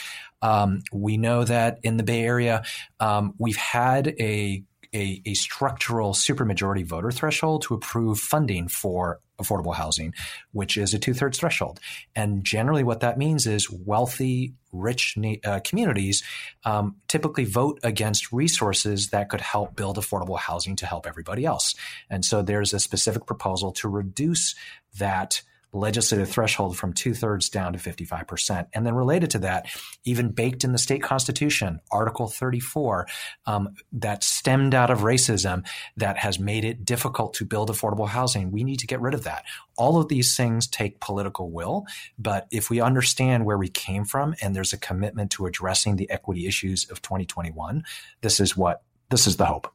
Um, 0.43 0.83
we 0.93 1.17
know 1.17 1.45
that 1.45 1.79
in 1.83 1.97
the 1.97 2.03
Bay 2.03 2.23
Area, 2.23 2.65
um, 3.01 3.35
we've 3.39 3.57
had 3.57 4.09
a 4.21 4.63
a, 4.95 5.23
a 5.25 5.35
structural 5.35 6.13
supermajority 6.13 6.85
voter 6.85 7.11
threshold 7.11 7.63
to 7.63 7.75
approve 7.75 8.19
funding 8.19 8.69
for 8.69 9.21
affordable 9.41 9.75
housing, 9.75 10.15
which 10.53 10.77
is 10.77 10.95
a 10.95 10.99
two 10.99 11.13
thirds 11.13 11.39
threshold. 11.39 11.79
And 12.15 12.43
generally, 12.45 12.83
what 12.83 13.01
that 13.01 13.19
means 13.19 13.47
is 13.47 13.71
wealthy, 13.71 14.55
rich 14.73 15.17
uh, 15.45 15.61
communities 15.65 16.23
um, 16.65 16.97
typically 17.09 17.45
vote 17.45 17.79
against 17.83 18.33
resources 18.33 19.11
that 19.11 19.29
could 19.29 19.41
help 19.41 19.77
build 19.77 19.99
affordable 19.99 20.39
housing 20.39 20.77
to 20.77 20.87
help 20.87 21.07
everybody 21.07 21.45
else. 21.45 21.75
And 22.09 22.25
so 22.25 22.43
there's 22.43 22.73
a 22.73 22.81
specific 22.81 23.27
proposal 23.27 23.73
to 23.73 23.89
reduce 23.89 24.55
that 24.99 25.43
legislative 25.73 26.29
threshold 26.29 26.77
from 26.77 26.93
two 26.93 27.15
thirds 27.15 27.49
down 27.49 27.73
to 27.73 27.79
55%. 27.79 28.67
And 28.73 28.87
then 28.87 28.95
related 28.95 29.31
to 29.31 29.39
that, 29.41 29.67
even 30.05 30.31
baked 30.31 30.65
in 30.65 30.73
the 30.73 30.79
state 30.79 31.03
constitution, 31.03 31.81
Article 31.91 32.29
34, 32.29 33.07
um, 33.47 33.75
that 33.93 34.25
stemmed 34.25 34.75
out 34.75 34.91
of 34.91 35.01
racism 35.01 35.67
that 35.97 36.19
has 36.19 36.39
made 36.39 36.65
it 36.65 36.85
difficult 36.85 37.35
to 37.35 37.45
build 37.45 37.71
affordable 37.71 38.09
housing. 38.09 38.51
We 38.51 38.65
need 38.65 38.79
to 38.81 38.87
get 38.87 39.01
rid 39.01 39.15
of 39.15 39.25
that. 39.25 39.45
All 39.77 40.01
of 40.01 40.09
these 40.09 40.37
things 40.37 40.67
take 40.67 41.01
political 41.01 41.51
will, 41.51 41.87
but 42.19 42.47
if 42.51 42.71
we 42.71 42.81
understand 42.81 43.45
where 43.45 43.59
we 43.59 43.69
came 43.69 44.05
from 44.05 44.35
and 44.41 44.55
there's 44.55 44.73
a 44.73 44.79
commitment 44.79 45.31
to 45.33 45.47
addressing 45.47 45.97
the 45.97 46.11
equity 46.11 46.47
issues 46.47 46.89
of 46.91 47.03
2021, 47.03 47.85
this 48.23 48.41
is 48.41 48.57
what 48.57 48.83
this 49.11 49.27
is 49.27 49.37
the 49.37 49.47
hope. 49.47 49.73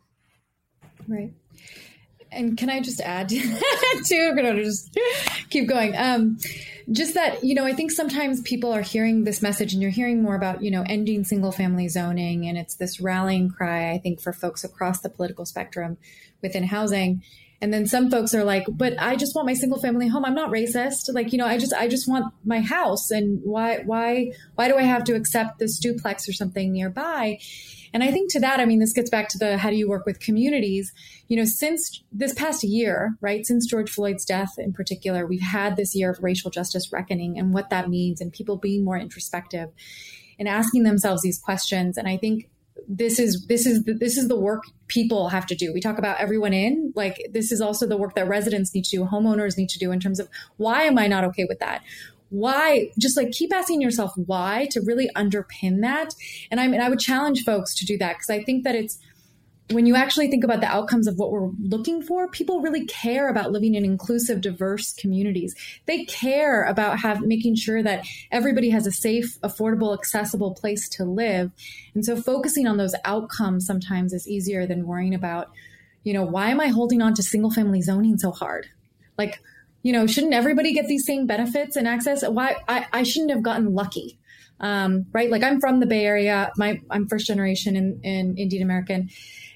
Right. 1.07 1.33
And 2.31 2.57
can 2.57 2.69
I 2.69 2.79
just 2.79 3.01
add 3.01 3.29
to 3.29 3.37
I'm 3.39 4.35
going 4.35 4.55
to 4.55 4.63
just 4.63 4.97
keep 5.49 5.67
going. 5.67 5.95
Um, 5.97 6.37
just 6.91 7.13
that, 7.13 7.43
you 7.43 7.53
know, 7.55 7.65
I 7.65 7.73
think 7.73 7.91
sometimes 7.91 8.41
people 8.41 8.71
are 8.71 8.81
hearing 8.81 9.23
this 9.23 9.41
message 9.41 9.73
and 9.73 9.81
you're 9.81 9.91
hearing 9.91 10.23
more 10.23 10.35
about, 10.35 10.63
you 10.63 10.71
know, 10.71 10.83
ending 10.87 11.23
single 11.23 11.51
family 11.51 11.87
zoning. 11.87 12.47
And 12.47 12.57
it's 12.57 12.75
this 12.75 12.99
rallying 12.99 13.49
cry, 13.49 13.91
I 13.91 13.97
think, 13.97 14.21
for 14.21 14.33
folks 14.33 14.63
across 14.63 15.01
the 15.01 15.09
political 15.09 15.45
spectrum 15.45 15.97
within 16.41 16.63
housing. 16.63 17.21
And 17.61 17.71
then 17.71 17.85
some 17.85 18.09
folks 18.09 18.33
are 18.33 18.43
like, 18.43 18.65
but 18.67 18.93
I 18.99 19.15
just 19.15 19.35
want 19.35 19.45
my 19.45 19.53
single 19.53 19.79
family 19.79 20.07
home. 20.07 20.25
I'm 20.25 20.33
not 20.33 20.49
racist. 20.49 21.13
Like, 21.13 21.31
you 21.31 21.37
know, 21.37 21.45
I 21.45 21.59
just, 21.59 21.73
I 21.73 21.87
just 21.87 22.09
want 22.09 22.33
my 22.43 22.59
house. 22.59 23.11
And 23.11 23.39
why, 23.43 23.83
why, 23.85 24.31
why 24.55 24.67
do 24.67 24.77
I 24.77 24.81
have 24.81 25.03
to 25.05 25.15
accept 25.15 25.59
this 25.59 25.77
duplex 25.77 26.27
or 26.27 26.33
something 26.33 26.71
nearby? 26.71 27.39
And 27.93 28.03
I 28.03 28.11
think 28.11 28.31
to 28.31 28.39
that, 28.39 28.59
I 28.59 28.65
mean, 28.65 28.79
this 28.79 28.93
gets 28.93 29.09
back 29.09 29.27
to 29.29 29.37
the 29.37 29.57
how 29.57 29.69
do 29.69 29.75
you 29.75 29.89
work 29.89 30.05
with 30.05 30.19
communities? 30.19 30.93
You 31.27 31.37
know, 31.37 31.45
since 31.45 32.03
this 32.11 32.33
past 32.33 32.63
year, 32.63 33.15
right, 33.21 33.45
since 33.45 33.65
George 33.65 33.89
Floyd's 33.89 34.25
death 34.25 34.53
in 34.57 34.73
particular, 34.73 35.25
we've 35.25 35.41
had 35.41 35.75
this 35.75 35.95
year 35.95 36.11
of 36.11 36.23
racial 36.23 36.51
justice 36.51 36.91
reckoning 36.91 37.37
and 37.37 37.53
what 37.53 37.69
that 37.69 37.89
means 37.89 38.21
and 38.21 38.31
people 38.31 38.57
being 38.57 38.83
more 38.83 38.97
introspective 38.97 39.69
and 40.39 40.47
asking 40.47 40.83
themselves 40.83 41.21
these 41.21 41.39
questions. 41.39 41.97
And 41.97 42.07
I 42.07 42.17
think 42.17 42.49
this 42.87 43.19
is 43.19 43.45
this 43.47 43.65
is 43.65 43.83
the, 43.83 43.93
this 43.93 44.17
is 44.17 44.27
the 44.27 44.39
work 44.39 44.63
people 44.87 45.29
have 45.29 45.45
to 45.47 45.55
do. 45.55 45.73
We 45.73 45.81
talk 45.81 45.97
about 45.97 46.19
everyone 46.19 46.53
in 46.53 46.93
like 46.95 47.27
this 47.31 47.51
is 47.51 47.61
also 47.61 47.85
the 47.85 47.97
work 47.97 48.15
that 48.15 48.27
residents 48.27 48.73
need 48.73 48.85
to 48.85 48.97
do, 48.97 49.05
homeowners 49.05 49.57
need 49.57 49.69
to 49.69 49.79
do 49.79 49.91
in 49.91 49.99
terms 49.99 50.19
of 50.19 50.29
why 50.57 50.83
am 50.83 50.97
I 50.97 51.07
not 51.07 51.23
okay 51.25 51.45
with 51.47 51.59
that? 51.59 51.83
Why 52.31 52.89
just 52.97 53.15
like 53.15 53.31
keep 53.31 53.53
asking 53.53 53.81
yourself 53.81 54.11
why 54.15 54.67
to 54.71 54.81
really 54.81 55.09
underpin 55.15 55.81
that. 55.81 56.13
And 56.49 56.59
i 56.59 56.67
mean 56.67 56.81
i 56.81 56.89
would 56.89 56.99
challenge 56.99 57.43
folks 57.43 57.75
to 57.75 57.85
do 57.85 57.97
that 57.99 58.13
because 58.13 58.29
i 58.29 58.43
think 58.43 58.63
that 58.63 58.75
it's 58.75 58.97
when 59.73 59.85
you 59.85 59.95
actually 59.95 60.29
think 60.29 60.43
about 60.43 60.61
the 60.61 60.67
outcomes 60.67 61.07
of 61.07 61.17
what 61.17 61.31
we're 61.31 61.49
looking 61.61 62.01
for 62.01 62.27
people 62.29 62.61
really 62.61 62.85
care 62.85 63.29
about 63.29 63.51
living 63.51 63.75
in 63.75 63.85
inclusive 63.85 64.41
diverse 64.41 64.93
communities. 64.93 65.55
They 65.85 66.05
care 66.05 66.63
about 66.63 66.99
have 66.99 67.21
making 67.21 67.55
sure 67.55 67.81
that 67.83 68.05
everybody 68.31 68.69
has 68.69 68.85
a 68.85 68.91
safe 68.91 69.39
affordable 69.41 69.97
accessible 69.97 70.53
place 70.53 70.89
to 70.89 71.05
live. 71.05 71.51
And 71.93 72.05
so 72.05 72.15
focusing 72.15 72.67
on 72.67 72.77
those 72.77 72.95
outcomes 73.05 73.65
sometimes 73.65 74.13
is 74.13 74.27
easier 74.27 74.65
than 74.65 74.87
worrying 74.87 75.15
about 75.15 75.49
you 76.03 76.13
know 76.13 76.23
why 76.23 76.49
am 76.49 76.59
i 76.59 76.67
holding 76.67 77.01
on 77.01 77.13
to 77.13 77.23
single 77.23 77.51
family 77.51 77.81
zoning 77.81 78.17
so 78.17 78.31
hard? 78.31 78.67
Like 79.17 79.39
you 79.83 79.91
know, 79.91 80.07
shouldn't 80.07 80.33
everybody 80.33 80.73
get 80.73 80.87
these 80.87 81.05
same 81.05 81.25
benefits 81.25 81.75
and 81.75 81.87
access? 81.87 82.27
Why 82.27 82.55
I, 82.67 82.85
I 82.93 83.03
shouldn't 83.03 83.31
have 83.31 83.43
gotten 83.43 83.73
lucky. 83.73 84.19
Um, 84.59 85.07
right? 85.11 85.29
Like 85.29 85.43
I'm 85.43 85.59
from 85.59 85.79
the 85.79 85.87
Bay 85.87 86.05
Area. 86.05 86.51
My 86.55 86.79
I'm 86.89 87.07
first 87.07 87.25
generation 87.25 87.75
in, 87.75 87.99
in 88.03 88.37
Indian 88.37 88.61
American. 88.61 89.09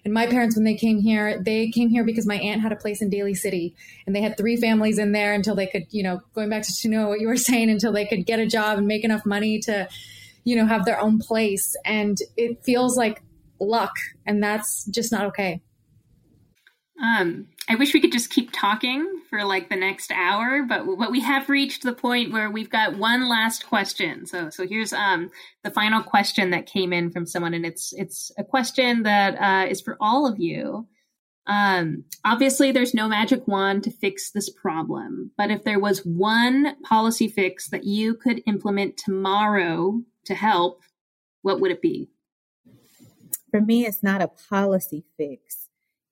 And 0.04 0.14
my 0.14 0.28
parents, 0.28 0.56
when 0.56 0.66
they 0.66 0.76
came 0.76 1.00
here, 1.00 1.42
they 1.42 1.70
came 1.70 1.90
here 1.90 2.04
because 2.04 2.28
my 2.28 2.36
aunt 2.36 2.62
had 2.62 2.72
a 2.72 2.76
place 2.76 3.02
in 3.02 3.10
Daly 3.10 3.34
City 3.34 3.76
and 4.06 4.16
they 4.16 4.22
had 4.22 4.38
three 4.38 4.56
families 4.56 5.00
in 5.00 5.12
there 5.12 5.34
until 5.34 5.56
they 5.56 5.66
could, 5.66 5.88
you 5.90 6.04
know, 6.04 6.22
going 6.34 6.50
back 6.50 6.62
to, 6.62 6.74
to 6.82 6.88
know 6.88 7.08
what 7.08 7.20
you 7.20 7.28
were 7.28 7.38
saying, 7.38 7.70
until 7.70 7.92
they 7.92 8.06
could 8.06 8.26
get 8.26 8.40
a 8.40 8.46
job 8.46 8.78
and 8.78 8.88
make 8.88 9.04
enough 9.04 9.26
money 9.26 9.60
to, 9.60 9.88
you 10.44 10.56
know, 10.56 10.66
have 10.66 10.86
their 10.86 11.00
own 11.00 11.20
place. 11.20 11.76
And 11.86 12.18
it 12.38 12.64
feels 12.64 12.96
like 12.96 13.24
luck. 13.60 13.94
And 14.28 14.44
that's 14.44 14.86
just 14.86 15.12
not 15.12 15.26
okay. 15.26 15.62
Um, 17.02 17.48
I 17.68 17.76
wish 17.76 17.94
we 17.94 18.02
could 18.02 18.12
just 18.12 18.30
keep 18.30 18.52
talking 18.52 19.22
for 19.30 19.44
like 19.44 19.70
the 19.70 19.76
next 19.76 20.12
hour, 20.12 20.64
but 20.64 20.86
but 20.86 21.12
we 21.12 21.22
have 21.22 21.50
reached 21.50 21.82
the 21.82 21.94
point 21.94 22.32
where 22.32 22.52
we've 22.52 22.70
got 22.70 22.98
one 22.98 23.28
last 23.28 23.66
question. 23.66 24.28
So 24.28 24.50
so 24.50 24.68
here's 24.68 24.94
um 24.94 25.32
the 25.64 25.72
final 25.72 26.04
question 26.04 26.52
that 26.52 26.68
came 26.68 26.94
in 26.94 27.12
from 27.12 27.26
someone, 27.26 27.56
and 27.56 27.66
it's 27.66 27.92
it's 27.94 28.32
a 28.38 28.44
question 28.44 29.04
that 29.04 29.36
uh, 29.36 29.68
is 29.70 29.82
for 29.82 29.98
all 30.00 30.28
of 30.28 30.40
you. 30.40 30.88
Um, 31.48 32.06
obviously, 32.24 32.72
there's 32.72 32.94
no 32.94 33.08
magic 33.08 33.48
wand 33.48 33.84
to 33.84 33.92
fix 33.92 34.32
this 34.32 34.50
problem, 34.50 35.32
but 35.38 35.52
if 35.52 35.64
there 35.64 35.80
was 35.80 36.06
one 36.06 36.76
policy 36.84 37.28
fix 37.28 37.70
that 37.70 37.84
you 37.84 38.16
could 38.16 38.42
implement 38.48 38.98
tomorrow 38.98 40.02
to 40.26 40.36
help, 40.36 40.82
what 41.42 41.62
would 41.62 41.72
it 41.72 41.82
be? 41.82 42.10
For 43.52 43.62
me, 43.62 43.86
it's 43.86 44.02
not 44.02 44.22
a 44.22 44.32
policy 44.50 45.06
fix 45.18 45.65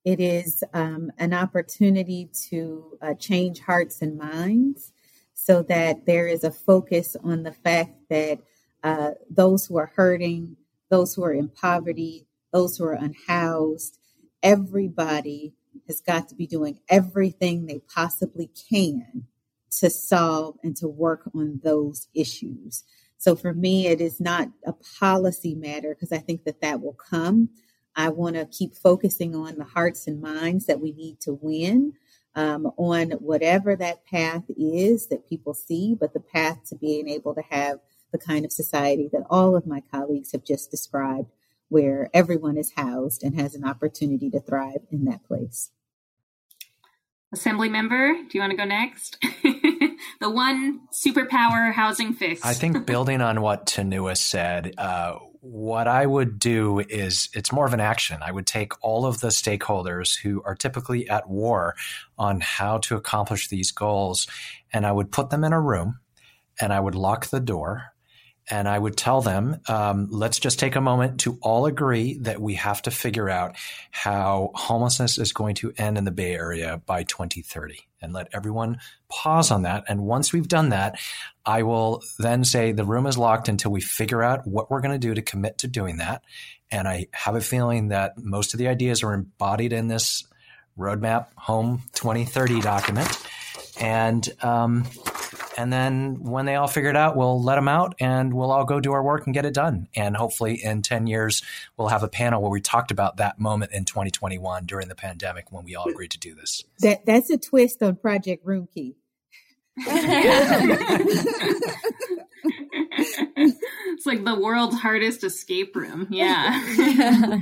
it 0.05 0.19
is 0.19 0.63
um, 0.73 1.11
an 1.17 1.33
opportunity 1.33 2.29
to 2.49 2.97
uh, 3.01 3.13
change 3.13 3.59
hearts 3.61 4.01
and 4.01 4.17
minds 4.17 4.91
so 5.33 5.63
that 5.63 6.05
there 6.05 6.27
is 6.27 6.43
a 6.43 6.51
focus 6.51 7.15
on 7.23 7.43
the 7.43 7.51
fact 7.51 7.91
that 8.09 8.39
uh, 8.83 9.11
those 9.29 9.65
who 9.65 9.77
are 9.77 9.91
hurting, 9.95 10.57
those 10.89 11.15
who 11.15 11.23
are 11.23 11.33
in 11.33 11.47
poverty, 11.47 12.27
those 12.51 12.77
who 12.77 12.85
are 12.85 12.93
unhoused, 12.93 13.97
everybody 14.41 15.53
has 15.87 16.01
got 16.01 16.27
to 16.29 16.35
be 16.35 16.45
doing 16.45 16.79
everything 16.89 17.65
they 17.65 17.79
possibly 17.93 18.49
can 18.69 19.25
to 19.71 19.89
solve 19.89 20.55
and 20.63 20.75
to 20.77 20.87
work 20.87 21.29
on 21.33 21.59
those 21.63 22.07
issues. 22.13 22.83
So 23.17 23.35
for 23.35 23.53
me, 23.53 23.87
it 23.87 24.01
is 24.01 24.19
not 24.19 24.49
a 24.65 24.73
policy 24.99 25.55
matter 25.55 25.95
because 25.95 26.11
I 26.11 26.19
think 26.19 26.43
that 26.43 26.61
that 26.61 26.81
will 26.81 26.93
come. 26.93 27.49
I 27.95 28.09
want 28.09 28.35
to 28.35 28.45
keep 28.45 28.75
focusing 28.75 29.35
on 29.35 29.55
the 29.57 29.63
hearts 29.63 30.07
and 30.07 30.21
minds 30.21 30.65
that 30.65 30.79
we 30.79 30.91
need 30.91 31.19
to 31.21 31.37
win 31.41 31.93
um, 32.35 32.71
on 32.77 33.11
whatever 33.11 33.75
that 33.75 34.05
path 34.05 34.43
is 34.57 35.07
that 35.07 35.29
people 35.29 35.53
see, 35.53 35.95
but 35.99 36.13
the 36.13 36.19
path 36.19 36.63
to 36.69 36.75
being 36.75 37.07
able 37.07 37.35
to 37.35 37.43
have 37.49 37.79
the 38.11 38.17
kind 38.17 38.45
of 38.45 38.51
society 38.51 39.09
that 39.11 39.25
all 39.29 39.55
of 39.55 39.67
my 39.67 39.81
colleagues 39.91 40.31
have 40.31 40.43
just 40.43 40.71
described, 40.71 41.29
where 41.69 42.09
everyone 42.13 42.57
is 42.57 42.73
housed 42.75 43.23
and 43.23 43.39
has 43.39 43.55
an 43.55 43.65
opportunity 43.65 44.29
to 44.29 44.39
thrive 44.39 44.81
in 44.91 45.05
that 45.05 45.23
place. 45.23 45.71
Assembly 47.33 47.67
member, 47.67 48.13
do 48.13 48.29
you 48.33 48.41
want 48.41 48.51
to 48.51 48.57
go 48.57 48.65
next? 48.65 49.17
the 50.21 50.29
one 50.29 50.81
superpower 50.91 51.73
housing 51.73 52.13
fix. 52.13 52.45
I 52.45 52.53
think 52.53 52.85
building 52.85 53.21
on 53.21 53.41
what 53.41 53.65
Tunua 53.65 54.15
said, 54.15 54.75
uh, 54.77 55.17
what 55.43 55.89
I 55.89 56.05
would 56.05 56.39
do 56.39 56.79
is 56.79 57.27
it's 57.33 57.51
more 57.51 57.65
of 57.65 57.73
an 57.73 57.81
action. 57.81 58.19
I 58.21 58.31
would 58.31 58.47
take 58.47 58.71
all 58.81 59.05
of 59.05 59.19
the 59.19 59.27
stakeholders 59.27 60.17
who 60.17 60.41
are 60.45 60.55
typically 60.55 61.09
at 61.09 61.29
war 61.29 61.75
on 62.17 62.39
how 62.39 62.77
to 62.77 62.95
accomplish 62.95 63.49
these 63.49 63.69
goals, 63.69 64.25
and 64.71 64.85
I 64.85 64.93
would 64.93 65.11
put 65.11 65.31
them 65.31 65.43
in 65.43 65.51
a 65.51 65.59
room 65.59 65.99
and 66.61 66.71
I 66.71 66.79
would 66.79 66.95
lock 66.95 67.27
the 67.27 67.41
door 67.41 67.92
and 68.49 68.67
I 68.67 68.77
would 68.77 68.97
tell 68.97 69.21
them, 69.21 69.59
um, 69.67 70.07
let's 70.11 70.39
just 70.39 70.59
take 70.59 70.75
a 70.75 70.81
moment 70.81 71.21
to 71.21 71.37
all 71.41 71.65
agree 71.65 72.17
that 72.19 72.41
we 72.41 72.55
have 72.55 72.81
to 72.83 72.91
figure 72.91 73.29
out 73.29 73.55
how 73.91 74.51
homelessness 74.53 75.17
is 75.17 75.31
going 75.31 75.55
to 75.55 75.73
end 75.77 75.97
in 75.97 76.03
the 76.03 76.11
Bay 76.11 76.33
Area 76.33 76.81
by 76.85 77.03
2030 77.03 77.79
and 78.01 78.11
let 78.11 78.27
everyone 78.33 78.79
pause 79.09 79.49
on 79.49 79.61
that. 79.61 79.85
And 79.87 80.01
once 80.01 80.33
we've 80.33 80.47
done 80.47 80.69
that, 80.69 80.99
I 81.45 81.63
will 81.63 82.03
then 82.19 82.43
say 82.43 82.73
the 82.73 82.83
room 82.83 83.07
is 83.07 83.17
locked 83.17 83.47
until 83.47 83.71
we 83.71 83.81
figure 83.81 84.21
out 84.21 84.45
what 84.45 84.69
we're 84.69 84.81
going 84.81 84.99
to 84.99 85.07
do 85.07 85.13
to 85.13 85.21
commit 85.21 85.59
to 85.59 85.67
doing 85.67 85.97
that. 85.97 86.21
And 86.69 86.87
I 86.87 87.07
have 87.11 87.35
a 87.35 87.41
feeling 87.41 87.89
that 87.89 88.17
most 88.17 88.53
of 88.53 88.57
the 88.57 88.67
ideas 88.67 89.03
are 89.03 89.13
embodied 89.13 89.71
in 89.71 89.87
this 89.87 90.25
Roadmap 90.77 91.27
Home 91.37 91.83
2030 91.93 92.61
document. 92.61 93.09
And 93.79 94.27
um, 94.43 94.85
and 95.57 95.71
then 95.71 96.15
when 96.23 96.45
they 96.45 96.55
all 96.55 96.67
figure 96.67 96.89
it 96.89 96.95
out, 96.95 97.15
we'll 97.15 97.41
let 97.41 97.55
them 97.55 97.67
out 97.67 97.95
and 97.99 98.33
we'll 98.33 98.51
all 98.51 98.65
go 98.65 98.79
do 98.79 98.93
our 98.93 99.03
work 99.03 99.25
and 99.25 99.33
get 99.33 99.45
it 99.45 99.53
done. 99.53 99.87
And 99.95 100.15
hopefully 100.15 100.63
in 100.63 100.81
10 100.81 101.07
years, 101.07 101.43
we'll 101.77 101.89
have 101.89 102.03
a 102.03 102.07
panel 102.07 102.41
where 102.41 102.51
we 102.51 102.61
talked 102.61 102.91
about 102.91 103.17
that 103.17 103.39
moment 103.39 103.71
in 103.71 103.85
2021 103.85 104.65
during 104.65 104.87
the 104.87 104.95
pandemic 104.95 105.51
when 105.51 105.63
we 105.63 105.75
all 105.75 105.87
agreed 105.87 106.11
to 106.11 106.19
do 106.19 106.33
this. 106.35 106.63
That 106.79 107.05
That's 107.05 107.29
a 107.29 107.37
twist 107.37 107.83
on 107.83 107.95
Project 107.97 108.45
Roomkey. 108.45 108.95
it's 113.35 114.05
like 114.05 114.23
the 114.23 114.39
world's 114.39 114.79
hardest 114.79 115.23
escape 115.23 115.75
room. 115.75 116.07
Yeah. 116.09 117.41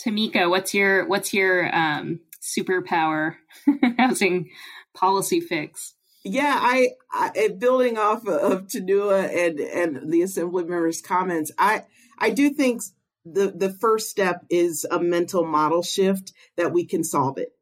Tamika, 0.00 0.48
what's 0.48 0.72
your 0.74 1.06
what's 1.06 1.34
your 1.34 1.74
um, 1.74 2.20
superpower 2.40 3.36
housing 3.98 4.50
policy 5.00 5.40
fix? 5.40 5.94
Yeah, 6.22 6.58
I, 6.60 6.90
I 7.12 7.48
building 7.58 7.96
off 7.96 8.26
of 8.28 8.66
Tunua 8.66 9.34
and 9.34 9.58
and 9.58 10.12
the 10.12 10.22
assembly 10.22 10.64
members' 10.64 11.00
comments, 11.00 11.50
I 11.58 11.84
I 12.18 12.30
do 12.30 12.50
think 12.50 12.82
the 13.24 13.50
the 13.56 13.70
first 13.70 14.10
step 14.10 14.44
is 14.50 14.86
a 14.90 15.00
mental 15.00 15.46
model 15.46 15.82
shift 15.82 16.32
that 16.56 16.72
we 16.72 16.84
can 16.84 17.04
solve 17.04 17.38
it. 17.38 17.52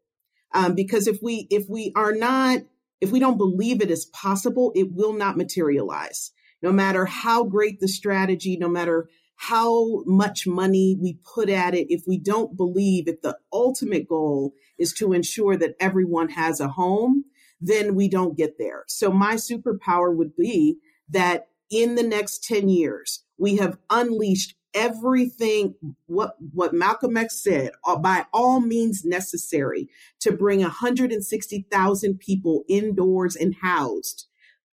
Um, 0.52 0.74
because 0.74 1.06
if 1.06 1.18
we 1.22 1.46
if 1.50 1.68
we 1.68 1.92
are 1.94 2.12
not 2.12 2.60
if 3.00 3.12
we 3.12 3.20
don't 3.20 3.38
believe 3.38 3.80
it 3.80 3.92
is 3.92 4.06
possible, 4.06 4.72
it 4.74 4.92
will 4.92 5.12
not 5.12 5.36
materialize. 5.36 6.32
No 6.60 6.72
matter 6.72 7.04
how 7.04 7.44
great 7.44 7.78
the 7.78 7.86
strategy, 7.86 8.56
no 8.56 8.68
matter 8.68 9.08
how 9.40 10.02
much 10.04 10.48
money 10.48 10.96
we 11.00 11.16
put 11.24 11.48
at 11.48 11.72
it, 11.72 11.86
if 11.90 12.02
we 12.08 12.18
don't 12.18 12.56
believe 12.56 13.06
if 13.06 13.22
the 13.22 13.38
ultimate 13.52 14.08
goal 14.08 14.52
is 14.78 14.92
to 14.92 15.12
ensure 15.12 15.56
that 15.56 15.76
everyone 15.78 16.28
has 16.30 16.58
a 16.58 16.66
home, 16.66 17.24
then 17.60 17.94
we 17.94 18.08
don't 18.08 18.36
get 18.36 18.58
there. 18.58 18.82
So 18.88 19.12
my 19.12 19.36
superpower 19.36 20.14
would 20.14 20.36
be 20.36 20.78
that 21.10 21.46
in 21.70 21.94
the 21.94 22.02
next 22.02 22.42
10 22.44 22.68
years, 22.68 23.22
we 23.38 23.56
have 23.58 23.78
unleashed 23.88 24.56
everything 24.74 25.74
what 26.06 26.34
what 26.52 26.74
Malcolm 26.74 27.16
X 27.16 27.42
said 27.42 27.70
uh, 27.86 27.96
by 27.96 28.26
all 28.32 28.60
means 28.60 29.04
necessary 29.04 29.88
to 30.20 30.32
bring 30.32 30.60
160,000 30.60 32.18
people 32.18 32.64
indoors 32.68 33.36
and 33.36 33.54
housed 33.62 34.26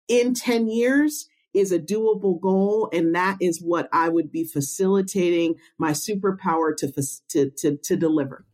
in 0.07 0.33
10 0.33 0.69
years 0.69 1.27
is 1.53 1.71
a 1.71 1.79
doable 1.79 2.39
goal 2.39 2.89
and 2.93 3.15
that 3.15 3.37
is 3.41 3.61
what 3.61 3.89
I 3.91 4.09
would 4.09 4.31
be 4.31 4.43
facilitating 4.43 5.55
my 5.77 5.91
superpower 5.91 6.75
to 6.77 6.91
to 7.29 7.49
to, 7.49 7.77
to 7.77 7.95
deliver. 7.95 8.45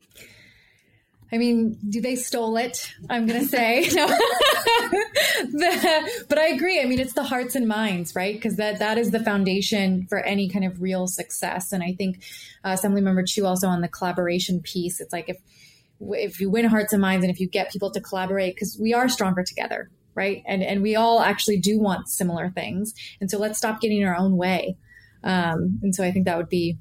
I 1.32 1.38
mean, 1.38 1.78
do 1.90 2.00
they 2.00 2.16
stole 2.16 2.56
it? 2.58 2.94
I'm 3.10 3.28
going 3.28 3.42
to 3.42 3.48
say. 3.48 3.90
the, 3.90 4.16
but 6.30 6.38
I 6.38 6.48
agree. 6.48 6.82
I 6.82 6.86
mean, 6.86 7.00
it's 7.00 7.14
the 7.14 7.24
hearts 7.24 7.56
and 7.56 7.68
minds, 7.68 8.16
right? 8.16 8.34
Because 8.34 8.56
that 8.56 8.80
that 8.80 8.98
is 8.98 9.12
the 9.12 9.20
foundation 9.20 10.08
for 10.08 10.20
any 10.20 10.48
kind 10.48 10.64
of 10.64 10.82
real 10.82 11.08
success. 11.08 11.74
And 11.74 11.84
I 11.84 11.94
think 11.94 12.24
uh, 12.64 12.72
Assemblymember 12.72 13.28
Chiu 13.28 13.46
also 13.46 13.68
on 13.68 13.82
the 13.82 13.90
collaboration 13.90 14.62
piece. 14.62 15.02
It's 15.02 15.12
like 15.12 15.28
if 15.28 15.38
if 16.00 16.40
you 16.40 16.50
win 16.50 16.66
hearts 16.66 16.94
and 16.94 17.02
minds, 17.02 17.26
and 17.26 17.32
if 17.32 17.40
you 17.40 17.48
get 17.48 17.72
people 17.72 17.92
to 17.92 18.00
collaborate, 18.00 18.56
because 18.56 18.78
we 18.80 18.94
are 18.94 19.10
stronger 19.10 19.44
together, 19.44 19.90
right? 20.18 20.44
And 20.46 20.62
and 20.64 20.82
we 20.82 20.96
all 20.96 21.22
actually 21.22 21.60
do 21.60 21.80
want 21.80 22.10
similar 22.10 22.50
things. 22.50 22.94
And 23.22 23.32
so 23.32 23.38
let's 23.38 23.58
stop 23.58 23.80
getting 23.80 24.02
in 24.02 24.08
our 24.08 24.18
own 24.18 24.36
way. 24.36 24.76
Um, 25.24 25.80
and 25.84 25.96
so 25.96 26.04
I 26.04 26.12
think 26.12 26.26
that 26.26 26.38
would 26.38 26.50
be 26.50 26.78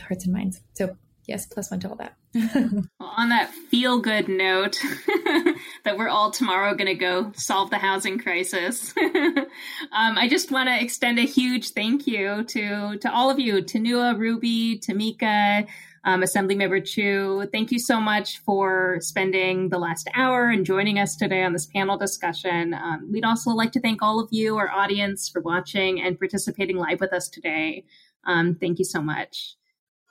hearts 0.00 0.24
and 0.24 0.32
minds. 0.32 0.60
So 0.72 0.96
yes, 1.26 1.46
plus 1.46 1.70
one 1.70 1.78
to 1.80 1.90
all 1.90 1.96
that. 1.96 2.14
well, 2.34 3.12
on 3.16 3.30
that 3.30 3.50
feel 3.50 4.00
good 4.00 4.28
note, 4.28 4.78
that 5.84 5.96
we're 5.96 6.08
all 6.08 6.30
tomorrow 6.30 6.74
going 6.74 6.86
to 6.86 6.94
go 6.94 7.32
solve 7.34 7.70
the 7.70 7.78
housing 7.78 8.18
crisis. 8.18 8.94
um, 8.98 9.46
I 9.92 10.28
just 10.28 10.50
want 10.50 10.68
to 10.68 10.82
extend 10.82 11.18
a 11.18 11.22
huge 11.22 11.70
thank 11.70 12.06
you 12.06 12.44
to 12.44 12.98
to 12.98 13.12
all 13.12 13.30
of 13.30 13.38
you, 13.38 13.56
Tunua, 13.56 14.18
Ruby, 14.18 14.78
Tamika, 14.78 15.66
um, 16.04 16.22
Assemblymember 16.22 16.84
Chiu. 16.84 17.48
Thank 17.52 17.70
you 17.70 17.78
so 17.78 18.00
much 18.00 18.38
for 18.38 18.98
spending 19.00 19.68
the 19.68 19.78
last 19.78 20.08
hour 20.14 20.48
and 20.48 20.64
joining 20.64 20.98
us 20.98 21.16
today 21.16 21.42
on 21.42 21.52
this 21.52 21.66
panel 21.66 21.96
discussion. 21.96 22.74
Um, 22.74 23.10
we'd 23.10 23.24
also 23.24 23.50
like 23.50 23.72
to 23.72 23.80
thank 23.80 24.02
all 24.02 24.20
of 24.20 24.28
you, 24.30 24.56
our 24.56 24.70
audience, 24.70 25.28
for 25.28 25.40
watching 25.40 26.00
and 26.00 26.18
participating 26.18 26.76
live 26.76 27.00
with 27.00 27.12
us 27.12 27.28
today. 27.28 27.84
Um, 28.24 28.54
thank 28.54 28.78
you 28.78 28.84
so 28.84 29.00
much. 29.00 29.54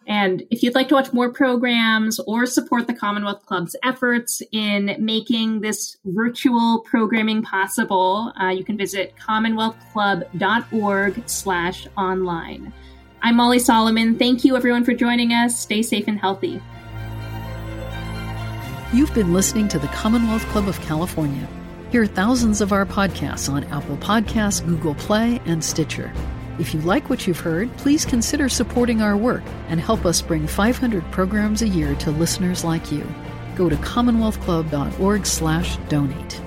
And 0.07 0.43
if 0.49 0.63
you'd 0.63 0.73
like 0.73 0.87
to 0.87 0.95
watch 0.95 1.11
more 1.11 1.33
programs 1.33 2.17
or 2.21 2.45
support 2.45 2.87
the 2.87 2.93
Commonwealth 2.93 3.45
Club's 3.45 3.75
efforts 3.83 4.41
in 4.53 4.95
making 4.99 5.59
this 5.59 5.97
virtual 6.05 6.79
programming 6.89 7.41
possible, 7.41 8.31
uh, 8.41 8.47
you 8.47 8.63
can 8.63 8.77
visit 8.77 9.13
commonwealthclub.org 9.19 11.23
slash 11.25 11.87
online. 11.97 12.71
I'm 13.21 13.35
Molly 13.35 13.59
Solomon. 13.59 14.17
Thank 14.17 14.45
you 14.45 14.55
everyone 14.55 14.83
for 14.83 14.93
joining 14.93 15.33
us. 15.33 15.59
Stay 15.59 15.81
safe 15.81 16.07
and 16.07 16.19
healthy. 16.19 16.61
You've 18.93 19.13
been 19.13 19.33
listening 19.33 19.67
to 19.69 19.79
the 19.79 19.87
Commonwealth 19.87 20.45
Club 20.47 20.67
of 20.67 20.79
California. 20.81 21.47
Hear 21.91 22.05
thousands 22.05 22.61
of 22.61 22.71
our 22.71 22.85
podcasts 22.85 23.51
on 23.51 23.63
Apple 23.65 23.97
Podcasts, 23.97 24.65
Google 24.65 24.95
Play, 24.95 25.41
and 25.45 25.63
Stitcher. 25.63 26.11
If 26.59 26.73
you 26.73 26.81
like 26.81 27.09
what 27.09 27.27
you've 27.27 27.39
heard, 27.39 27.75
please 27.77 28.05
consider 28.05 28.49
supporting 28.49 29.01
our 29.01 29.17
work 29.17 29.43
and 29.67 29.79
help 29.79 30.05
us 30.05 30.21
bring 30.21 30.47
500 30.47 31.03
programs 31.11 31.61
a 31.61 31.67
year 31.67 31.95
to 31.95 32.11
listeners 32.11 32.63
like 32.63 32.91
you. 32.91 33.05
Go 33.55 33.69
to 33.69 33.75
commonwealthclub.org/donate. 33.77 36.46